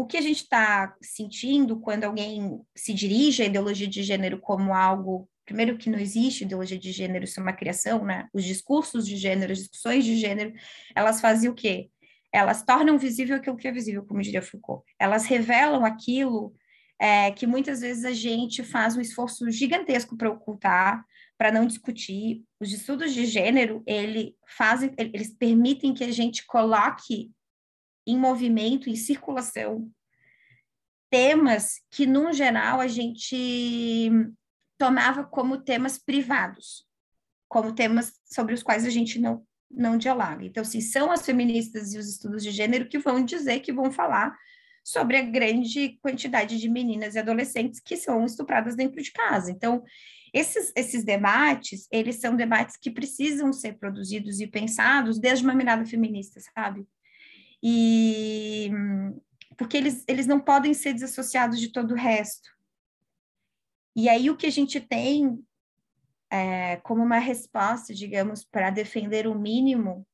o 0.00 0.06
que 0.06 0.16
a 0.16 0.22
gente 0.22 0.42
está 0.42 0.96
sentindo 1.02 1.78
quando 1.78 2.04
alguém 2.04 2.58
se 2.74 2.94
dirige 2.94 3.42
à 3.42 3.46
ideologia 3.46 3.86
de 3.86 4.02
gênero 4.02 4.38
como 4.38 4.72
algo, 4.72 5.28
primeiro 5.44 5.76
que 5.76 5.90
não 5.90 5.98
existe 5.98 6.44
ideologia 6.44 6.78
de 6.78 6.90
gênero, 6.90 7.24
isso 7.24 7.38
é 7.38 7.42
uma 7.42 7.52
criação, 7.52 8.02
né? 8.02 8.26
Os 8.32 8.42
discursos 8.42 9.06
de 9.06 9.14
gênero, 9.14 9.52
as 9.52 9.58
discussões 9.58 10.02
de 10.02 10.16
gênero, 10.16 10.54
elas 10.96 11.20
fazem 11.20 11.50
o 11.50 11.54
quê? 11.54 11.90
Elas 12.32 12.62
tornam 12.62 12.96
visível 12.96 13.36
aquilo 13.36 13.58
que 13.58 13.68
é 13.68 13.72
visível, 13.72 14.02
como 14.02 14.22
diria 14.22 14.40
Foucault. 14.40 14.84
Elas 14.98 15.26
revelam 15.26 15.84
aquilo 15.84 16.54
é, 16.98 17.30
que 17.32 17.46
muitas 17.46 17.82
vezes 17.82 18.06
a 18.06 18.12
gente 18.12 18.64
faz 18.64 18.96
um 18.96 19.02
esforço 19.02 19.50
gigantesco 19.50 20.16
para 20.16 20.30
ocultar, 20.30 21.04
para 21.36 21.52
não 21.52 21.66
discutir. 21.66 22.42
Os 22.58 22.72
estudos 22.72 23.12
de 23.12 23.26
gênero, 23.26 23.82
ele 23.86 24.34
fazem, 24.56 24.94
eles 24.96 25.36
permitem 25.36 25.92
que 25.92 26.04
a 26.04 26.10
gente 26.10 26.46
coloque 26.46 27.30
em 28.10 28.18
movimento, 28.18 28.88
em 28.88 28.96
circulação, 28.96 29.90
temas 31.10 31.80
que, 31.90 32.06
no 32.06 32.32
geral, 32.32 32.80
a 32.80 32.86
gente 32.86 34.10
tomava 34.78 35.24
como 35.24 35.58
temas 35.58 35.98
privados, 35.98 36.86
como 37.48 37.74
temas 37.74 38.12
sobre 38.24 38.54
os 38.54 38.62
quais 38.62 38.86
a 38.86 38.90
gente 38.90 39.18
não, 39.18 39.44
não 39.70 39.98
dialoga. 39.98 40.44
Então, 40.44 40.62
assim, 40.62 40.80
são 40.80 41.10
as 41.10 41.24
feministas 41.24 41.92
e 41.92 41.98
os 41.98 42.08
estudos 42.08 42.42
de 42.42 42.50
gênero 42.50 42.88
que 42.88 42.98
vão 42.98 43.24
dizer, 43.24 43.60
que 43.60 43.72
vão 43.72 43.90
falar 43.90 44.36
sobre 44.82 45.16
a 45.16 45.22
grande 45.22 45.98
quantidade 46.00 46.58
de 46.58 46.68
meninas 46.68 47.14
e 47.14 47.18
adolescentes 47.18 47.80
que 47.80 47.96
são 47.96 48.24
estupradas 48.24 48.74
dentro 48.74 49.02
de 49.02 49.12
casa. 49.12 49.50
Então, 49.50 49.84
esses, 50.32 50.72
esses 50.76 51.04
debates, 51.04 51.86
eles 51.90 52.16
são 52.16 52.36
debates 52.36 52.76
que 52.76 52.90
precisam 52.90 53.52
ser 53.52 53.78
produzidos 53.78 54.40
e 54.40 54.46
pensados 54.46 55.18
desde 55.18 55.44
uma 55.44 55.54
mirada 55.54 55.84
feminista, 55.84 56.40
sabe? 56.54 56.86
E 57.62 58.70
porque 59.56 59.76
eles, 59.76 60.04
eles 60.08 60.26
não 60.26 60.40
podem 60.40 60.72
ser 60.72 60.94
desassociados 60.94 61.60
de 61.60 61.68
todo 61.68 61.92
o 61.92 61.96
resto. 61.96 62.48
E 63.94 64.08
aí 64.08 64.30
o 64.30 64.36
que 64.36 64.46
a 64.46 64.50
gente 64.50 64.80
tem 64.80 65.38
é, 66.30 66.76
como 66.78 67.02
uma 67.02 67.18
resposta, 67.18 67.92
digamos, 67.92 68.42
para 68.44 68.70
defender 68.70 69.26
o 69.26 69.38
mínimo 69.38 70.06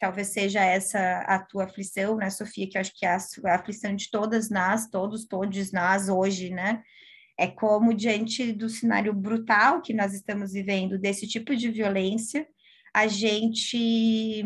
talvez 0.00 0.28
seja 0.28 0.64
essa 0.64 1.18
a 1.20 1.38
tua 1.38 1.64
aflição, 1.64 2.16
né, 2.16 2.30
Sofia, 2.30 2.68
que 2.68 2.78
eu 2.78 2.80
acho 2.80 2.92
que 2.94 3.04
é 3.04 3.10
a, 3.10 3.18
a 3.44 3.54
aflição 3.54 3.94
de 3.94 4.10
todas 4.10 4.48
nós, 4.48 4.88
todos, 4.88 5.26
todos 5.26 5.70
nós 5.72 6.08
hoje, 6.08 6.48
né, 6.50 6.82
é 7.38 7.46
como 7.46 7.94
diante 7.94 8.50
do 8.52 8.68
cenário 8.68 9.12
brutal 9.12 9.82
que 9.82 9.92
nós 9.92 10.14
estamos 10.14 10.52
vivendo, 10.52 10.98
desse 10.98 11.28
tipo 11.28 11.54
de 11.54 11.70
violência, 11.70 12.48
a 12.94 13.06
gente 13.06 14.44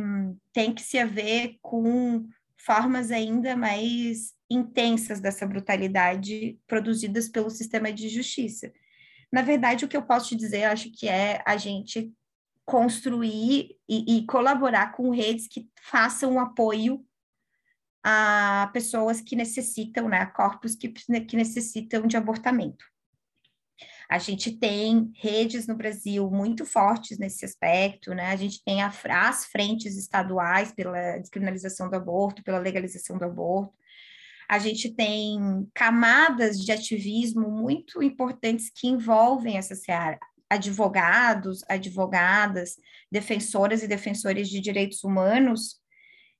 tem 0.52 0.72
que 0.74 0.82
se 0.82 0.98
haver 0.98 1.58
com 1.62 2.26
formas 2.56 3.10
ainda 3.10 3.56
mais 3.56 4.32
intensas 4.50 5.20
dessa 5.20 5.46
brutalidade 5.46 6.58
produzidas 6.66 7.28
pelo 7.28 7.50
sistema 7.50 7.92
de 7.92 8.08
justiça. 8.08 8.72
Na 9.32 9.42
verdade, 9.42 9.84
o 9.84 9.88
que 9.88 9.96
eu 9.96 10.02
posso 10.02 10.28
te 10.28 10.36
dizer, 10.36 10.64
acho 10.64 10.90
que 10.92 11.08
é 11.08 11.42
a 11.46 11.56
gente 11.56 12.12
construir 12.64 13.76
e, 13.88 14.18
e 14.18 14.26
colaborar 14.26 14.92
com 14.92 15.10
redes 15.10 15.46
que 15.48 15.68
façam 15.82 16.34
um 16.34 16.40
apoio 16.40 17.04
a 18.02 18.70
pessoas 18.72 19.20
que 19.20 19.34
necessitam, 19.34 20.08
né, 20.08 20.18
a 20.18 20.26
corpos 20.26 20.74
que, 20.74 20.88
que 20.88 21.36
necessitam 21.36 22.06
de 22.06 22.16
abortamento. 22.16 22.84
A 24.08 24.18
gente 24.18 24.58
tem 24.58 25.10
redes 25.14 25.66
no 25.66 25.74
Brasil 25.74 26.30
muito 26.30 26.64
fortes 26.64 27.18
nesse 27.18 27.44
aspecto, 27.44 28.14
né? 28.14 28.26
A 28.26 28.36
gente 28.36 28.62
tem 28.64 28.82
as 28.82 29.46
frentes 29.46 29.96
estaduais 29.96 30.72
pela 30.72 31.18
descriminalização 31.18 31.88
do 31.88 31.96
aborto, 31.96 32.44
pela 32.44 32.58
legalização 32.58 33.16
do 33.16 33.24
aborto. 33.24 33.72
A 34.48 34.58
gente 34.58 34.94
tem 34.94 35.66
camadas 35.74 36.58
de 36.58 36.70
ativismo 36.70 37.50
muito 37.50 38.02
importantes 38.02 38.70
que 38.70 38.86
envolvem 38.88 39.56
essa 39.56 39.74
seara 39.74 40.18
advogados, 40.50 41.64
advogadas, 41.68 42.76
defensoras 43.10 43.82
e 43.82 43.88
defensores 43.88 44.48
de 44.48 44.60
direitos 44.60 45.02
humanos 45.02 45.80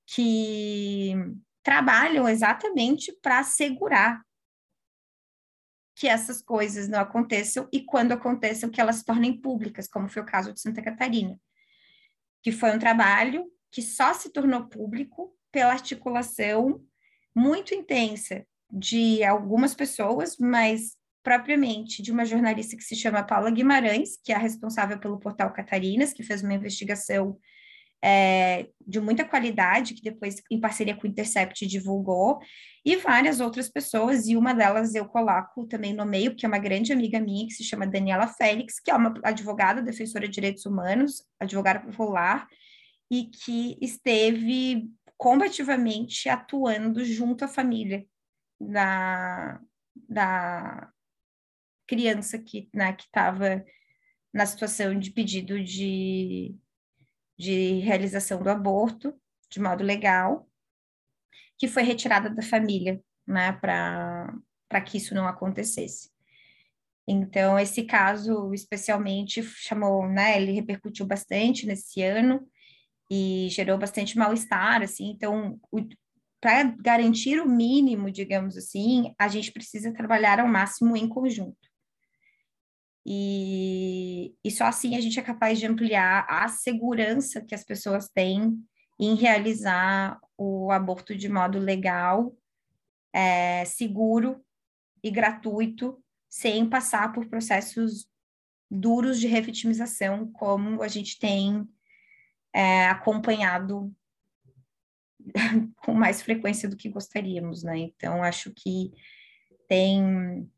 que 0.06 1.14
trabalham 1.62 2.28
exatamente 2.28 3.12
para 3.22 3.40
assegurar 3.40 4.20
que 5.94 6.08
essas 6.08 6.42
coisas 6.42 6.88
não 6.88 6.98
aconteçam 7.00 7.68
e 7.72 7.80
quando 7.84 8.12
aconteçam 8.12 8.70
que 8.70 8.80
elas 8.80 8.96
se 8.96 9.04
tornem 9.04 9.40
públicas, 9.40 9.88
como 9.88 10.08
foi 10.08 10.22
o 10.22 10.26
caso 10.26 10.52
de 10.52 10.60
Santa 10.60 10.82
Catarina, 10.82 11.38
que 12.42 12.50
foi 12.50 12.74
um 12.74 12.78
trabalho 12.78 13.46
que 13.70 13.80
só 13.80 14.12
se 14.12 14.30
tornou 14.30 14.66
público 14.66 15.36
pela 15.52 15.72
articulação 15.72 16.84
muito 17.34 17.74
intensa 17.74 18.44
de 18.70 19.22
algumas 19.22 19.74
pessoas, 19.74 20.36
mas 20.38 20.96
propriamente 21.22 22.02
de 22.02 22.12
uma 22.12 22.24
jornalista 22.24 22.76
que 22.76 22.82
se 22.84 22.94
chama 22.94 23.22
Paula 23.22 23.50
Guimarães, 23.50 24.18
que 24.22 24.32
é 24.32 24.36
a 24.36 24.38
responsável 24.38 24.98
pelo 24.98 25.18
portal 25.18 25.52
Catarinas, 25.52 26.12
que 26.12 26.22
fez 26.22 26.42
uma 26.42 26.54
investigação 26.54 27.38
é, 28.04 28.68
de 28.86 29.00
muita 29.00 29.24
qualidade, 29.24 29.94
que 29.94 30.02
depois, 30.02 30.42
em 30.50 30.60
parceria 30.60 30.94
com 30.94 31.06
o 31.06 31.10
Intercept, 31.10 31.66
divulgou, 31.66 32.38
e 32.84 32.96
várias 32.96 33.40
outras 33.40 33.66
pessoas, 33.70 34.28
e 34.28 34.36
uma 34.36 34.52
delas 34.52 34.94
eu 34.94 35.06
coloco 35.06 35.66
também 35.66 35.94
no 35.94 36.04
meio, 36.04 36.36
que 36.36 36.44
é 36.44 36.48
uma 36.48 36.58
grande 36.58 36.92
amiga 36.92 37.18
minha, 37.18 37.46
que 37.46 37.54
se 37.54 37.64
chama 37.64 37.86
Daniela 37.86 38.26
Félix, 38.26 38.78
que 38.78 38.90
é 38.90 38.94
uma 38.94 39.14
advogada, 39.22 39.80
defensora 39.80 40.28
de 40.28 40.34
direitos 40.34 40.66
humanos, 40.66 41.24
advogada 41.40 41.80
popular, 41.80 42.46
e 43.10 43.24
que 43.24 43.78
esteve 43.80 44.86
combativamente 45.16 46.28
atuando 46.28 47.02
junto 47.06 47.46
à 47.46 47.48
família 47.48 48.04
da, 48.60 49.58
da, 50.08 50.90
criança 51.86 52.38
que 52.38 52.68
né, 52.74 52.94
estava 52.98 53.64
na 54.32 54.44
situação 54.44 54.98
de 54.98 55.10
pedido 55.10 55.62
de, 55.62 56.54
de 57.38 57.80
realização 57.80 58.42
do 58.42 58.48
aborto 58.48 59.14
de 59.50 59.60
modo 59.60 59.84
legal, 59.84 60.48
que 61.56 61.68
foi 61.68 61.82
retirada 61.82 62.28
da 62.28 62.42
família, 62.42 63.00
né, 63.26 63.52
para 63.52 64.80
que 64.84 64.96
isso 64.96 65.14
não 65.14 65.28
acontecesse. 65.28 66.10
Então, 67.06 67.58
esse 67.58 67.84
caso, 67.84 68.52
especialmente, 68.52 69.42
chamou, 69.42 70.08
né, 70.08 70.40
ele 70.40 70.52
repercutiu 70.52 71.06
bastante 71.06 71.66
nesse 71.66 72.02
ano 72.02 72.48
e 73.10 73.48
gerou 73.50 73.78
bastante 73.78 74.16
mal-estar, 74.16 74.82
assim, 74.82 75.10
então, 75.10 75.60
para 76.40 76.64
garantir 76.80 77.40
o 77.40 77.48
mínimo, 77.48 78.10
digamos 78.10 78.56
assim, 78.56 79.14
a 79.18 79.28
gente 79.28 79.52
precisa 79.52 79.92
trabalhar 79.92 80.40
ao 80.40 80.48
máximo 80.48 80.96
em 80.96 81.08
conjunto. 81.08 81.73
E, 83.06 84.34
e 84.42 84.50
só 84.50 84.64
assim 84.64 84.96
a 84.96 85.00
gente 85.00 85.18
é 85.18 85.22
capaz 85.22 85.58
de 85.58 85.66
ampliar 85.66 86.26
a 86.28 86.48
segurança 86.48 87.42
que 87.42 87.54
as 87.54 87.62
pessoas 87.62 88.08
têm 88.08 88.58
em 88.98 89.14
realizar 89.14 90.18
o 90.38 90.70
aborto 90.70 91.14
de 91.14 91.28
modo 91.28 91.58
legal, 91.58 92.34
é, 93.12 93.64
seguro 93.64 94.42
e 95.02 95.10
gratuito, 95.10 96.02
sem 96.28 96.68
passar 96.68 97.12
por 97.12 97.26
processos 97.26 98.08
duros 98.70 99.20
de 99.20 99.26
revitimização, 99.26 100.32
como 100.32 100.82
a 100.82 100.88
gente 100.88 101.18
tem 101.18 101.68
é, 102.52 102.86
acompanhado 102.86 103.94
com 105.76 105.92
mais 105.92 106.22
frequência 106.22 106.68
do 106.68 106.76
que 106.76 106.88
gostaríamos, 106.88 107.62
né? 107.62 107.78
Então, 107.78 108.22
acho 108.22 108.52
que 108.52 108.92
tem 109.68 110.50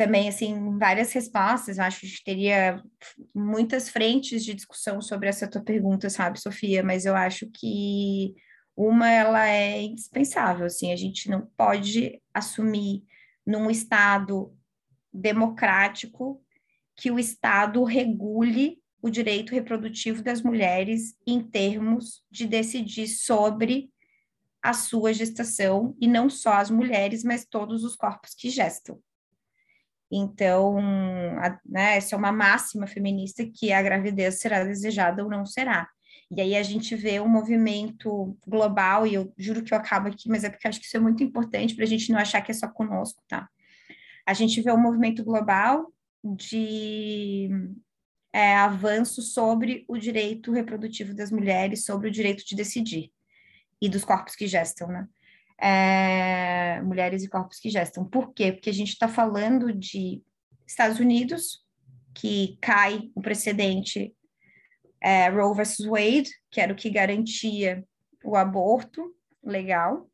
também, 0.00 0.30
assim, 0.30 0.78
várias 0.78 1.12
respostas. 1.12 1.76
Eu 1.76 1.84
acho 1.84 2.00
que 2.00 2.06
a 2.06 2.08
gente 2.08 2.24
teria 2.24 2.82
muitas 3.34 3.90
frentes 3.90 4.42
de 4.42 4.54
discussão 4.54 5.02
sobre 5.02 5.28
essa 5.28 5.46
tua 5.46 5.62
pergunta, 5.62 6.08
sabe, 6.08 6.40
Sofia? 6.40 6.82
Mas 6.82 7.04
eu 7.04 7.14
acho 7.14 7.46
que 7.52 8.34
uma, 8.74 9.10
ela 9.10 9.46
é 9.46 9.82
indispensável, 9.82 10.64
assim, 10.64 10.90
a 10.90 10.96
gente 10.96 11.28
não 11.28 11.46
pode 11.54 12.18
assumir 12.32 13.04
num 13.46 13.70
Estado 13.70 14.56
democrático 15.12 16.42
que 16.96 17.10
o 17.10 17.18
Estado 17.18 17.84
regule 17.84 18.78
o 19.02 19.10
direito 19.10 19.52
reprodutivo 19.52 20.22
das 20.22 20.40
mulheres 20.40 21.14
em 21.26 21.42
termos 21.42 22.24
de 22.30 22.46
decidir 22.46 23.06
sobre 23.06 23.90
a 24.62 24.72
sua 24.72 25.12
gestação, 25.12 25.94
e 26.00 26.08
não 26.08 26.30
só 26.30 26.54
as 26.54 26.70
mulheres, 26.70 27.22
mas 27.22 27.44
todos 27.44 27.84
os 27.84 27.96
corpos 27.96 28.34
que 28.34 28.48
gestam. 28.48 28.98
Então, 30.10 30.78
a, 31.38 31.58
né, 31.64 31.96
essa 31.96 32.14
é 32.14 32.18
uma 32.18 32.32
máxima 32.32 32.86
feminista 32.86 33.44
que 33.46 33.72
a 33.72 33.82
gravidez 33.82 34.40
será 34.40 34.64
desejada 34.64 35.22
ou 35.22 35.30
não 35.30 35.46
será. 35.46 35.88
E 36.30 36.40
aí 36.40 36.56
a 36.56 36.62
gente 36.62 36.94
vê 36.94 37.20
um 37.20 37.28
movimento 37.28 38.36
global, 38.46 39.06
e 39.06 39.14
eu 39.14 39.32
juro 39.36 39.62
que 39.62 39.74
eu 39.74 39.78
acabo 39.78 40.08
aqui, 40.08 40.28
mas 40.28 40.44
é 40.44 40.50
porque 40.50 40.68
acho 40.68 40.80
que 40.80 40.86
isso 40.86 40.96
é 40.96 41.00
muito 41.00 41.22
importante 41.22 41.74
para 41.74 41.84
a 41.84 41.88
gente 41.88 42.10
não 42.12 42.18
achar 42.18 42.40
que 42.40 42.52
é 42.52 42.54
só 42.54 42.68
conosco, 42.68 43.22
tá? 43.28 43.48
A 44.26 44.32
gente 44.32 44.60
vê 44.60 44.70
um 44.70 44.80
movimento 44.80 45.24
global 45.24 45.92
de 46.22 47.48
é, 48.32 48.54
avanço 48.54 49.22
sobre 49.22 49.84
o 49.88 49.98
direito 49.98 50.52
reprodutivo 50.52 51.14
das 51.14 51.32
mulheres, 51.32 51.84
sobre 51.84 52.08
o 52.08 52.12
direito 52.12 52.44
de 52.44 52.54
decidir 52.54 53.10
e 53.80 53.88
dos 53.88 54.04
corpos 54.04 54.36
que 54.36 54.46
gestam, 54.46 54.88
né? 54.88 55.08
É, 55.60 56.80
mulheres 56.82 57.22
e 57.22 57.28
corpos 57.28 57.58
que 57.58 57.68
gestam. 57.68 58.04
Por 58.04 58.32
quê? 58.32 58.52
Porque 58.52 58.70
a 58.70 58.74
gente 58.74 58.90
está 58.90 59.06
falando 59.06 59.72
de 59.72 60.22
Estados 60.66 60.98
Unidos, 60.98 61.64
que 62.14 62.58
cai 62.60 63.10
o 63.14 63.20
precedente 63.20 64.14
é, 65.02 65.28
Roe 65.28 65.54
versus 65.54 65.86
Wade, 65.86 66.30
que 66.50 66.60
era 66.60 66.72
o 66.72 66.76
que 66.76 66.90
garantia 66.90 67.84
o 68.24 68.36
aborto 68.36 69.14
legal. 69.42 70.10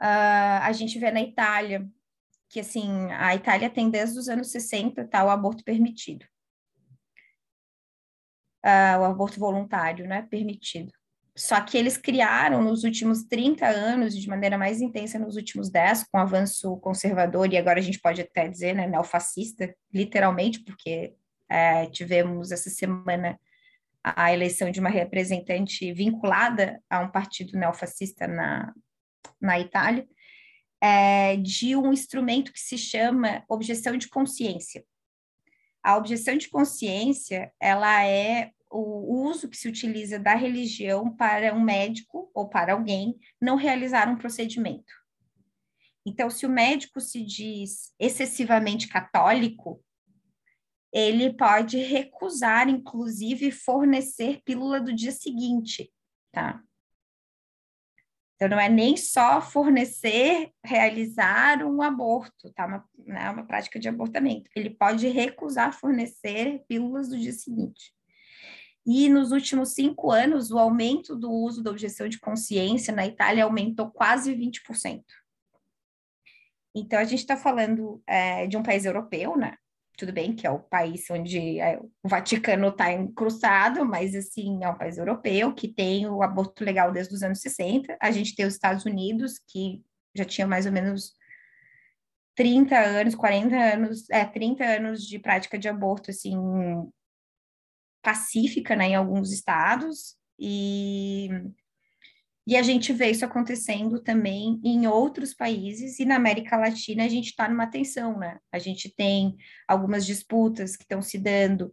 Uh, 0.00 0.60
a 0.62 0.72
gente 0.72 0.98
vê 0.98 1.10
na 1.10 1.20
Itália 1.20 1.88
que, 2.48 2.60
assim, 2.60 3.10
a 3.12 3.34
Itália 3.34 3.70
tem 3.70 3.90
desde 3.90 4.18
os 4.18 4.28
anos 4.28 4.50
60 4.50 5.06
tá, 5.08 5.24
o 5.24 5.30
aborto 5.30 5.64
permitido. 5.64 6.24
Uh, 8.64 9.00
o 9.00 9.04
aborto 9.04 9.38
voluntário, 9.38 10.06
né, 10.06 10.22
permitido. 10.22 10.92
Só 11.36 11.60
que 11.60 11.76
eles 11.76 11.96
criaram 11.96 12.62
nos 12.62 12.84
últimos 12.84 13.24
30 13.24 13.66
anos, 13.66 14.16
de 14.16 14.28
maneira 14.28 14.56
mais 14.56 14.80
intensa 14.80 15.18
nos 15.18 15.34
últimos 15.34 15.68
10, 15.68 16.04
com 16.04 16.18
avanço 16.18 16.76
conservador, 16.76 17.52
e 17.52 17.56
agora 17.56 17.80
a 17.80 17.82
gente 17.82 18.00
pode 18.00 18.20
até 18.20 18.46
dizer, 18.46 18.74
né, 18.74 18.86
neofascista, 18.86 19.74
literalmente, 19.92 20.60
porque 20.60 21.14
é, 21.48 21.86
tivemos 21.86 22.52
essa 22.52 22.70
semana 22.70 23.38
a 24.02 24.32
eleição 24.32 24.70
de 24.70 24.78
uma 24.78 24.90
representante 24.90 25.92
vinculada 25.92 26.80
a 26.88 27.00
um 27.00 27.10
partido 27.10 27.58
neofascista 27.58 28.28
na, 28.28 28.72
na 29.40 29.58
Itália, 29.58 30.06
é, 30.80 31.36
de 31.38 31.74
um 31.74 31.92
instrumento 31.92 32.52
que 32.52 32.60
se 32.60 32.76
chama 32.76 33.42
objeção 33.48 33.96
de 33.96 34.08
consciência. 34.08 34.84
A 35.82 35.96
objeção 35.96 36.36
de 36.36 36.48
consciência, 36.48 37.50
ela 37.58 38.04
é 38.04 38.50
o 38.76 39.28
uso 39.28 39.48
que 39.48 39.56
se 39.56 39.68
utiliza 39.68 40.18
da 40.18 40.34
religião 40.34 41.14
para 41.14 41.54
um 41.54 41.60
médico 41.60 42.30
ou 42.34 42.48
para 42.48 42.72
alguém 42.72 43.16
não 43.40 43.54
realizar 43.54 44.08
um 44.08 44.16
procedimento. 44.16 44.92
Então, 46.04 46.28
se 46.28 46.44
o 46.44 46.50
médico 46.50 47.00
se 47.00 47.24
diz 47.24 47.94
excessivamente 47.98 48.88
católico, 48.88 49.82
ele 50.92 51.32
pode 51.32 51.78
recusar, 51.78 52.68
inclusive, 52.68 53.50
fornecer 53.50 54.42
pílula 54.44 54.80
do 54.80 54.92
dia 54.92 55.12
seguinte, 55.12 55.90
tá? 56.32 56.60
Então, 58.34 58.48
não 58.48 58.60
é 58.60 58.68
nem 58.68 58.96
só 58.96 59.40
fornecer, 59.40 60.50
realizar 60.64 61.64
um 61.64 61.80
aborto, 61.80 62.52
tá? 62.52 62.66
Uma, 62.66 62.88
né, 62.98 63.30
uma 63.30 63.46
prática 63.46 63.78
de 63.78 63.88
abortamento. 63.88 64.50
Ele 64.54 64.70
pode 64.70 65.06
recusar 65.06 65.72
fornecer 65.72 66.64
pílulas 66.68 67.08
do 67.08 67.16
dia 67.16 67.32
seguinte. 67.32 67.93
E 68.86 69.08
nos 69.08 69.32
últimos 69.32 69.70
cinco 69.70 70.10
anos, 70.10 70.50
o 70.50 70.58
aumento 70.58 71.16
do 71.16 71.30
uso 71.30 71.62
da 71.62 71.70
objeção 71.70 72.08
de 72.08 72.18
consciência 72.18 72.94
na 72.94 73.06
Itália 73.06 73.44
aumentou 73.44 73.90
quase 73.90 74.34
20%. 74.34 75.02
Então, 76.74 76.98
a 76.98 77.04
gente 77.04 77.20
está 77.20 77.36
falando 77.36 78.02
é, 78.06 78.46
de 78.46 78.56
um 78.56 78.62
país 78.62 78.84
europeu, 78.84 79.36
né? 79.36 79.56
Tudo 79.96 80.12
bem 80.12 80.34
que 80.34 80.44
é 80.44 80.50
o 80.50 80.58
país 80.58 81.08
onde 81.08 81.60
é, 81.60 81.78
o 82.02 82.08
Vaticano 82.08 82.68
está 82.68 82.92
encrustado, 82.92 83.86
mas, 83.86 84.14
assim, 84.14 84.62
é 84.62 84.68
um 84.68 84.76
país 84.76 84.98
europeu 84.98 85.54
que 85.54 85.68
tem 85.68 86.06
o 86.06 86.22
aborto 86.22 86.64
legal 86.64 86.92
desde 86.92 87.14
os 87.14 87.22
anos 87.22 87.40
60. 87.40 87.96
A 88.00 88.10
gente 88.10 88.34
tem 88.34 88.44
os 88.44 88.54
Estados 88.54 88.84
Unidos, 88.84 89.38
que 89.48 89.82
já 90.14 90.24
tinha 90.24 90.46
mais 90.46 90.66
ou 90.66 90.72
menos 90.72 91.14
30 92.34 92.76
anos, 92.76 93.14
40 93.14 93.56
anos, 93.56 94.10
é, 94.10 94.24
30 94.24 94.64
anos 94.64 95.06
de 95.06 95.18
prática 95.18 95.56
de 95.56 95.68
aborto, 95.68 96.10
assim, 96.10 96.36
pacífica 98.04 98.76
né, 98.76 98.90
em 98.90 98.94
alguns 98.94 99.32
estados, 99.32 100.16
e, 100.38 101.28
e 102.46 102.56
a 102.56 102.62
gente 102.62 102.92
vê 102.92 103.10
isso 103.10 103.24
acontecendo 103.24 103.98
também 104.00 104.60
em 104.62 104.86
outros 104.86 105.34
países, 105.34 105.98
e 105.98 106.04
na 106.04 106.16
América 106.16 106.56
Latina 106.56 107.04
a 107.04 107.08
gente 107.08 107.30
está 107.30 107.48
numa 107.48 107.66
tensão, 107.66 108.18
né? 108.18 108.38
A 108.52 108.58
gente 108.58 108.94
tem 108.94 109.34
algumas 109.66 110.04
disputas 110.04 110.76
que 110.76 110.84
estão 110.84 111.00
se 111.00 111.18
dando, 111.18 111.72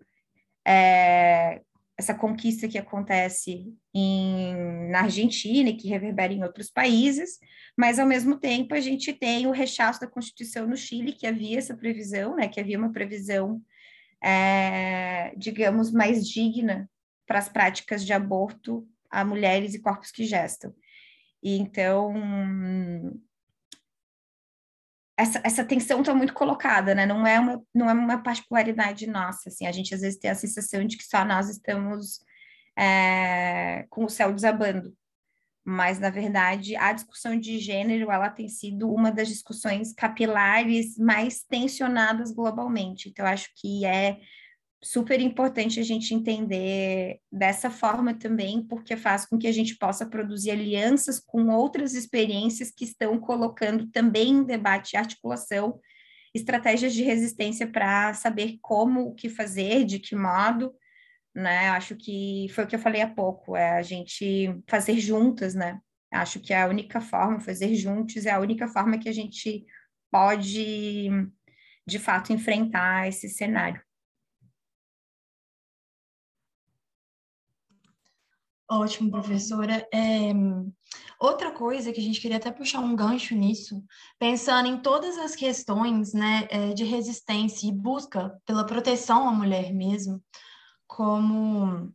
é, 0.66 1.62
essa 1.98 2.16
conquista 2.16 2.68
que 2.68 2.78
acontece 2.78 3.76
em, 3.94 4.90
na 4.90 5.02
Argentina 5.02 5.70
e 5.70 5.76
que 5.76 5.88
reverbera 5.88 6.34
em 6.34 6.44
outros 6.44 6.70
países, 6.72 7.38
mas 7.78 8.00
ao 8.00 8.08
mesmo 8.08 8.40
tempo 8.40 8.74
a 8.74 8.80
gente 8.80 9.14
tem 9.14 9.46
o 9.46 9.52
rechaço 9.52 10.00
da 10.00 10.08
Constituição 10.08 10.68
no 10.68 10.76
Chile, 10.76 11.14
que 11.14 11.28
havia 11.28 11.60
essa 11.60 11.76
previsão, 11.76 12.36
né, 12.36 12.48
que 12.48 12.60
havia 12.60 12.78
uma 12.78 12.92
previsão 12.92 13.62
é, 14.24 15.34
digamos, 15.36 15.92
mais 15.92 16.28
digna 16.28 16.90
para 17.26 17.40
as 17.40 17.50
práticas 17.50 18.06
de 18.06 18.14
aborto 18.14 18.88
a 19.10 19.26
mulheres 19.26 19.74
e 19.74 19.82
corpos 19.82 20.12
que 20.12 20.24
gestam. 20.26 20.74
E 21.44 21.58
então, 21.58 22.14
essa, 25.18 25.42
essa 25.44 25.66
tensão 25.66 26.00
está 26.02 26.14
muito 26.14 26.34
colocada, 26.34 26.96
né? 26.96 27.06
Não 27.06 27.26
é, 27.26 27.40
uma, 27.40 27.64
não 27.74 27.90
é 27.90 27.94
uma 27.94 28.24
particularidade 28.24 29.08
nossa, 29.08 29.50
assim, 29.50 29.66
a 29.66 29.72
gente 29.72 29.94
às 29.94 30.02
vezes 30.02 30.20
tem 30.20 30.32
a 30.32 30.36
sensação 30.36 30.86
de 30.86 30.98
que 30.98 31.04
só 31.04 31.26
nós 31.26 31.50
estamos 31.50 32.20
é, 32.78 33.86
com 33.90 34.06
o 34.06 34.10
céu 34.10 34.34
desabando 34.34 34.96
mas 35.64 36.00
na 36.00 36.10
verdade 36.10 36.76
a 36.76 36.92
discussão 36.92 37.40
de 37.40 37.60
gênero 37.60 38.12
ela 38.12 38.30
tem 38.30 38.48
sido 38.48 38.92
uma 38.92 39.12
das 39.12 39.28
discussões 39.28 39.94
capilares 39.94 40.98
mais 40.98 41.44
tensionadas 41.44 42.32
globalmente. 42.32 43.10
Então 43.10 43.26
acho 43.26 43.50
que 43.56 43.86
é 43.86 44.20
super 44.84 45.20
importante 45.22 45.80
a 45.80 45.84
gente 45.84 46.14
entender 46.14 47.20
dessa 47.32 47.70
forma 47.70 48.16
também, 48.16 48.64
porque 48.64 48.98
faz 48.98 49.26
com 49.26 49.38
que 49.38 49.48
a 49.48 49.52
gente 49.52 49.78
possa 49.78 50.08
produzir 50.08 50.52
alianças 50.52 51.20
com 51.20 51.50
outras 51.50 51.94
experiências 51.94 52.72
que 52.72 52.84
estão 52.84 53.20
colocando 53.20 53.88
também 53.92 54.30
em 54.30 54.44
debate 54.44 54.94
e 54.94 54.98
articulação 54.98 55.80
estratégias 56.34 56.94
de 56.94 57.04
resistência 57.04 57.68
para 57.68 58.14
saber 58.14 58.58
como 58.62 59.02
o 59.02 59.14
que 59.14 59.30
fazer, 59.30 59.84
de 59.84 60.00
que 60.00 60.16
modo, 60.16 60.74
né? 61.34 61.70
Acho 61.70 61.96
que 61.96 62.48
foi 62.54 62.64
o 62.64 62.68
que 62.68 62.76
eu 62.76 62.80
falei 62.80 63.02
há 63.02 63.10
pouco, 63.10 63.56
é 63.56 63.78
a 63.78 63.82
gente 63.82 64.56
fazer 64.68 65.00
juntas, 65.00 65.56
né? 65.56 65.80
Acho 66.12 66.40
que 66.40 66.54
é 66.54 66.62
a 66.62 66.68
única 66.68 67.00
forma, 67.00 67.40
fazer 67.40 67.74
juntos 67.76 68.26
é 68.26 68.32
a 68.32 68.40
única 68.40 68.68
forma 68.68 68.98
que 68.98 69.08
a 69.08 69.14
gente 69.14 69.66
pode, 70.12 71.10
de 71.88 72.00
fato, 72.00 72.34
enfrentar 72.34 73.08
esse 73.08 73.30
cenário. 73.30 73.82
Ótimo, 78.70 79.12
professora. 79.12 79.86
É, 79.94 80.32
outra 81.20 81.52
coisa 81.52 81.92
que 81.92 82.00
a 82.00 82.04
gente 82.04 82.22
queria 82.22 82.38
até 82.38 82.50
puxar 82.52 82.80
um 82.80 82.96
gancho 82.96 83.36
nisso, 83.36 83.84
pensando 84.18 84.68
em 84.68 84.82
todas 84.82 85.18
as 85.18 85.36
questões 85.36 86.14
né, 86.14 86.48
é, 86.50 86.74
de 86.74 86.86
resistência 86.86 87.68
e 87.68 87.72
busca 87.74 88.34
pela 88.46 88.66
proteção 88.66 89.28
à 89.28 89.34
mulher 89.34 89.74
mesmo, 89.74 90.24
como 90.92 91.90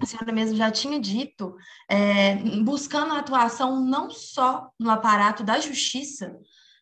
a 0.00 0.06
senhora 0.06 0.32
mesmo 0.32 0.56
já 0.56 0.70
tinha 0.70 1.00
dito, 1.00 1.56
é, 1.90 2.36
buscando 2.62 3.12
a 3.12 3.18
atuação 3.18 3.84
não 3.84 4.08
só 4.08 4.70
no 4.78 4.88
aparato 4.88 5.42
da 5.42 5.58
justiça, 5.58 6.32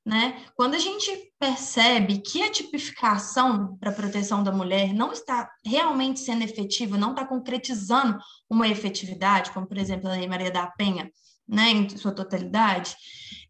né? 0.04 0.44
Quando 0.54 0.74
a 0.74 0.78
gente 0.78 1.10
percebe 1.38 2.18
que 2.18 2.42
a 2.42 2.50
tipificação 2.50 3.78
para 3.78 3.90
proteção 3.92 4.42
da 4.42 4.52
mulher 4.52 4.92
não 4.92 5.10
está 5.10 5.50
realmente 5.64 6.20
sendo 6.20 6.44
efetiva, 6.44 6.98
não 6.98 7.12
está 7.12 7.26
concretizando 7.26 8.18
uma 8.48 8.68
efetividade, 8.68 9.50
como 9.50 9.66
por 9.66 9.78
exemplo 9.78 10.08
a 10.08 10.12
Lei 10.12 10.28
Maria 10.28 10.50
da 10.50 10.66
Penha, 10.66 11.10
né, 11.48 11.70
em 11.70 11.88
sua 11.96 12.12
totalidade, 12.12 12.94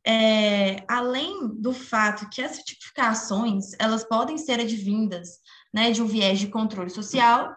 é, 0.07 0.85
além 0.89 1.49
do 1.61 1.73
fato 1.73 2.29
que 2.31 2.41
as 2.41 2.59
tipificações 2.59 3.73
elas 3.81 4.05
podem 4.05 4.39
ser 4.39 4.61
advindas 4.61 5.31
né, 5.73 5.91
de 5.91 6.01
um 6.01 6.07
viés 6.07 6.39
de 6.39 6.47
controle 6.47 6.91
social 6.91 7.53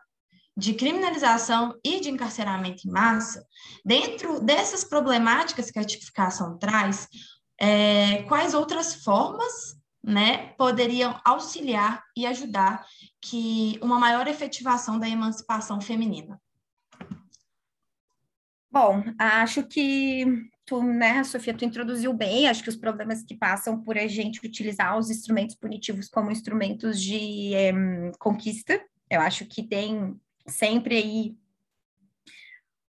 de 0.58 0.74
criminalização 0.74 1.80
e 1.86 1.99
de 1.99 2.10
encarceramento 2.10 2.88
em 2.88 2.91
massa, 2.91 3.45
dentro 3.86 4.39
dessas 4.39 4.84
problemáticas 4.84 5.70
que 5.70 5.78
a 5.78 5.84
tipificação 5.84 6.58
traz, 6.58 7.08
é, 7.60 8.24
quais 8.24 8.55
outras 8.55 8.95
formas 8.95 9.78
né, 10.03 10.53
poderiam 10.58 11.20
auxiliar 11.24 12.03
e 12.16 12.26
ajudar 12.26 12.84
que 13.22 13.78
uma 13.84 13.99
maior 13.99 14.28
efetivação 14.28 14.97
da 14.97 15.08
emancipação 15.08 15.80
feminina? 15.80 16.41
Bom, 18.72 19.03
acho 19.20 19.64
que 19.64 20.26
tu, 20.66 20.82
né, 20.82 21.24
Sofia, 21.24 21.53
tu 21.53 21.66
introduziu 21.66 22.14
bem, 22.14 22.47
acho 22.47 22.64
que 22.64 22.70
os 22.70 22.76
problemas 22.76 23.24
que 23.24 23.36
passam 23.36 23.82
por 23.84 23.97
a 23.97 24.08
gente 24.08 24.45
utilizar 24.45 24.97
os 24.97 25.12
instrumentos 25.12 25.55
punitivos 25.55 26.10
como 26.10 26.32
instrumentos 26.32 26.99
de 27.01 27.53
é, 27.53 27.72
conquista, 28.18 28.82
eu 29.10 29.22
acho 29.22 29.45
que 29.45 29.64
tem 29.64 30.20
sempre 30.48 30.98
aí 30.98 31.38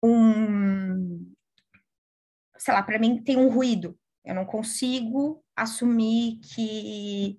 um, 0.02 1.32
sei 2.58 2.74
lá, 2.74 2.82
para 2.82 2.98
mim 2.98 3.22
tem 3.22 3.36
um 3.36 3.48
ruído. 3.48 3.98
Eu 4.24 4.34
não 4.34 4.44
consigo 4.44 5.42
assumir 5.54 6.40
que, 6.40 7.38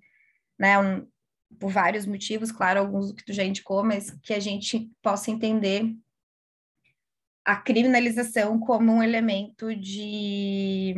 né, 0.58 0.80
um, 0.80 1.08
por 1.60 1.72
vários 1.72 2.06
motivos, 2.06 2.52
claro, 2.52 2.80
alguns 2.80 3.12
que 3.12 3.26
tu 3.26 3.34
já 3.34 3.44
indicou, 3.44 3.84
mas 3.84 4.12
que 4.22 4.34
a 4.34 4.40
gente 4.40 4.92
possa 5.02 5.32
entender 5.32 5.96
a 7.46 7.56
criminalização 7.56 8.60
como 8.60 8.92
um 8.92 9.04
elemento 9.04 9.74
de 9.74 10.94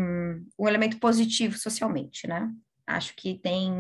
um 0.57 0.67
elemento 0.67 0.99
positivo 0.99 1.57
socialmente, 1.57 2.27
né? 2.27 2.51
Acho 2.87 3.15
que 3.15 3.37
tem 3.37 3.71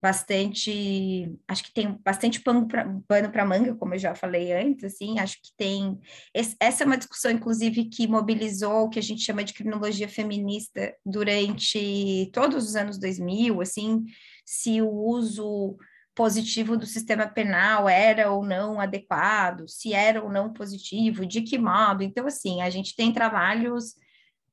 bastante, 0.00 1.36
acho 1.48 1.64
que 1.64 1.72
tem 1.72 1.98
bastante 2.04 2.40
pano 2.40 2.68
para 2.68 3.44
manga, 3.44 3.74
como 3.74 3.94
eu 3.94 3.98
já 3.98 4.14
falei 4.14 4.52
antes, 4.52 4.84
assim, 4.84 5.18
acho 5.18 5.36
que 5.42 5.50
tem, 5.56 5.98
esse, 6.32 6.56
essa 6.60 6.84
é 6.84 6.86
uma 6.86 6.96
discussão, 6.96 7.30
inclusive, 7.30 7.86
que 7.86 8.06
mobilizou 8.06 8.84
o 8.84 8.88
que 8.88 8.98
a 8.98 9.02
gente 9.02 9.22
chama 9.22 9.42
de 9.42 9.52
criminologia 9.52 10.08
feminista 10.08 10.94
durante 11.04 12.30
todos 12.32 12.68
os 12.68 12.76
anos 12.76 12.98
2000, 12.98 13.60
assim, 13.60 14.04
se 14.44 14.80
o 14.80 14.88
uso 14.88 15.76
positivo 16.14 16.76
do 16.76 16.86
sistema 16.86 17.26
penal 17.26 17.88
era 17.88 18.30
ou 18.30 18.44
não 18.44 18.80
adequado, 18.80 19.68
se 19.68 19.92
era 19.92 20.22
ou 20.22 20.30
não 20.30 20.52
positivo, 20.52 21.26
de 21.26 21.42
que 21.42 21.58
modo, 21.58 22.02
então, 22.02 22.26
assim, 22.26 22.62
a 22.62 22.70
gente 22.70 22.94
tem 22.94 23.12
trabalhos 23.12 23.94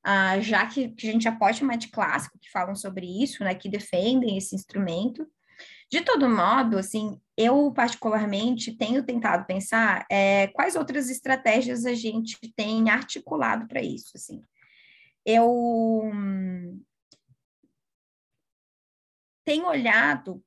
Uh, 0.05 0.39
já 0.39 0.67
que, 0.67 0.89
que, 0.89 1.09
a 1.09 1.11
gente 1.11 1.23
já 1.23 1.31
pode 1.31 1.57
chamar 1.57 1.77
de 1.77 1.87
clássico, 1.87 2.37
que 2.37 2.51
falam 2.51 2.75
sobre 2.75 3.07
isso, 3.23 3.43
né, 3.43 3.55
que 3.55 3.67
defendem 3.67 4.37
esse 4.37 4.55
instrumento, 4.55 5.27
de 5.91 6.01
todo 6.01 6.29
modo, 6.29 6.77
assim, 6.77 7.19
eu 7.37 7.71
particularmente 7.71 8.75
tenho 8.75 9.03
tentado 9.03 9.45
pensar 9.45 10.05
é, 10.09 10.47
quais 10.47 10.75
outras 10.75 11.09
estratégias 11.09 11.85
a 11.85 11.93
gente 11.93 12.37
tem 12.55 12.89
articulado 12.89 13.67
para 13.67 13.81
isso, 13.81 14.11
assim. 14.15 14.41
Eu 15.25 16.11
tenho 19.43 19.67
olhado 19.67 20.43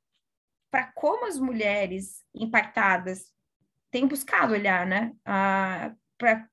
para 0.71 0.93
como 0.93 1.27
as 1.27 1.39
mulheres 1.39 2.25
impactadas 2.35 3.33
têm 3.91 4.07
buscado 4.07 4.53
olhar, 4.53 4.87
né, 4.87 5.15
para 6.19 6.49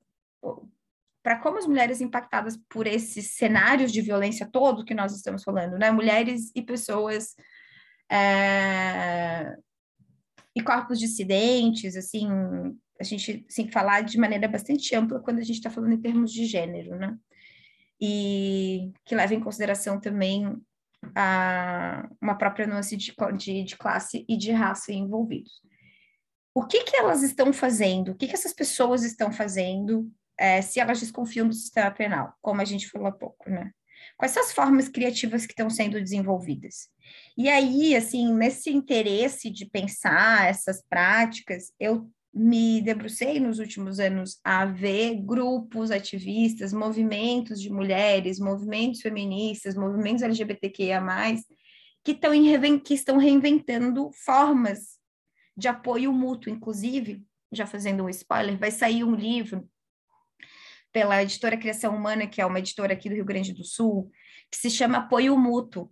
para 1.23 1.39
como 1.39 1.57
as 1.57 1.65
mulheres 1.65 2.01
impactadas 2.01 2.55
por 2.69 2.85
esses 2.85 3.31
cenários 3.31 3.91
de 3.91 3.99
violência 3.99 4.47
todo 4.47 4.85
que 4.85 4.93
nós 4.93 5.11
estamos 5.15 5.43
falando, 5.43 5.75
né, 5.75 5.89
mulheres 5.89 6.51
e 6.53 6.61
pessoas 6.61 7.35
é, 8.11 9.55
e 10.55 10.61
corpos 10.61 10.99
dissidentes, 10.99 11.95
assim, 11.95 12.27
a 12.99 13.03
gente 13.03 13.45
que 13.47 13.71
falar 13.71 14.01
de 14.01 14.17
maneira 14.17 14.47
bastante 14.47 14.95
ampla 14.95 15.19
quando 15.19 15.39
a 15.39 15.43
gente 15.43 15.57
está 15.57 15.69
falando 15.69 15.93
em 15.93 16.01
termos 16.01 16.31
de 16.31 16.45
gênero, 16.45 16.95
né? 16.97 17.17
E 17.99 18.91
que 19.05 19.15
leva 19.15 19.33
em 19.33 19.39
consideração 19.39 19.99
também 19.99 20.45
a, 21.15 22.07
uma 22.21 22.37
própria 22.37 22.67
nuance 22.67 22.95
de, 22.95 23.13
de, 23.37 23.63
de 23.63 23.77
classe 23.77 24.25
e 24.27 24.37
de 24.37 24.51
raça 24.51 24.93
envolvidos. 24.93 25.61
O 26.53 26.65
que, 26.65 26.83
que 26.83 26.95
elas 26.95 27.21
estão 27.21 27.51
fazendo? 27.51 28.11
O 28.11 28.15
que, 28.15 28.27
que 28.27 28.33
essas 28.33 28.53
pessoas 28.53 29.03
estão 29.03 29.31
fazendo 29.31 30.09
é, 30.37 30.61
se 30.61 30.79
elas 30.79 30.99
desconfiam 30.99 31.47
do 31.47 31.53
sistema 31.53 31.91
penal, 31.91 32.33
como 32.41 32.61
a 32.61 32.65
gente 32.65 32.89
falou 32.89 33.07
há 33.07 33.11
pouco, 33.11 33.49
né? 33.49 33.71
Quais 34.17 34.31
são 34.31 34.43
as 34.43 34.51
formas 34.51 34.87
criativas 34.87 35.45
que 35.45 35.51
estão 35.51 35.69
sendo 35.69 35.99
desenvolvidas? 35.99 36.89
E 37.37 37.49
aí, 37.49 37.95
assim, 37.95 38.33
nesse 38.33 38.69
interesse 38.69 39.49
de 39.49 39.65
pensar 39.65 40.47
essas 40.47 40.83
práticas, 40.89 41.71
eu 41.79 42.09
me 42.33 42.81
debrucei 42.81 43.39
nos 43.39 43.59
últimos 43.59 43.97
anos 43.97 44.39
a 44.43 44.65
ver 44.65 45.15
grupos 45.21 45.89
ativistas, 45.89 46.73
movimentos 46.73 47.61
de 47.61 47.69
mulheres, 47.69 48.39
movimentos 48.39 48.99
feministas, 48.99 49.75
movimentos 49.75 50.21
LGBTQIA+, 50.21 51.01
que 52.03 52.11
estão, 52.11 52.31
que 52.83 52.93
estão 52.93 53.17
reinventando 53.17 54.11
formas 54.11 54.99
de 55.55 55.69
apoio 55.69 56.11
mútuo, 56.11 56.51
inclusive, 56.51 57.23
já 57.51 57.65
fazendo 57.65 58.03
um 58.03 58.09
spoiler, 58.09 58.57
vai 58.57 58.69
sair 58.69 59.05
um 59.05 59.15
livro 59.15 59.65
pela 60.95 61.21
editora 61.21 61.57
Criação 61.57 61.93
Humana, 61.93 62.25
que 62.25 62.39
é 62.39 62.45
uma 62.45 62.59
editora 62.59 62.93
aqui 62.93 63.09
do 63.09 63.15
Rio 63.15 63.25
Grande 63.25 63.51
do 63.51 63.65
Sul, 63.65 64.09
que 64.49 64.57
se 64.57 64.69
chama 64.69 64.99
Apoio 64.99 65.37
Mútuo. 65.37 65.91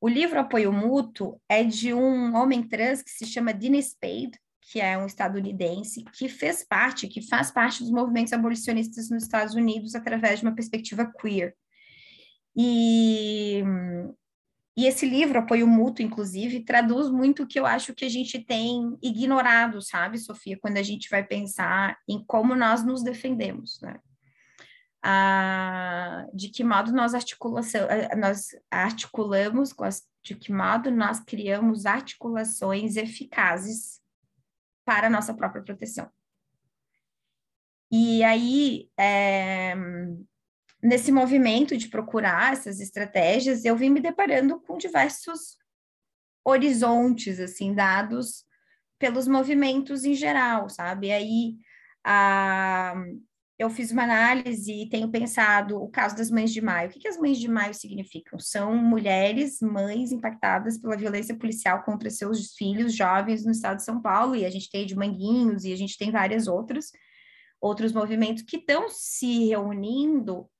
O 0.00 0.08
livro 0.08 0.40
Apoio 0.40 0.72
Mútuo 0.72 1.38
é 1.46 1.62
de 1.62 1.92
um 1.92 2.34
homem 2.34 2.62
trans 2.62 3.02
que 3.02 3.10
se 3.10 3.26
chama 3.26 3.52
Dean 3.52 3.78
Spade, 3.82 4.30
que 4.62 4.80
é 4.80 4.96
um 4.96 5.04
estadunidense, 5.04 6.04
que 6.16 6.26
fez 6.30 6.64
parte, 6.66 7.06
que 7.06 7.20
faz 7.20 7.50
parte 7.50 7.82
dos 7.82 7.92
movimentos 7.92 8.32
abolicionistas 8.32 9.10
nos 9.10 9.24
Estados 9.24 9.54
Unidos 9.54 9.94
através 9.94 10.40
de 10.40 10.46
uma 10.46 10.54
perspectiva 10.54 11.04
queer. 11.20 11.54
E, 12.56 13.62
e 14.74 14.86
esse 14.86 15.04
livro, 15.04 15.38
Apoio 15.38 15.66
Mútuo, 15.66 16.02
inclusive, 16.02 16.64
traduz 16.64 17.10
muito 17.10 17.42
o 17.42 17.46
que 17.46 17.60
eu 17.60 17.66
acho 17.66 17.92
que 17.92 18.06
a 18.06 18.10
gente 18.10 18.38
tem 18.38 18.96
ignorado, 19.02 19.82
sabe, 19.82 20.16
Sofia, 20.16 20.58
quando 20.58 20.78
a 20.78 20.82
gente 20.82 21.10
vai 21.10 21.22
pensar 21.22 21.98
em 22.08 22.24
como 22.24 22.56
nós 22.56 22.82
nos 22.82 23.02
defendemos, 23.02 23.78
né? 23.82 24.00
Ah, 25.06 26.26
de 26.32 26.48
que 26.48 26.64
modo 26.64 26.90
nós, 26.90 27.14
articulação, 27.14 27.86
nós 28.16 28.56
articulamos, 28.70 29.74
de 30.22 30.34
que 30.34 30.50
modo 30.50 30.90
nós 30.90 31.20
criamos 31.20 31.84
articulações 31.84 32.96
eficazes 32.96 34.00
para 34.82 35.08
a 35.08 35.10
nossa 35.10 35.34
própria 35.34 35.62
proteção. 35.62 36.10
E 37.92 38.24
aí, 38.24 38.88
é, 38.98 39.74
nesse 40.82 41.12
movimento 41.12 41.76
de 41.76 41.88
procurar 41.88 42.54
essas 42.54 42.80
estratégias, 42.80 43.66
eu 43.66 43.76
vim 43.76 43.90
me 43.90 44.00
deparando 44.00 44.58
com 44.60 44.78
diversos 44.78 45.58
horizontes, 46.42 47.38
assim, 47.38 47.74
dados 47.74 48.46
pelos 48.98 49.28
movimentos 49.28 50.06
em 50.06 50.14
geral, 50.14 50.70
sabe? 50.70 51.08
E 51.08 51.12
aí, 51.12 51.56
a, 52.02 52.94
eu 53.58 53.70
fiz 53.70 53.92
uma 53.92 54.02
análise 54.02 54.72
e 54.72 54.88
tenho 54.88 55.08
pensado 55.10 55.80
o 55.80 55.88
caso 55.88 56.16
das 56.16 56.30
mães 56.30 56.52
de 56.52 56.60
maio. 56.60 56.88
O 56.88 56.92
que, 56.92 56.98
que 56.98 57.08
as 57.08 57.16
mães 57.16 57.38
de 57.38 57.46
maio 57.46 57.72
significam? 57.72 58.38
São 58.38 58.74
mulheres, 58.74 59.60
mães 59.60 60.10
impactadas 60.10 60.76
pela 60.76 60.96
violência 60.96 61.36
policial 61.36 61.84
contra 61.84 62.10
seus 62.10 62.54
filhos 62.54 62.94
jovens 62.94 63.44
no 63.44 63.52
estado 63.52 63.76
de 63.76 63.84
São 63.84 64.02
Paulo, 64.02 64.34
e 64.34 64.44
a 64.44 64.50
gente 64.50 64.70
tem 64.70 64.84
de 64.84 64.96
Manguinhos, 64.96 65.64
e 65.64 65.72
a 65.72 65.76
gente 65.76 65.96
tem 65.96 66.10
vários 66.10 66.48
outros, 66.48 66.90
outros 67.60 67.92
movimentos 67.92 68.42
que 68.42 68.56
estão 68.56 68.88
se 68.88 69.48
reunindo 69.48 70.50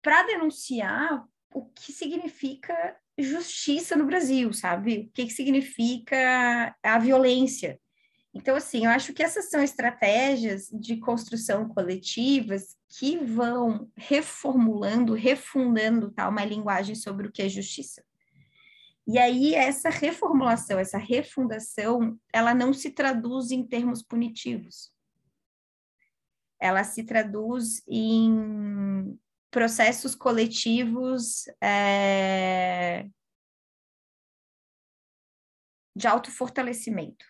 para 0.00 0.22
denunciar 0.22 1.24
o 1.52 1.66
que 1.66 1.92
significa 1.92 2.96
justiça 3.18 3.96
no 3.96 4.06
Brasil, 4.06 4.52
sabe? 4.52 5.08
O 5.08 5.12
que, 5.12 5.26
que 5.26 5.32
significa 5.32 6.76
a 6.84 6.98
violência 7.00 7.80
então, 8.38 8.54
assim, 8.54 8.84
eu 8.84 8.90
acho 8.92 9.12
que 9.12 9.20
essas 9.20 9.50
são 9.50 9.60
estratégias 9.60 10.68
de 10.72 10.96
construção 10.96 11.68
coletivas 11.68 12.76
que 12.88 13.18
vão 13.18 13.90
reformulando, 13.96 15.12
refundando 15.12 16.12
tá, 16.12 16.28
uma 16.28 16.44
linguagem 16.44 16.94
sobre 16.94 17.26
o 17.26 17.32
que 17.32 17.42
é 17.42 17.48
justiça. 17.48 18.00
E 19.08 19.18
aí, 19.18 19.56
essa 19.56 19.90
reformulação, 19.90 20.78
essa 20.78 20.98
refundação, 20.98 22.16
ela 22.32 22.54
não 22.54 22.72
se 22.72 22.92
traduz 22.92 23.50
em 23.50 23.66
termos 23.66 24.04
punitivos. 24.04 24.92
Ela 26.60 26.84
se 26.84 27.02
traduz 27.02 27.82
em 27.88 29.18
processos 29.50 30.14
coletivos 30.14 31.46
é, 31.60 33.04
de 35.96 36.06
autofortalecimento 36.06 37.26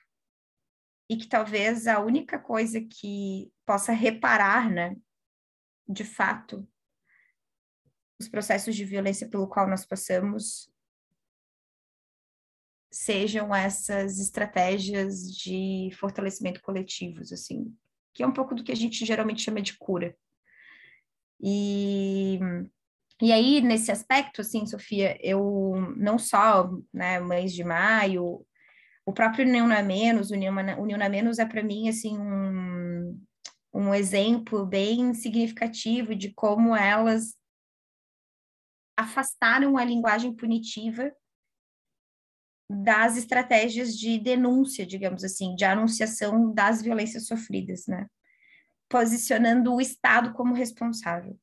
e 1.09 1.17
que 1.17 1.27
talvez 1.27 1.87
a 1.87 2.01
única 2.01 2.39
coisa 2.39 2.81
que 2.81 3.51
possa 3.65 3.93
reparar, 3.93 4.71
né, 4.71 4.97
de 5.89 6.05
fato, 6.05 6.69
os 8.21 8.29
processos 8.29 8.77
de 8.77 8.85
violência 8.85 9.29
pelo 9.29 9.49
qual 9.49 9.69
nós 9.69 9.87
passamos 9.87 10.71
sejam 12.91 13.55
essas 13.55 14.19
estratégias 14.19 15.31
de 15.33 15.91
fortalecimento 15.99 16.61
coletivos, 16.61 17.33
assim, 17.33 17.75
que 18.13 18.23
é 18.23 18.27
um 18.27 18.33
pouco 18.33 18.55
do 18.55 18.65
que 18.65 18.73
a 18.73 18.77
gente 18.77 19.05
geralmente 19.05 19.43
chama 19.43 19.63
de 19.63 19.77
cura. 19.77 20.17
E, 21.41 22.41
e 23.23 23.33
aí, 23.33 23.61
nesse 23.61 23.93
aspecto, 23.93 24.41
assim, 24.41 24.67
Sofia, 24.67 25.17
eu 25.25 25.95
não 25.97 26.19
só, 26.19 26.71
né, 26.93 27.21
Mães 27.21 27.53
de 27.53 27.63
Maio, 27.63 28.45
o 29.09 29.13
próprio 29.13 29.47
União 29.47 29.67
na 29.67 29.83
Menos, 29.83 30.31
União, 30.31 30.53
na 30.53 31.09
Menos 31.09 31.39
é 31.39 31.47
para 31.47 31.63
mim 31.63 31.89
assim 31.89 32.19
um, 32.19 33.19
um 33.73 33.95
exemplo 33.95 34.67
bem 34.67 35.15
significativo 35.15 36.15
de 36.15 36.31
como 36.35 36.77
elas 36.77 37.35
afastaram 38.95 39.79
a 39.79 39.85
linguagem 39.85 40.37
punitiva 40.37 41.11
das 42.71 43.17
estratégias 43.17 43.97
de 43.97 44.19
denúncia, 44.19 44.85
digamos 44.85 45.25
assim, 45.25 45.55
de 45.55 45.65
anunciação 45.65 46.53
das 46.53 46.83
violências 46.83 47.27
sofridas, 47.27 47.87
né? 47.87 48.07
Posicionando 48.91 49.75
o 49.75 49.81
Estado 49.81 50.35
como 50.35 50.53
responsável. 50.53 51.35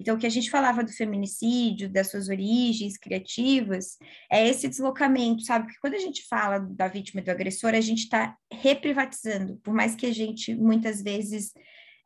Então, 0.00 0.16
o 0.16 0.18
que 0.18 0.26
a 0.26 0.30
gente 0.30 0.50
falava 0.50 0.82
do 0.82 0.90
feminicídio, 0.90 1.90
das 1.90 2.10
suas 2.10 2.30
origens 2.30 2.96
criativas, 2.96 3.98
é 4.32 4.48
esse 4.48 4.66
deslocamento, 4.66 5.42
sabe? 5.42 5.66
Porque 5.66 5.80
quando 5.80 5.94
a 5.94 5.98
gente 5.98 6.26
fala 6.26 6.58
da 6.58 6.88
vítima 6.88 7.20
e 7.20 7.24
do 7.24 7.30
agressor, 7.30 7.74
a 7.74 7.80
gente 7.82 8.04
está 8.04 8.34
reprivatizando, 8.50 9.58
por 9.62 9.74
mais 9.74 9.94
que 9.94 10.06
a 10.06 10.14
gente 10.14 10.54
muitas 10.54 11.02
vezes 11.02 11.52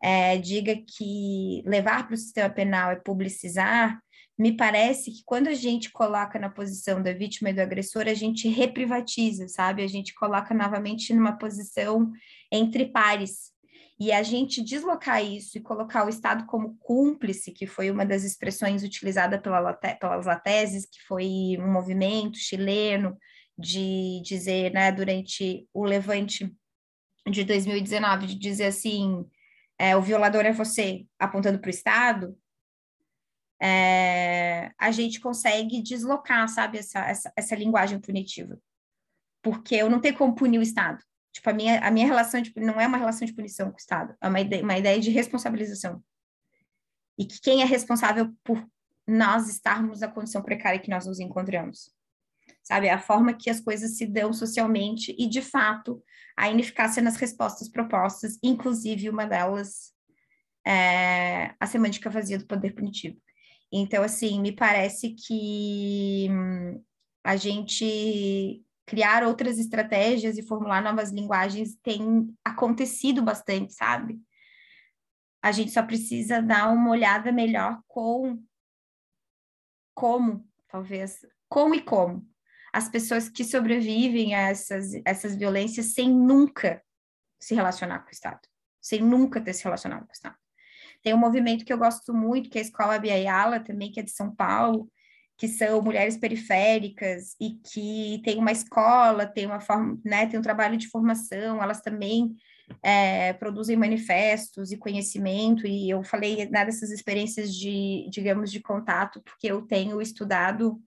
é, 0.03 0.37
diga 0.37 0.77
que 0.77 1.63
levar 1.65 2.07
para 2.07 2.15
o 2.15 2.19
sistema 2.19 2.51
penal 2.51 2.91
é 2.91 2.97
publicizar, 2.97 3.99
me 4.37 4.57
parece 4.57 5.13
que 5.13 5.23
quando 5.25 5.47
a 5.47 5.55
gente 5.55 5.93
coloca 5.93 6.39
na 6.39 6.51
posição 6.51 7.01
da 7.01 7.13
vítima 7.13 7.51
e 7.51 7.53
do 7.53 7.61
agressor, 7.61 8.09
a 8.09 8.15
gente 8.15 8.49
reprivatiza, 8.49 9.47
sabe? 9.47 9.85
A 9.85 9.87
gente 9.87 10.13
coloca 10.15 10.53
novamente 10.53 11.15
numa 11.15 11.39
posição 11.39 12.11
entre 12.51 12.87
pares. 12.87 13.54
E 13.99 14.11
a 14.11 14.23
gente 14.23 14.63
deslocar 14.63 15.25
isso 15.25 15.57
e 15.57 15.63
colocar 15.63 16.05
o 16.05 16.09
Estado 16.09 16.47
como 16.47 16.77
cúmplice, 16.79 17.53
que 17.53 17.67
foi 17.67 17.91
uma 17.91 18.05
das 18.05 18.25
expressões 18.25 18.83
utilizada 18.83 19.41
pela, 19.41 19.73
pelas 19.73 20.27
Lateses, 20.27 20.85
que 20.85 21.01
foi 21.07 21.57
um 21.61 21.71
movimento 21.71 22.37
chileno 22.37 23.17
de 23.57 24.21
dizer, 24.25 24.73
né, 24.73 24.91
durante 24.91 25.69
o 25.73 25.85
levante 25.85 26.53
de 27.31 27.45
2019, 27.45 28.27
de 28.27 28.35
dizer 28.35 28.67
assim, 28.67 29.25
é, 29.79 29.97
o 29.97 30.03
violador 30.03 30.45
é 30.45 30.53
você, 30.53 31.07
apontando 31.19 31.61
para 31.61 31.69
o 31.69 31.71
Estado, 31.71 32.37
é, 33.61 34.73
a 34.79 34.91
gente 34.91 35.21
consegue 35.21 35.81
deslocar, 35.81 36.49
sabe, 36.49 36.79
essa, 36.79 37.01
essa, 37.01 37.33
essa, 37.37 37.55
linguagem 37.55 38.01
punitiva. 38.01 38.59
Porque 39.43 39.75
eu 39.77 39.89
não 39.89 40.01
tenho 40.01 40.17
como 40.17 40.35
punir 40.35 40.59
o 40.59 40.63
Estado. 40.63 41.03
Tipo, 41.35 41.51
a 41.51 41.53
minha, 41.53 41.81
a 41.81 41.91
minha 41.91 42.07
relação 42.07 42.41
tipo, 42.41 42.61
não 42.61 42.81
é 42.81 42.87
uma 42.87 42.97
relação 42.97 43.27
de 43.27 43.35
punição 43.35 43.67
com 43.69 43.75
o 43.75 43.81
Estado, 43.81 44.15
é 44.23 44.29
uma 44.29 44.41
ideia, 44.41 44.63
uma 44.63 44.79
ideia 44.79 45.01
de 45.01 45.11
responsabilização. 45.11 46.01
E 47.19 47.27
que 47.27 47.41
quem 47.41 47.61
é 47.61 47.65
responsável 47.65 48.33
por 48.45 48.65
nós 49.05 49.49
estarmos 49.49 50.01
na 50.01 50.09
condição 50.09 50.43
precária 50.43 50.79
que 50.79 50.89
nós 50.89 51.07
nos 51.07 51.19
encontramos. 51.19 51.93
Sabe, 52.63 52.89
a 52.89 53.01
forma 53.01 53.35
que 53.35 53.51
as 53.51 53.61
coisas 53.61 53.99
se 53.99 54.07
dão 54.07 54.33
socialmente 54.33 55.15
e, 55.19 55.27
de 55.27 55.43
fato, 55.43 56.03
a 56.37 56.49
ineficácia 56.49 57.03
nas 57.03 57.17
respostas 57.17 57.69
propostas, 57.69 58.39
inclusive 58.43 59.11
uma 59.11 59.27
delas 59.27 59.93
é 60.67 61.55
a 61.61 61.67
semântica 61.67 62.09
vazia 62.09 62.39
do 62.39 62.47
poder 62.47 62.75
punitivo. 62.75 63.21
Então, 63.73 64.05
assim, 64.05 64.41
me 64.41 64.53
parece 64.53 65.15
que 65.15 66.29
hum, 66.31 66.83
a 67.25 67.37
gente 67.37 68.63
criar 68.87 69.25
outras 69.25 69.59
estratégias 69.59 70.37
e 70.37 70.47
formular 70.47 70.83
novas 70.83 71.11
linguagens 71.11 71.77
tem 71.83 72.35
acontecido 72.45 73.23
bastante, 73.23 73.73
sabe? 73.73 74.21
A 75.43 75.53
gente 75.53 75.73
só 75.73 75.83
precisa 75.83 76.41
dar 76.41 76.71
uma 76.73 76.91
olhada 76.91 77.31
melhor 77.33 77.81
com 77.87 78.43
como, 79.95 80.49
talvez, 80.69 81.21
como 81.49 81.75
e 81.75 81.83
como 81.83 82.27
as 82.73 82.89
pessoas 82.89 83.29
que 83.29 83.45
sobrevivem 83.45 84.35
a 84.35 84.51
essas, 84.51 84.91
essas 85.05 85.37
violências 85.37 85.95
sem 85.95 86.11
nunca 86.11 86.83
se 87.39 87.55
relacionar 87.55 88.01
com 88.01 88.09
o 88.09 88.13
Estado, 88.13 88.41
sem 88.81 89.01
nunca 89.01 89.41
ter 89.41 89.53
se 89.53 89.63
relacionado 89.63 90.05
com 90.05 90.11
o 90.11 90.13
Estado. 90.13 90.37
Tem 91.01 91.15
um 91.15 91.19
movimento 91.19 91.65
que 91.65 91.73
eu 91.73 91.79
gosto 91.79 92.13
muito, 92.13 92.51
que 92.51 92.59
é 92.59 92.61
a 92.61 92.65
Escola 92.65 92.99
Biayala, 92.99 93.61
também, 93.61 93.93
que 93.93 94.01
é 94.01 94.03
de 94.03 94.11
São 94.11 94.35
Paulo, 94.35 94.91
que 95.37 95.49
são 95.49 95.83
mulheres 95.83 96.17
periféricas 96.17 97.35
e 97.41 97.59
que 97.73 98.23
tem 98.25 98.39
uma 98.39 98.53
escola, 98.53 99.27
tem 99.27 99.47
uma 99.47 99.61
forma, 99.61 99.99
né, 100.05 100.27
tem 100.27 100.39
um 100.39 100.43
trabalho 100.43 100.77
de 100.77 100.89
formação, 100.89 101.63
elas 101.63 101.81
também 101.81 102.37
é, 102.83 103.33
produzem 103.35 103.77
manifestos 103.77 104.73
e 104.73 104.77
conhecimento, 104.77 105.67
e 105.67 105.91
eu 105.91 106.03
falei 106.03 106.49
né, 106.49 106.65
dessas 106.65 106.91
experiências 106.91 107.55
de, 107.55 108.09
digamos, 108.11 108.51
de 108.51 108.61
contato, 108.61 109.21
porque 109.23 109.49
eu 109.49 109.63
tenho 109.63 110.01
estudado 110.01 110.81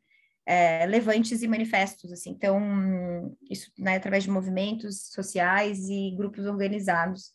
é, 0.45 0.85
levantes 0.85 1.41
e 1.41 1.47
manifestos, 1.47 2.11
assim, 2.11 2.29
então, 2.29 3.35
isso 3.49 3.69
né, 3.77 3.97
através 3.97 4.23
de 4.23 4.31
movimentos 4.31 5.09
sociais 5.11 5.89
e 5.89 6.15
grupos 6.15 6.45
organizados. 6.45 7.31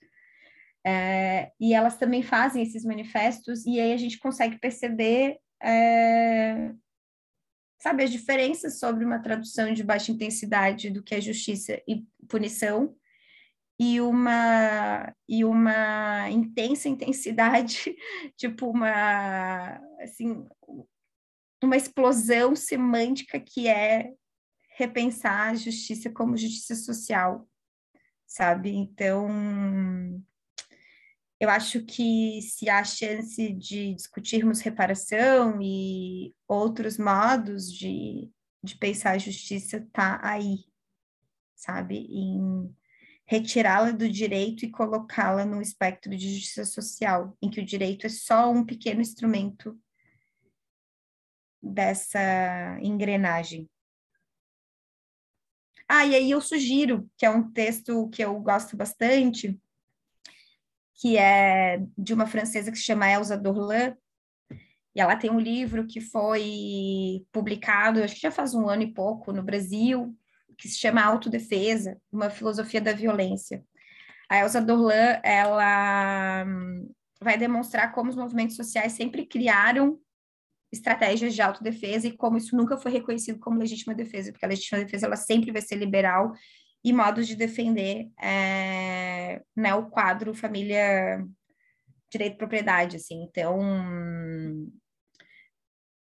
É, 0.85 1.53
e 1.61 1.75
elas 1.75 1.97
também 1.97 2.23
fazem 2.23 2.63
esses 2.63 2.85
manifestos, 2.85 3.67
e 3.67 3.79
aí 3.79 3.93
a 3.93 3.97
gente 3.97 4.19
consegue 4.19 4.59
perceber, 4.59 5.37
é, 5.63 6.73
sabe, 7.83 8.05
as 8.05 8.13
diferenças 8.13 8.79
sobre 8.79 9.05
uma 9.05 9.19
tradução 9.19 9.75
de 9.75 9.83
baixa 9.83 10.13
intensidade 10.13 10.89
do 10.89 11.03
que 11.03 11.17
é 11.17 11.21
justiça 11.21 11.83
e 11.89 12.07
punição, 12.29 12.95
e 13.77 14.01
uma, 14.01 15.13
e 15.29 15.45
uma 15.45 16.31
intensa 16.31 16.89
intensidade, 16.89 17.97
tipo 18.39 18.71
uma, 18.71 19.81
assim, 20.01 20.47
uma 21.61 21.77
explosão 21.77 22.55
semântica 22.55 23.41
que 23.41 23.67
é 23.67 24.13
repensar 24.77 25.49
a 25.49 25.55
justiça 25.57 26.09
como 26.09 26.37
justiça 26.37 26.77
social, 26.77 27.49
sabe? 28.25 28.71
Então, 28.71 29.29
eu 31.43 31.51
acho 31.51 31.85
que 31.85 32.41
se 32.41 32.71
há 32.71 32.85
chance 32.85 33.53
de 33.55 33.97
discutirmos 33.97 34.61
reparação 34.61 35.61
e 35.61 36.33
outros 36.47 36.97
modos 36.97 37.73
de, 37.73 38.31
de 38.63 38.79
pensar 38.79 39.11
a 39.11 39.19
justiça, 39.19 39.79
está 39.79 40.21
aí, 40.23 40.59
sabe? 41.57 41.97
Em 41.97 42.73
retirá-la 43.27 43.91
do 43.91 44.09
direito 44.09 44.65
e 44.65 44.71
colocá-la 44.71 45.45
no 45.45 45.61
espectro 45.61 46.17
de 46.17 46.33
justiça 46.33 46.65
social, 46.65 47.37
em 47.43 47.51
que 47.51 47.61
o 47.61 47.67
direito 47.67 48.07
é 48.07 48.09
só 48.09 48.49
um 48.49 48.65
pequeno 48.65 49.01
instrumento 49.01 49.77
dessa 51.61 52.79
engrenagem. 52.81 53.69
Ah, 55.89 56.07
e 56.07 56.15
aí 56.15 56.31
eu 56.31 56.41
sugiro, 56.41 57.11
que 57.19 57.27
é 57.27 57.31
um 57.31 57.51
texto 57.51 58.09
que 58.11 58.23
eu 58.23 58.39
gosto 58.39 58.77
bastante, 58.77 59.61
que 61.03 61.19
é 61.19 61.83
de 61.99 62.15
uma 62.15 62.29
francesa 62.29 62.71
que 62.71 62.79
se 62.79 62.85
chama 62.85 63.11
Elsa 63.11 63.37
Dorlan, 63.37 63.97
e 64.95 65.01
ela 65.01 65.17
tem 65.17 65.33
um 65.33 65.41
livro 65.41 65.85
que 65.85 66.01
foi 66.01 67.27
publicado, 67.33 68.01
acho 68.01 68.15
que 68.15 68.21
já 68.21 68.31
faz 68.31 68.55
um 68.55 68.69
ano 68.69 68.83
e 68.83 68.95
pouco, 68.95 69.33
no 69.33 69.43
Brasil, 69.43 70.17
que 70.57 70.69
se 70.69 70.79
chama 70.79 71.03
Autodefesa, 71.03 72.01
uma 72.13 72.31
filosofia 72.31 72.81
da 72.81 72.93
violência. 72.93 73.65
A 74.29 74.39
Elsa 74.39 74.61
Dorlan, 74.61 75.19
ela 75.25 76.45
hum, 76.47 76.89
vai 77.21 77.37
demonstrar 77.37 77.91
como 77.93 78.09
os 78.09 78.17
movimentos 78.17 78.55
sociais 78.55 78.93
sempre 78.93 79.27
criaram 79.27 79.99
estratégias 80.71 81.35
de 81.35 81.43
autodefesa 81.43 82.07
e 82.07 82.17
como 82.17 82.37
isso 82.37 82.57
nunca 82.57 82.79
foi 82.79 82.93
reconhecido 82.93 83.41
como 83.41 83.59
legítima 83.59 83.93
defesa, 83.93 84.31
porque 84.31 84.45
a 84.45 84.49
legítima 84.49 84.79
defesa 84.85 85.07
ela 85.07 85.17
sempre 85.17 85.51
vai 85.51 85.63
ser 85.63 85.75
liberal 85.75 86.33
e 86.85 86.93
modos 86.93 87.27
de 87.27 87.37
defender 87.37 88.11
é, 88.21 89.41
né, 89.57 89.75
o 89.75 89.89
quadro 89.89 90.35
família 90.35 91.25
direito 92.11 92.37
propriedade 92.37 92.97
assim. 92.97 93.23
Então 93.23 93.61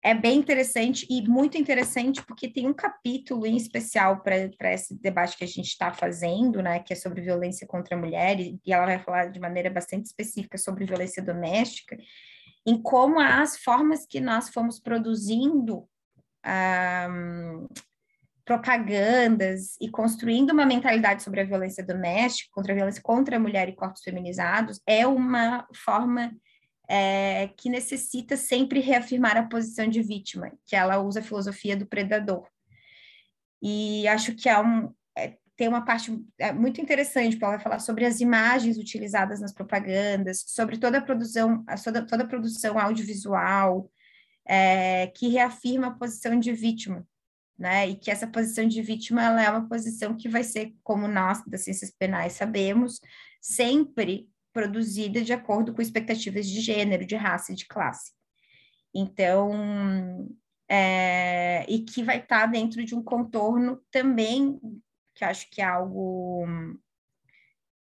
é 0.01 0.13
bem 0.13 0.39
interessante 0.39 1.05
e 1.09 1.21
muito 1.27 1.57
interessante 1.57 2.23
porque 2.25 2.47
tem 2.47 2.67
um 2.67 2.73
capítulo 2.73 3.45
em 3.45 3.57
especial 3.57 4.21
para 4.21 4.73
esse 4.73 4.95
debate 4.99 5.37
que 5.37 5.43
a 5.43 5.47
gente 5.47 5.67
está 5.67 5.91
fazendo, 5.91 6.61
né, 6.61 6.79
que 6.79 6.93
é 6.93 6.95
sobre 6.95 7.21
violência 7.21 7.67
contra 7.67 7.95
a 7.95 7.99
mulher, 7.99 8.39
e, 8.39 8.59
e 8.65 8.71
ela 8.71 8.85
vai 8.85 8.99
falar 8.99 9.25
de 9.25 9.39
maneira 9.39 9.69
bastante 9.69 10.05
específica 10.05 10.57
sobre 10.57 10.85
violência 10.85 11.21
doméstica, 11.21 11.97
em 12.65 12.81
como 12.81 13.19
as 13.19 13.57
formas 13.57 14.05
que 14.05 14.21
nós 14.21 14.49
fomos 14.49 14.79
produzindo 14.79 15.85
um, 16.45 17.67
propagandas 18.49 19.77
e 19.79 19.87
construindo 19.87 20.49
uma 20.49 20.65
mentalidade 20.65 21.21
sobre 21.21 21.39
a 21.39 21.43
violência 21.43 21.85
doméstica, 21.85 22.49
contra 22.51 22.73
a 22.73 22.75
violência 22.75 22.99
contra 22.99 23.35
a 23.35 23.39
mulher 23.39 23.69
e 23.69 23.75
corpos 23.75 24.01
feminizados, 24.01 24.81
é 24.87 25.05
uma 25.05 25.67
forma 25.71 26.35
é, 26.89 27.49
que 27.55 27.69
necessita 27.69 28.35
sempre 28.35 28.79
reafirmar 28.79 29.37
a 29.37 29.43
posição 29.43 29.87
de 29.87 30.01
vítima, 30.01 30.51
que 30.65 30.75
ela 30.75 30.97
usa 30.97 31.19
a 31.19 31.23
filosofia 31.23 31.77
do 31.77 31.85
predador. 31.85 32.47
E 33.61 34.07
acho 34.07 34.33
que 34.33 34.49
há 34.49 34.59
um, 34.61 34.91
é, 35.15 35.37
tem 35.55 35.67
uma 35.67 35.85
parte 35.85 36.19
é, 36.39 36.51
muito 36.51 36.81
interessante, 36.81 37.37
ela 37.39 37.51
vai 37.51 37.59
falar 37.59 37.77
sobre 37.77 38.03
as 38.03 38.19
imagens 38.19 38.79
utilizadas 38.79 39.39
nas 39.39 39.53
propagandas, 39.53 40.43
sobre 40.47 40.79
toda 40.79 40.97
a 40.97 41.01
produção, 41.01 41.63
toda, 41.83 42.01
toda 42.03 42.23
a 42.23 42.27
produção 42.27 42.79
audiovisual, 42.79 43.91
é, 44.43 45.05
que 45.05 45.27
reafirma 45.27 45.89
a 45.89 45.91
posição 45.91 46.39
de 46.39 46.51
vítima 46.51 47.05
né? 47.59 47.89
E 47.89 47.95
que 47.95 48.09
essa 48.09 48.25
posição 48.25 48.65
de 48.67 48.81
vítima 48.81 49.21
ela 49.23 49.43
é 49.43 49.49
uma 49.49 49.67
posição 49.67 50.15
que 50.15 50.29
vai 50.29 50.43
ser, 50.43 50.73
como 50.81 51.07
nós 51.07 51.43
das 51.45 51.65
ciências 51.65 51.91
penais 51.91 52.33
sabemos, 52.33 53.01
sempre 53.41 54.29
produzida 54.53 55.21
de 55.21 55.33
acordo 55.33 55.73
com 55.73 55.81
expectativas 55.81 56.47
de 56.47 56.61
gênero, 56.61 57.05
de 57.05 57.15
raça 57.15 57.51
e 57.51 57.55
de 57.55 57.67
classe. 57.67 58.13
Então, 58.95 60.29
é, 60.67 61.65
e 61.67 61.83
que 61.83 62.01
vai 62.01 62.19
estar 62.19 62.45
dentro 62.47 62.83
de 62.83 62.95
um 62.95 63.03
contorno 63.03 63.81
também, 63.91 64.59
que 65.13 65.25
acho 65.25 65.49
que 65.49 65.61
é 65.61 65.65
algo 65.65 66.45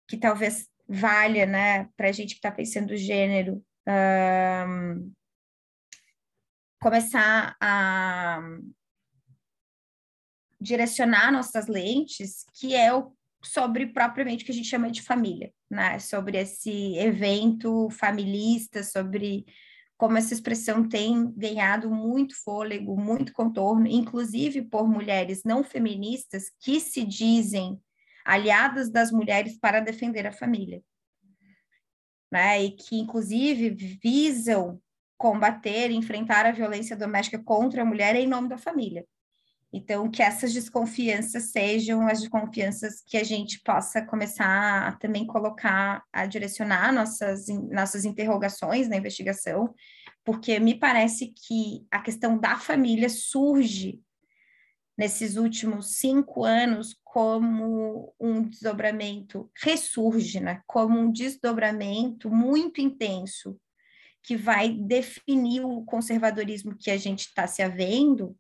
que 0.09 0.17
talvez 0.17 0.69
valha, 0.89 1.47
né, 1.47 1.89
para 1.97 2.09
a 2.09 2.13
gente 2.13 2.31
que 2.31 2.39
está 2.39 2.51
pensando 2.51 2.97
gênero, 2.97 3.63
um, 3.87 5.13
começar 6.81 7.57
a 7.61 8.41
direcionar 10.61 11.33
nossas 11.33 11.67
lentes, 11.67 12.45
que 12.55 12.75
é 12.75 12.93
o 12.93 13.13
sobre 13.45 13.87
propriamente 13.87 14.43
o 14.43 14.47
que 14.47 14.53
a 14.53 14.55
gente 14.55 14.69
chama 14.69 14.91
de 14.91 15.03
família, 15.03 15.53
né? 15.71 15.99
Sobre 15.99 16.39
esse 16.39 16.97
evento 16.97 17.89
familista, 17.91 18.83
sobre 18.83 19.47
como 19.97 20.17
essa 20.17 20.33
expressão 20.33 20.89
tem 20.89 21.31
ganhado 21.33 21.91
muito 21.91 22.37
fôlego, 22.43 22.97
muito 22.97 23.33
contorno, 23.33 23.87
inclusive 23.87 24.63
por 24.63 24.89
mulheres 24.89 25.43
não 25.45 25.65
feministas 25.65 26.51
que 26.61 26.79
se 26.79 27.05
dizem 27.05 27.81
aliadas 28.25 28.91
das 28.91 29.11
mulheres 29.11 29.59
para 29.59 29.81
defender 29.81 30.27
a 30.27 30.33
família. 30.33 30.83
Né? 32.31 32.65
E 32.65 32.71
que, 32.73 32.97
inclusive, 32.97 33.71
visam 34.03 34.81
combater, 35.17 35.91
enfrentar 35.91 36.47
a 36.47 36.53
violência 36.53 36.95
doméstica 36.95 37.43
contra 37.43 37.83
a 37.83 37.85
mulher 37.85 38.15
em 38.15 38.27
nome 38.27 38.49
da 38.49 38.59
família. 38.59 39.05
Então, 39.73 40.11
que 40.11 40.23
essas 40.23 40.53
desconfianças 40.55 41.51
sejam 41.51 42.07
as 42.09 42.21
desconfianças 42.21 43.03
que 43.07 43.19
a 43.19 43.25
gente 43.25 43.61
possa 43.63 44.01
começar 44.01 44.89
a 44.89 44.93
também 44.93 45.27
colocar, 45.27 46.03
a 46.11 46.25
direcionar 46.25 46.93
nossas, 46.93 47.47
nossas 47.71 48.07
interrogações 48.07 48.89
na 48.89 48.97
investigação, 48.97 49.75
porque 50.25 50.59
me 50.59 50.75
parece 50.75 51.29
que 51.29 51.87
a 51.91 52.01
questão 52.01 52.39
da 52.39 52.57
família 52.57 53.11
surge 53.11 54.01
nesses 54.97 55.37
últimos 55.37 55.99
cinco 55.99 56.45
anos 56.45 56.99
como 57.05 58.15
um 58.19 58.43
desdobramento, 58.43 59.51
ressurge, 59.55 60.41
né? 60.41 60.61
como 60.67 60.99
um 60.99 61.13
desdobramento 61.13 62.31
muito 62.31 62.81
intenso, 62.81 63.57
que 64.23 64.35
vai 64.35 64.71
definir 64.71 65.65
o 65.65 65.85
conservadorismo 65.85 66.77
que 66.77 66.91
a 66.91 66.97
gente 66.97 67.21
está 67.21 67.47
se 67.47 67.63
havendo 67.63 68.37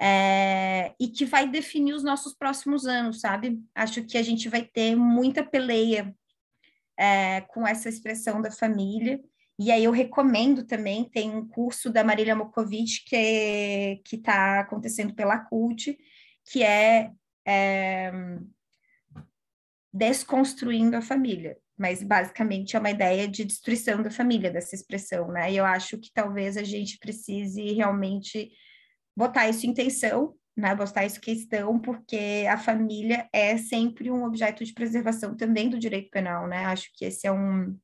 é, 0.00 0.94
e 0.98 1.08
que 1.08 1.24
vai 1.24 1.48
definir 1.48 1.92
os 1.92 2.04
nossos 2.04 2.34
próximos 2.34 2.86
anos, 2.86 3.20
sabe? 3.20 3.60
Acho 3.74 4.04
que 4.04 4.16
a 4.16 4.22
gente 4.22 4.48
vai 4.48 4.62
ter 4.62 4.94
muita 4.94 5.42
peleia 5.42 6.14
é, 6.96 7.40
com 7.42 7.66
essa 7.66 7.88
expressão 7.88 8.40
da 8.40 8.50
família. 8.50 9.20
E 9.58 9.72
aí 9.72 9.82
eu 9.82 9.90
recomendo 9.90 10.64
também, 10.64 11.08
tem 11.08 11.34
um 11.34 11.46
curso 11.46 11.90
da 11.90 12.04
Marília 12.04 12.36
Mokovic 12.36 13.04
que 13.04 14.02
está 14.12 14.60
acontecendo 14.60 15.14
pela 15.14 15.38
CULT, 15.38 15.98
que 16.50 16.62
é, 16.62 17.10
é 17.46 18.12
Desconstruindo 19.92 20.96
a 20.96 21.02
Família 21.02 21.56
mas 21.78 22.02
basicamente 22.02 22.74
é 22.74 22.78
uma 22.80 22.90
ideia 22.90 23.28
de 23.28 23.44
destruição 23.44 24.02
da 24.02 24.10
família, 24.10 24.50
dessa 24.50 24.74
expressão, 24.74 25.28
né? 25.28 25.52
E 25.52 25.56
eu 25.56 25.64
acho 25.64 25.96
que 25.96 26.10
talvez 26.12 26.56
a 26.56 26.64
gente 26.64 26.98
precise 26.98 27.72
realmente 27.72 28.50
botar 29.18 29.48
isso 29.48 29.66
em 29.66 29.74
tensão, 29.74 30.32
né, 30.56 30.74
botar 30.76 31.04
isso 31.04 31.18
em 31.18 31.20
questão, 31.20 31.78
porque 31.80 32.46
a 32.48 32.56
família 32.56 33.28
é 33.32 33.56
sempre 33.58 34.12
um 34.12 34.24
objeto 34.24 34.64
de 34.64 34.72
preservação 34.72 35.36
também 35.36 35.68
do 35.68 35.78
direito 35.78 36.08
penal, 36.08 36.46
né? 36.46 36.66
Acho 36.66 36.88
que 36.94 37.04
esse 37.04 37.26
é 37.26 37.32
um 37.32 37.76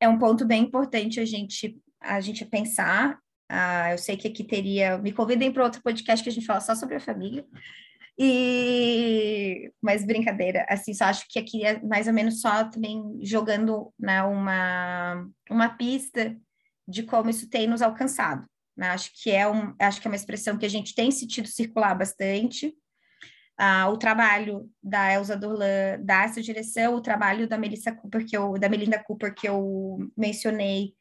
é 0.00 0.08
um 0.08 0.18
ponto 0.18 0.46
bem 0.46 0.62
importante 0.62 1.20
a 1.20 1.24
gente 1.26 1.78
a 2.00 2.20
gente 2.20 2.44
pensar. 2.46 3.18
Ah, 3.50 3.92
eu 3.92 3.98
sei 3.98 4.16
que 4.16 4.28
aqui 4.28 4.44
teria, 4.44 4.98
me 4.98 5.12
convidem 5.12 5.52
para 5.52 5.64
outro 5.64 5.82
podcast 5.82 6.22
que 6.22 6.30
a 6.30 6.32
gente 6.32 6.46
fala 6.46 6.60
só 6.60 6.74
sobre 6.74 6.96
a 6.96 7.00
família. 7.00 7.44
E 8.18 9.70
mas 9.82 10.04
brincadeira, 10.06 10.66
assim, 10.68 10.94
só 10.94 11.04
acho 11.06 11.26
que 11.28 11.38
aqui 11.38 11.64
é 11.64 11.80
mais 11.82 12.06
ou 12.06 12.14
menos 12.14 12.40
só 12.40 12.64
também 12.64 13.20
jogando 13.22 13.92
né, 13.98 14.22
uma 14.22 15.26
uma 15.50 15.68
pista 15.68 16.36
de 16.86 17.02
como 17.02 17.30
isso 17.30 17.48
tem 17.50 17.66
nos 17.66 17.82
alcançado. 17.82 18.46
Né? 18.78 18.90
Acho 18.90 19.10
que 19.12 19.32
é 19.32 19.46
um, 19.48 19.74
acho 19.80 20.00
que 20.00 20.06
é 20.06 20.10
uma 20.10 20.16
expressão 20.16 20.56
que 20.56 20.64
a 20.64 20.70
gente 20.70 20.94
tem 20.94 21.10
sentido 21.10 21.48
circular 21.48 21.98
bastante. 21.98 22.72
Ah, 23.58 23.88
o 23.90 23.96
trabalho 23.96 24.70
da 24.80 25.12
Elza 25.12 25.36
Dorlan 25.36 26.00
dá 26.00 26.22
essa 26.22 26.40
direção, 26.40 26.94
o 26.94 27.02
trabalho 27.02 27.48
da 27.48 27.58
Melissa 27.58 27.90
Cooper, 27.90 28.24
que 28.24 28.36
eu, 28.36 28.52
da 28.52 28.68
Melinda 28.68 29.02
Cooper, 29.02 29.34
que 29.34 29.48
eu 29.48 29.98
mencionei, 30.16 30.94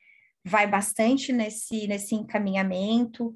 vai 0.43 0.65
bastante 0.65 1.31
nesse, 1.31 1.87
nesse 1.87 2.15
encaminhamento. 2.15 3.31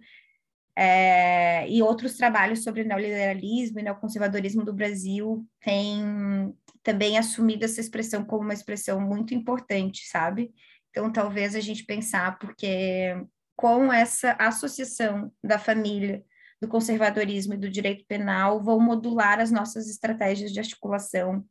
É, 0.76 1.70
e 1.70 1.84
outros 1.84 2.18
trabalhos 2.18 2.64
sobre 2.64 2.84
neoliberalismo 2.84 3.80
e 3.80 3.84
neoconservadorismo 3.84 4.66
do 4.66 4.74
Brasil 4.74 5.46
têm 5.60 6.52
também 6.82 7.18
assumido 7.18 7.64
essa 7.66 7.80
expressão 7.80 8.26
como 8.26 8.44
uma 8.44 8.54
expressão 8.54 9.00
muito 9.00 9.36
importante, 9.36 10.08
sabe? 10.08 10.52
Então, 10.90 11.12
talvez 11.12 11.56
a 11.56 11.60
gente 11.60 11.86
pensar, 11.86 12.40
porque 12.40 13.16
com 13.62 13.94
essa 13.94 14.36
associação 14.40 15.32
da 15.44 15.60
família, 15.60 16.26
do 16.60 16.68
conservadorismo 16.68 17.54
e 17.54 17.58
do 17.58 17.70
direito 17.70 18.04
penal, 18.08 18.60
vão 18.60 18.80
modular 18.80 19.40
as 19.40 19.52
nossas 19.52 19.88
estratégias 19.88 20.52
de 20.52 20.60
articulação 20.60 21.46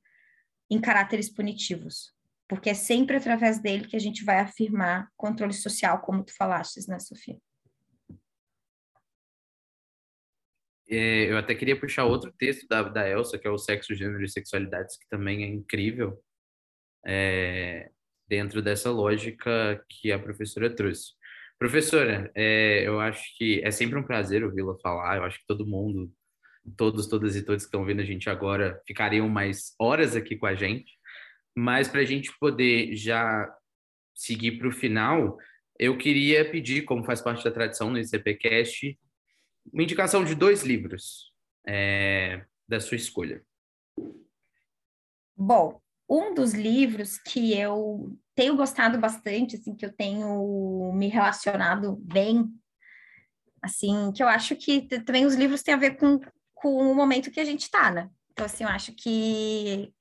em 0.69 0.81
caráteres 0.81 1.31
punitivos, 1.33 2.13
porque 2.49 2.71
é 2.71 2.75
sempre 2.75 3.17
através 3.17 3.61
dele 3.61 3.87
que 3.87 3.95
a 3.95 4.01
gente 4.01 4.25
vai 4.25 4.41
afirmar 4.41 5.09
controle 5.17 5.53
social, 5.53 6.01
como 6.01 6.25
tu 6.25 6.35
falaste, 6.37 6.85
né, 6.89 6.99
Sofia? 6.99 7.39
É, 10.89 11.31
eu 11.31 11.39
até 11.39 11.55
queria 11.55 11.79
puxar 11.79 12.05
outro 12.07 12.33
texto 12.33 12.67
da, 12.67 12.83
da 12.83 13.09
Elsa, 13.09 13.39
que 13.39 13.47
é 13.47 13.51
o 13.51 13.59
Sexo, 13.59 13.95
Gênero 13.95 14.25
e 14.25 14.29
Sexualidades, 14.29 14.97
que 14.97 15.09
também 15.09 15.45
é 15.45 15.47
incrível 15.47 16.21
é, 17.07 17.89
dentro 18.29 18.61
dessa 18.61 18.91
lógica 18.91 19.85
que 19.89 20.11
a 20.11 20.19
professora 20.19 20.75
trouxe. 20.75 21.20
Professora, 21.61 22.33
é, 22.35 22.89
eu 22.89 22.99
acho 22.99 23.37
que 23.37 23.61
é 23.63 23.71
sempre 23.71 23.99
um 23.99 24.03
prazer 24.03 24.43
ouvi-la 24.43 24.79
falar. 24.79 25.19
Eu 25.19 25.25
acho 25.25 25.39
que 25.41 25.47
todo 25.47 25.67
mundo, 25.67 26.11
todos, 26.75 27.07
todas 27.07 27.37
e 27.37 27.43
todos 27.43 27.65
que 27.65 27.69
estão 27.69 27.85
vendo 27.85 28.01
a 28.01 28.05
gente 28.05 28.31
agora, 28.31 28.81
ficariam 28.87 29.29
mais 29.29 29.75
horas 29.79 30.17
aqui 30.17 30.37
com 30.37 30.47
a 30.47 30.55
gente. 30.55 30.99
Mas 31.55 31.87
para 31.87 32.01
a 32.01 32.05
gente 32.07 32.33
poder 32.39 32.97
já 32.97 33.55
seguir 34.15 34.53
para 34.53 34.69
o 34.69 34.73
final, 34.73 35.37
eu 35.79 35.99
queria 35.99 36.51
pedir, 36.51 36.87
como 36.87 37.05
faz 37.05 37.21
parte 37.21 37.45
da 37.45 37.51
tradição 37.51 37.91
no 37.91 37.99
ICPcast, 37.99 38.99
uma 39.71 39.83
indicação 39.83 40.25
de 40.25 40.35
dois 40.35 40.63
livros 40.63 41.31
é, 41.69 42.43
da 42.67 42.81
sua 42.81 42.97
escolha. 42.97 43.45
Bom, 45.37 45.79
um 46.11 46.35
dos 46.35 46.53
livros 46.53 47.19
que 47.19 47.57
eu 47.57 48.19
tenho 48.35 48.57
gostado 48.57 48.99
bastante, 48.99 49.55
assim, 49.55 49.77
que 49.77 49.87
eu 49.87 49.93
tenho 49.93 50.93
me 50.93 51.07
relacionado 51.07 51.97
bem, 52.03 52.51
assim, 53.63 54.11
que 54.13 54.23
eu 54.23 54.27
acho 54.27 54.57
que 54.57 54.83
também 55.05 55.25
os 55.25 55.35
livros 55.37 55.63
têm 55.63 55.75
a 55.75 55.79
ver 55.79 55.97
com, 55.97 56.19
com 56.53 56.91
o 56.91 56.95
momento 56.95 57.31
que 57.31 57.39
a 57.39 57.45
gente 57.45 57.63
está, 57.63 57.91
né? 57.93 58.11
Então, 58.33 58.45
assim, 58.45 58.65
eu 58.65 58.71
acho 58.71 58.93
que 58.95 59.93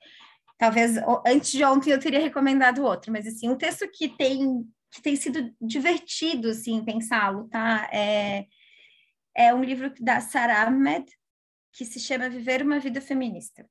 talvez 0.57 0.95
antes 1.27 1.51
de 1.51 1.63
ontem 1.63 1.91
eu 1.91 1.99
teria 1.99 2.19
recomendado 2.19 2.83
outro, 2.83 3.11
mas 3.11 3.27
assim, 3.27 3.47
um 3.47 3.57
texto 3.57 3.87
que 3.91 4.09
tem 4.09 4.67
que 4.91 5.03
tem 5.03 5.15
sido 5.15 5.53
divertido 5.61 6.49
assim 6.49 6.83
pensá-lo, 6.83 7.47
tá? 7.49 7.87
É, 7.93 8.47
é 9.35 9.53
um 9.53 9.63
livro 9.63 9.93
da 9.99 10.19
Sarah 10.19 10.63
Ahmed 10.63 11.05
que 11.71 11.85
se 11.85 11.99
chama 11.99 12.29
Viver 12.29 12.63
uma 12.63 12.79
Vida 12.79 12.99
Feminista. 12.99 13.69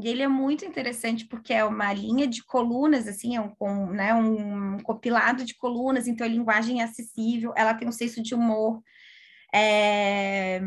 E 0.00 0.08
ele 0.08 0.22
é 0.22 0.28
muito 0.28 0.64
interessante 0.64 1.26
porque 1.26 1.52
é 1.52 1.62
uma 1.64 1.92
linha 1.92 2.26
de 2.26 2.42
colunas, 2.44 3.06
assim, 3.06 3.36
é 3.36 3.40
um, 3.40 3.86
né, 3.90 4.14
um 4.14 4.78
compilado 4.78 5.44
de 5.44 5.54
colunas, 5.56 6.08
então 6.08 6.26
a 6.26 6.30
linguagem 6.30 6.80
é 6.80 6.84
acessível, 6.84 7.52
ela 7.56 7.74
tem 7.74 7.86
um 7.86 7.92
senso 7.92 8.22
de 8.22 8.34
humor. 8.34 8.82
É... 9.54 10.60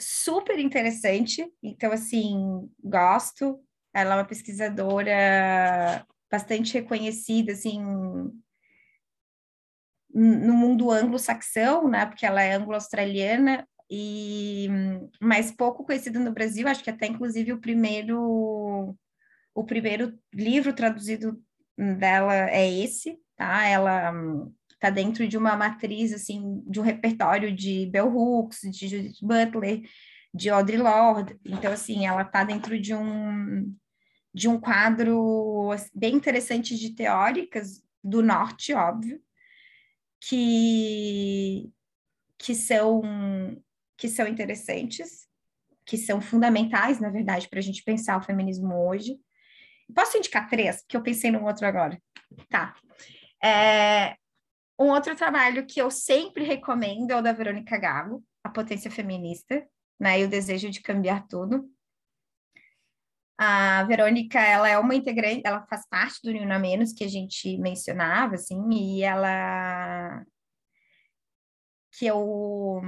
Super 0.00 0.58
interessante, 0.60 1.44
então, 1.62 1.90
assim, 1.92 2.70
gosto. 2.82 3.60
Ela 3.92 4.14
é 4.14 4.18
uma 4.18 4.24
pesquisadora 4.24 6.06
bastante 6.30 6.74
reconhecida, 6.74 7.52
assim, 7.52 7.82
no 10.14 10.54
mundo 10.54 10.90
anglo-saxão, 10.90 11.88
né, 11.88 12.06
porque 12.06 12.24
ela 12.24 12.42
é 12.42 12.54
anglo-australiana, 12.54 13.66
e 13.90 14.68
mais 15.20 15.50
pouco 15.50 15.84
conhecida 15.84 16.18
no 16.18 16.32
Brasil, 16.32 16.68
acho 16.68 16.84
que 16.84 16.90
até 16.90 17.06
inclusive 17.06 17.52
o 17.52 17.60
primeiro 17.60 18.96
o 19.54 19.64
primeiro 19.64 20.16
livro 20.32 20.72
traduzido 20.72 21.42
dela 21.76 22.50
é 22.50 22.70
esse, 22.70 23.18
tá? 23.36 23.66
Ela 23.66 24.12
tá 24.78 24.90
dentro 24.90 25.26
de 25.26 25.36
uma 25.36 25.56
matriz 25.56 26.12
assim 26.12 26.62
de 26.66 26.78
um 26.80 26.82
repertório 26.82 27.54
de 27.54 27.86
Bell 27.86 28.14
Hooks, 28.14 28.60
de 28.70 28.88
Judith 28.88 29.18
Butler, 29.22 29.82
de 30.32 30.50
Audre 30.50 30.76
Lorde. 30.76 31.38
Então 31.44 31.72
assim, 31.72 32.06
ela 32.06 32.24
tá 32.24 32.44
dentro 32.44 32.80
de 32.80 32.94
um 32.94 33.74
de 34.34 34.48
um 34.48 34.60
quadro 34.60 35.70
bem 35.94 36.14
interessante 36.14 36.76
de 36.76 36.94
teóricas 36.94 37.82
do 38.04 38.22
norte, 38.22 38.72
óbvio, 38.74 39.20
que 40.20 41.70
que 42.38 42.54
são 42.54 43.02
que 43.98 44.08
são 44.08 44.26
interessantes, 44.28 45.26
que 45.84 45.98
são 45.98 46.20
fundamentais, 46.20 47.00
na 47.00 47.10
verdade, 47.10 47.48
para 47.48 47.58
a 47.58 47.62
gente 47.62 47.82
pensar 47.82 48.16
o 48.16 48.22
feminismo 48.22 48.88
hoje. 48.88 49.18
Posso 49.94 50.16
indicar 50.16 50.48
três? 50.48 50.84
Que 50.88 50.96
eu 50.96 51.02
pensei 51.02 51.30
num 51.30 51.44
outro 51.44 51.66
agora. 51.66 52.00
Tá. 52.48 52.76
É, 53.42 54.14
um 54.78 54.90
outro 54.90 55.16
trabalho 55.16 55.66
que 55.66 55.80
eu 55.80 55.90
sempre 55.90 56.44
recomendo 56.44 57.10
é 57.10 57.16
o 57.16 57.22
da 57.22 57.32
Verônica 57.32 57.76
Gago, 57.76 58.24
A 58.44 58.48
Potência 58.48 58.90
Feminista, 58.90 59.66
né, 59.98 60.20
e 60.20 60.24
o 60.24 60.28
Desejo 60.28 60.70
de 60.70 60.80
Cambiar 60.80 61.26
Tudo. 61.26 61.68
A 63.36 63.84
Verônica, 63.84 64.38
ela 64.38 64.68
é 64.68 64.78
uma 64.78 64.94
integrante, 64.94 65.42
ela 65.44 65.66
faz 65.66 65.88
parte 65.88 66.20
do 66.22 66.32
Nuna 66.32 66.58
Menos, 66.58 66.92
que 66.92 67.04
a 67.04 67.08
gente 67.08 67.56
mencionava, 67.58 68.34
assim, 68.34 68.68
e 68.70 69.02
ela 69.02 70.24
que 71.98 72.06
eu 72.06 72.80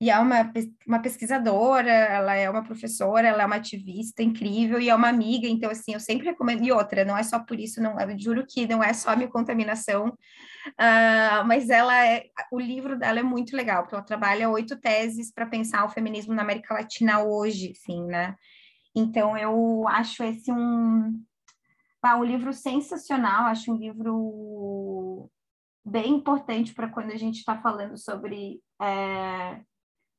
e 0.00 0.10
é 0.10 0.18
uma, 0.18 0.52
uma 0.86 1.00
pesquisadora, 1.00 1.90
ela 1.90 2.34
é 2.34 2.48
uma 2.50 2.62
professora, 2.62 3.26
ela 3.26 3.42
é 3.42 3.46
uma 3.46 3.56
ativista 3.56 4.22
incrível 4.22 4.78
e 4.78 4.90
é 4.90 4.94
uma 4.94 5.08
amiga, 5.08 5.48
então 5.48 5.70
assim, 5.70 5.94
eu 5.94 6.00
sempre 6.00 6.26
recomendo, 6.26 6.62
e 6.62 6.70
outra, 6.70 7.04
não 7.04 7.16
é 7.16 7.22
só 7.22 7.40
por 7.40 7.58
isso, 7.58 7.80
não, 7.80 7.98
eu 7.98 8.18
juro 8.18 8.46
que 8.46 8.66
não 8.66 8.82
é 8.82 8.92
só 8.92 9.10
a 9.10 9.16
minha 9.16 9.30
contaminação, 9.30 10.08
uh, 10.08 11.44
mas 11.46 11.70
ela 11.70 12.06
é, 12.06 12.26
o 12.52 12.60
livro 12.60 12.98
dela 12.98 13.18
é 13.18 13.22
muito 13.22 13.56
legal, 13.56 13.82
porque 13.82 13.94
ela 13.94 14.04
trabalha 14.04 14.50
oito 14.50 14.78
teses 14.78 15.32
para 15.32 15.46
pensar 15.46 15.84
o 15.84 15.88
feminismo 15.88 16.34
na 16.34 16.42
América 16.42 16.74
Latina 16.74 17.22
hoje, 17.22 17.72
sim, 17.74 18.04
né? 18.04 18.36
Então 18.94 19.36
eu 19.36 19.86
acho 19.88 20.22
esse 20.22 20.52
um, 20.52 21.22
ah, 22.02 22.16
um 22.16 22.24
livro 22.24 22.52
sensacional, 22.52 23.46
acho 23.46 23.72
um 23.72 23.76
livro 23.76 25.30
bem 25.84 26.14
importante 26.14 26.74
para 26.74 26.88
quando 26.88 27.12
a 27.12 27.16
gente 27.16 27.38
está 27.38 27.60
falando 27.60 27.96
sobre 27.96 28.60
é, 28.80 29.62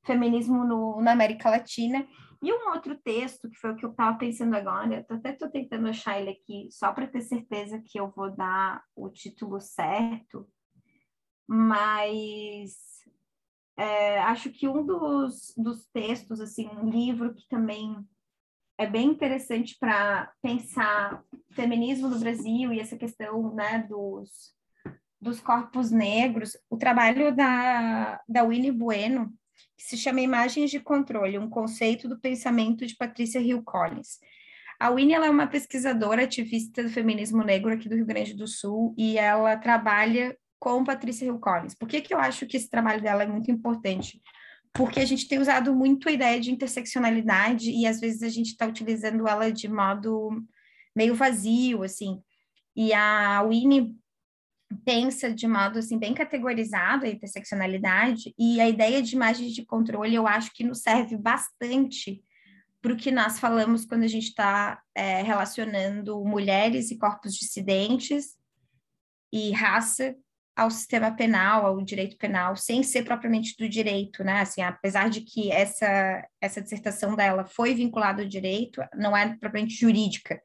feminismo 0.05 0.63
no, 0.63 1.01
na 1.01 1.11
América 1.11 1.49
Latina. 1.49 2.07
E 2.41 2.53
um 2.53 2.69
outro 2.69 2.97
texto, 2.97 3.49
que 3.49 3.57
foi 3.57 3.71
o 3.71 3.75
que 3.75 3.85
eu 3.85 3.91
estava 3.91 4.17
pensando 4.17 4.55
agora, 4.55 5.05
eu 5.09 5.15
até 5.17 5.33
estou 5.33 5.49
tentando 5.49 5.89
achar 5.89 6.19
ele 6.19 6.29
aqui, 6.29 6.69
só 6.71 6.93
para 6.93 7.07
ter 7.07 7.21
certeza 7.21 7.83
que 7.85 7.99
eu 7.99 8.09
vou 8.09 8.33
dar 8.33 8.81
o 8.95 9.09
título 9.09 9.59
certo, 9.59 10.47
mas 11.45 12.77
é, 13.77 14.19
acho 14.19 14.51
que 14.51 14.67
um 14.69 14.85
dos, 14.85 15.53
dos 15.57 15.85
textos, 15.87 16.39
assim, 16.39 16.67
um 16.67 16.89
livro 16.89 17.33
que 17.33 17.47
também 17.49 18.07
é 18.77 18.87
bem 18.87 19.07
interessante 19.07 19.75
para 19.77 20.31
pensar 20.41 21.21
feminismo 21.51 22.07
no 22.07 22.19
Brasil 22.19 22.71
e 22.71 22.79
essa 22.79 22.97
questão 22.97 23.53
né, 23.53 23.85
dos, 23.89 24.55
dos 25.21 25.39
corpos 25.39 25.91
negros, 25.91 26.57
o 26.69 26.77
trabalho 26.77 27.35
da, 27.35 28.21
da 28.27 28.43
Winnie 28.43 28.71
Bueno, 28.71 29.33
que 29.77 29.83
se 29.83 29.97
chama 29.97 30.21
Imagens 30.21 30.71
de 30.71 30.79
Controle, 30.79 31.37
um 31.37 31.49
conceito 31.49 32.07
do 32.07 32.19
pensamento 32.19 32.85
de 32.85 32.95
Patrícia 32.95 33.39
Hill 33.39 33.63
Collins. 33.63 34.19
A 34.79 34.89
Winnie 34.89 35.15
é 35.15 35.29
uma 35.29 35.47
pesquisadora 35.47 36.23
ativista 36.23 36.81
do 36.81 36.89
feminismo 36.89 37.43
negro 37.43 37.73
aqui 37.73 37.89
do 37.89 37.95
Rio 37.95 38.05
Grande 38.05 38.33
do 38.33 38.47
Sul 38.47 38.93
e 38.97 39.17
ela 39.17 39.57
trabalha 39.57 40.37
com 40.57 40.83
Patrícia 40.83 41.25
Hill 41.25 41.39
Collins. 41.39 41.75
Por 41.75 41.87
que, 41.87 41.99
que 41.99 42.13
eu 42.13 42.19
acho 42.19 42.45
que 42.45 42.55
esse 42.55 42.69
trabalho 42.69 43.01
dela 43.01 43.23
é 43.23 43.27
muito 43.27 43.51
importante? 43.51 44.21
Porque 44.73 45.01
a 45.01 45.05
gente 45.05 45.27
tem 45.27 45.39
usado 45.39 45.75
muito 45.75 46.07
a 46.07 46.11
ideia 46.11 46.39
de 46.39 46.51
interseccionalidade 46.51 47.71
e 47.71 47.85
às 47.85 47.99
vezes 47.99 48.23
a 48.23 48.29
gente 48.29 48.51
está 48.51 48.65
utilizando 48.65 49.27
ela 49.27 49.51
de 49.51 49.67
modo 49.67 50.29
meio 50.95 51.13
vazio, 51.13 51.83
assim. 51.83 52.21
E 52.75 52.93
a 52.93 53.43
Winnie 53.43 53.95
pensa 54.85 55.33
de 55.33 55.47
modo 55.47 55.79
assim 55.79 55.97
bem 55.97 56.13
categorizado 56.13 57.05
a 57.05 57.09
interseccionalidade 57.09 58.33
e 58.37 58.61
a 58.61 58.69
ideia 58.69 59.01
de 59.01 59.15
imagens 59.15 59.53
de 59.53 59.65
controle 59.65 60.13
eu 60.13 60.27
acho 60.27 60.51
que 60.53 60.63
nos 60.63 60.81
serve 60.81 61.17
bastante 61.17 62.23
para 62.81 62.93
o 62.93 62.97
que 62.97 63.11
nós 63.11 63.39
falamos 63.39 63.85
quando 63.85 64.03
a 64.03 64.07
gente 64.07 64.27
está 64.29 64.81
é, 64.95 65.21
relacionando 65.21 66.23
mulheres 66.23 66.91
e 66.91 66.97
corpos 66.97 67.33
dissidentes 67.33 68.37
e 69.33 69.51
raça 69.51 70.15
ao 70.55 70.69
sistema 70.69 71.11
penal, 71.11 71.65
ao 71.65 71.81
direito 71.81 72.17
penal, 72.17 72.55
sem 72.55 72.83
ser 72.83 73.03
propriamente 73.03 73.55
do 73.57 73.67
direito, 73.67 74.23
né? 74.23 74.41
Assim, 74.41 74.61
apesar 74.61 75.09
de 75.09 75.21
que 75.21 75.51
essa 75.51 76.25
essa 76.41 76.61
dissertação 76.61 77.15
dela 77.15 77.45
foi 77.45 77.73
vinculada 77.73 78.21
ao 78.23 78.27
direito, 78.27 78.81
não 78.93 79.15
é 79.15 79.29
propriamente 79.37 79.75
jurídica, 79.75 80.41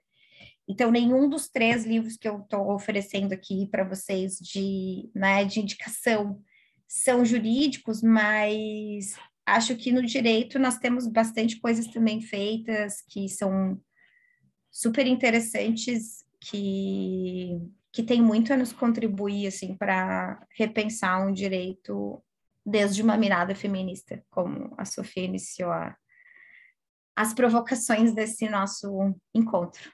então, 0.66 0.90
nenhum 0.90 1.28
dos 1.28 1.48
três 1.48 1.84
livros 1.84 2.16
que 2.16 2.28
eu 2.28 2.38
estou 2.38 2.72
oferecendo 2.72 3.32
aqui 3.32 3.68
para 3.70 3.84
vocês 3.84 4.38
de, 4.38 5.10
né, 5.14 5.44
de 5.44 5.60
indicação 5.60 6.42
são 6.88 7.24
jurídicos, 7.24 8.02
mas 8.02 9.14
acho 9.44 9.76
que 9.76 9.92
no 9.92 10.02
direito 10.02 10.58
nós 10.58 10.78
temos 10.78 11.06
bastante 11.06 11.60
coisas 11.60 11.86
também 11.88 12.20
feitas 12.22 13.02
que 13.02 13.28
são 13.28 13.78
super 14.70 15.06
interessantes, 15.06 16.24
que, 16.40 17.58
que 17.92 18.02
tem 18.02 18.22
muito 18.22 18.52
a 18.52 18.56
nos 18.56 18.72
contribuir 18.72 19.46
assim, 19.46 19.76
para 19.76 20.46
repensar 20.56 21.26
um 21.26 21.32
direito 21.32 22.22
desde 22.64 23.02
uma 23.02 23.18
mirada 23.18 23.54
feminista, 23.54 24.24
como 24.30 24.74
a 24.78 24.86
Sofia 24.86 25.24
iniciou 25.24 25.70
a, 25.70 25.94
as 27.14 27.34
provocações 27.34 28.14
desse 28.14 28.48
nosso 28.48 29.14
encontro. 29.34 29.92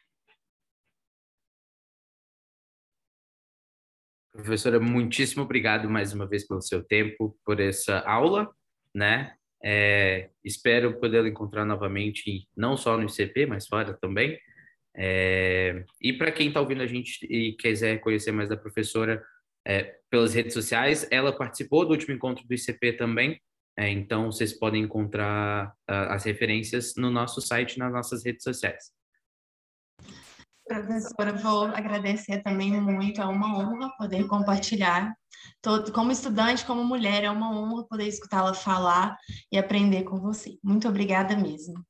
Professora, 4.32 4.78
muitíssimo 4.78 5.42
obrigado 5.42 5.90
mais 5.90 6.12
uma 6.12 6.26
vez 6.26 6.46
pelo 6.46 6.62
seu 6.62 6.84
tempo, 6.84 7.36
por 7.44 7.58
essa 7.58 7.98
aula, 8.00 8.48
né? 8.94 9.34
É, 9.62 10.30
espero 10.44 10.98
poder 10.98 11.26
encontrar 11.26 11.64
novamente, 11.64 12.48
não 12.56 12.76
só 12.76 12.96
no 12.96 13.06
ICP, 13.06 13.46
mas 13.46 13.66
fora 13.66 13.92
também. 14.00 14.38
É, 14.96 15.84
e 16.00 16.12
para 16.12 16.32
quem 16.32 16.48
está 16.48 16.60
ouvindo 16.60 16.82
a 16.82 16.86
gente 16.86 17.26
e 17.26 17.52
quiser 17.54 17.98
conhecer 18.00 18.32
mais 18.32 18.48
da 18.48 18.56
professora 18.56 19.22
é, 19.66 19.96
pelas 20.08 20.32
redes 20.32 20.54
sociais, 20.54 21.06
ela 21.10 21.32
participou 21.36 21.84
do 21.84 21.92
último 21.92 22.14
encontro 22.14 22.46
do 22.46 22.54
ICP 22.54 22.94
também, 22.94 23.40
é, 23.76 23.88
então 23.88 24.30
vocês 24.30 24.52
podem 24.52 24.82
encontrar 24.82 25.68
uh, 25.88 26.10
as 26.10 26.24
referências 26.24 26.94
no 26.96 27.10
nosso 27.10 27.40
site, 27.40 27.78
nas 27.78 27.92
nossas 27.92 28.24
redes 28.24 28.42
sociais. 28.42 28.90
Professora, 30.70 31.32
vou 31.32 31.64
agradecer 31.64 32.44
também 32.44 32.80
muito, 32.80 33.20
é 33.20 33.24
uma 33.24 33.58
honra 33.58 33.90
poder 33.98 34.28
compartilhar. 34.28 35.12
Como 35.92 36.12
estudante, 36.12 36.64
como 36.64 36.84
mulher, 36.84 37.24
é 37.24 37.30
uma 37.30 37.50
honra 37.50 37.84
poder 37.88 38.06
escutá-la 38.06 38.54
falar 38.54 39.16
e 39.50 39.58
aprender 39.58 40.04
com 40.04 40.20
você. 40.20 40.60
Muito 40.62 40.88
obrigada 40.88 41.36
mesmo. 41.36 41.84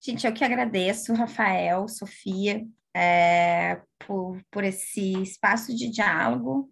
Gente, 0.00 0.24
eu 0.24 0.32
que 0.32 0.44
agradeço, 0.44 1.12
Rafael, 1.12 1.88
Sofia, 1.88 2.64
é, 2.94 3.82
por, 4.06 4.40
por 4.48 4.62
esse 4.62 5.20
espaço 5.20 5.74
de 5.74 5.90
diálogo. 5.90 6.70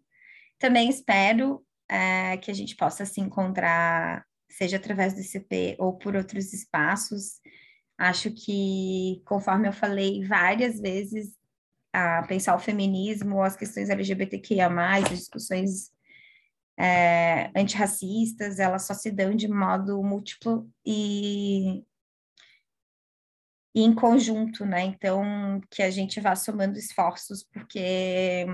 Também 0.60 0.88
espero 0.88 1.60
é, 1.90 2.36
que 2.36 2.52
a 2.52 2.54
gente 2.54 2.76
possa 2.76 3.04
se 3.04 3.20
encontrar, 3.20 4.24
seja 4.48 4.76
através 4.76 5.12
do 5.12 5.20
ICP 5.20 5.74
ou 5.80 5.98
por 5.98 6.14
outros 6.14 6.52
espaços. 6.52 7.40
Acho 7.98 8.30
que, 8.30 9.20
conforme 9.24 9.66
eu 9.66 9.72
falei 9.72 10.24
várias 10.24 10.80
vezes, 10.80 11.36
a 11.92 12.22
pensar 12.22 12.54
o 12.54 12.60
feminismo, 12.60 13.42
as 13.42 13.56
questões 13.56 13.90
LGBTQIA+, 13.90 14.68
as 14.68 15.08
discussões 15.08 15.90
é, 16.78 17.50
antirracistas, 17.58 18.60
elas 18.60 18.86
só 18.86 18.94
se 18.94 19.10
dão 19.10 19.34
de 19.34 19.48
modo 19.48 20.00
múltiplo 20.00 20.70
e, 20.86 21.84
e 23.74 23.82
em 23.82 23.92
conjunto, 23.92 24.64
né? 24.64 24.84
Então, 24.84 25.60
que 25.68 25.82
a 25.82 25.90
gente 25.90 26.20
vá 26.20 26.36
somando 26.36 26.78
esforços, 26.78 27.42
porque 27.42 28.46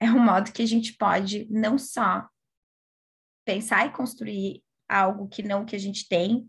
é 0.00 0.10
um 0.12 0.24
modo 0.24 0.52
que 0.52 0.62
a 0.62 0.66
gente 0.66 0.92
pode 0.96 1.48
não 1.50 1.76
só 1.76 2.28
pensar 3.44 3.86
e 3.86 3.92
construir 3.92 4.62
algo 4.88 5.28
que 5.28 5.42
não 5.42 5.64
que 5.64 5.74
a 5.74 5.78
gente 5.78 6.08
tem, 6.08 6.48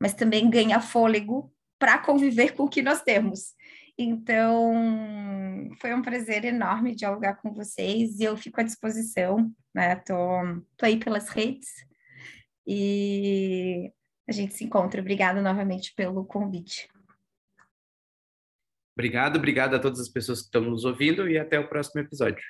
mas 0.00 0.14
também 0.14 0.50
ganhar 0.50 0.80
fôlego 0.80 1.52
para 1.78 1.98
conviver 1.98 2.54
com 2.54 2.64
o 2.64 2.68
que 2.68 2.82
nós 2.82 3.02
temos. 3.02 3.54
Então, 3.98 4.74
foi 5.80 5.94
um 5.94 6.02
prazer 6.02 6.44
enorme 6.44 6.94
dialogar 6.94 7.36
com 7.36 7.52
vocês 7.52 8.20
e 8.20 8.24
eu 8.24 8.36
fico 8.36 8.60
à 8.60 8.64
disposição, 8.64 9.50
né? 9.74 9.96
Tô, 9.96 10.16
tô 10.76 10.84
aí 10.84 10.98
pelas 10.98 11.30
redes 11.30 11.68
e 12.66 13.90
a 14.28 14.32
gente 14.32 14.54
se 14.54 14.64
encontra. 14.64 15.00
Obrigada 15.00 15.40
novamente 15.40 15.94
pelo 15.94 16.26
convite. 16.26 16.88
Obrigado, 18.94 19.36
obrigado 19.36 19.76
a 19.76 19.78
todas 19.78 20.00
as 20.00 20.08
pessoas 20.08 20.40
que 20.40 20.46
estão 20.46 20.62
nos 20.62 20.84
ouvindo 20.84 21.28
e 21.28 21.38
até 21.38 21.58
o 21.58 21.68
próximo 21.68 22.00
episódio. 22.00 22.42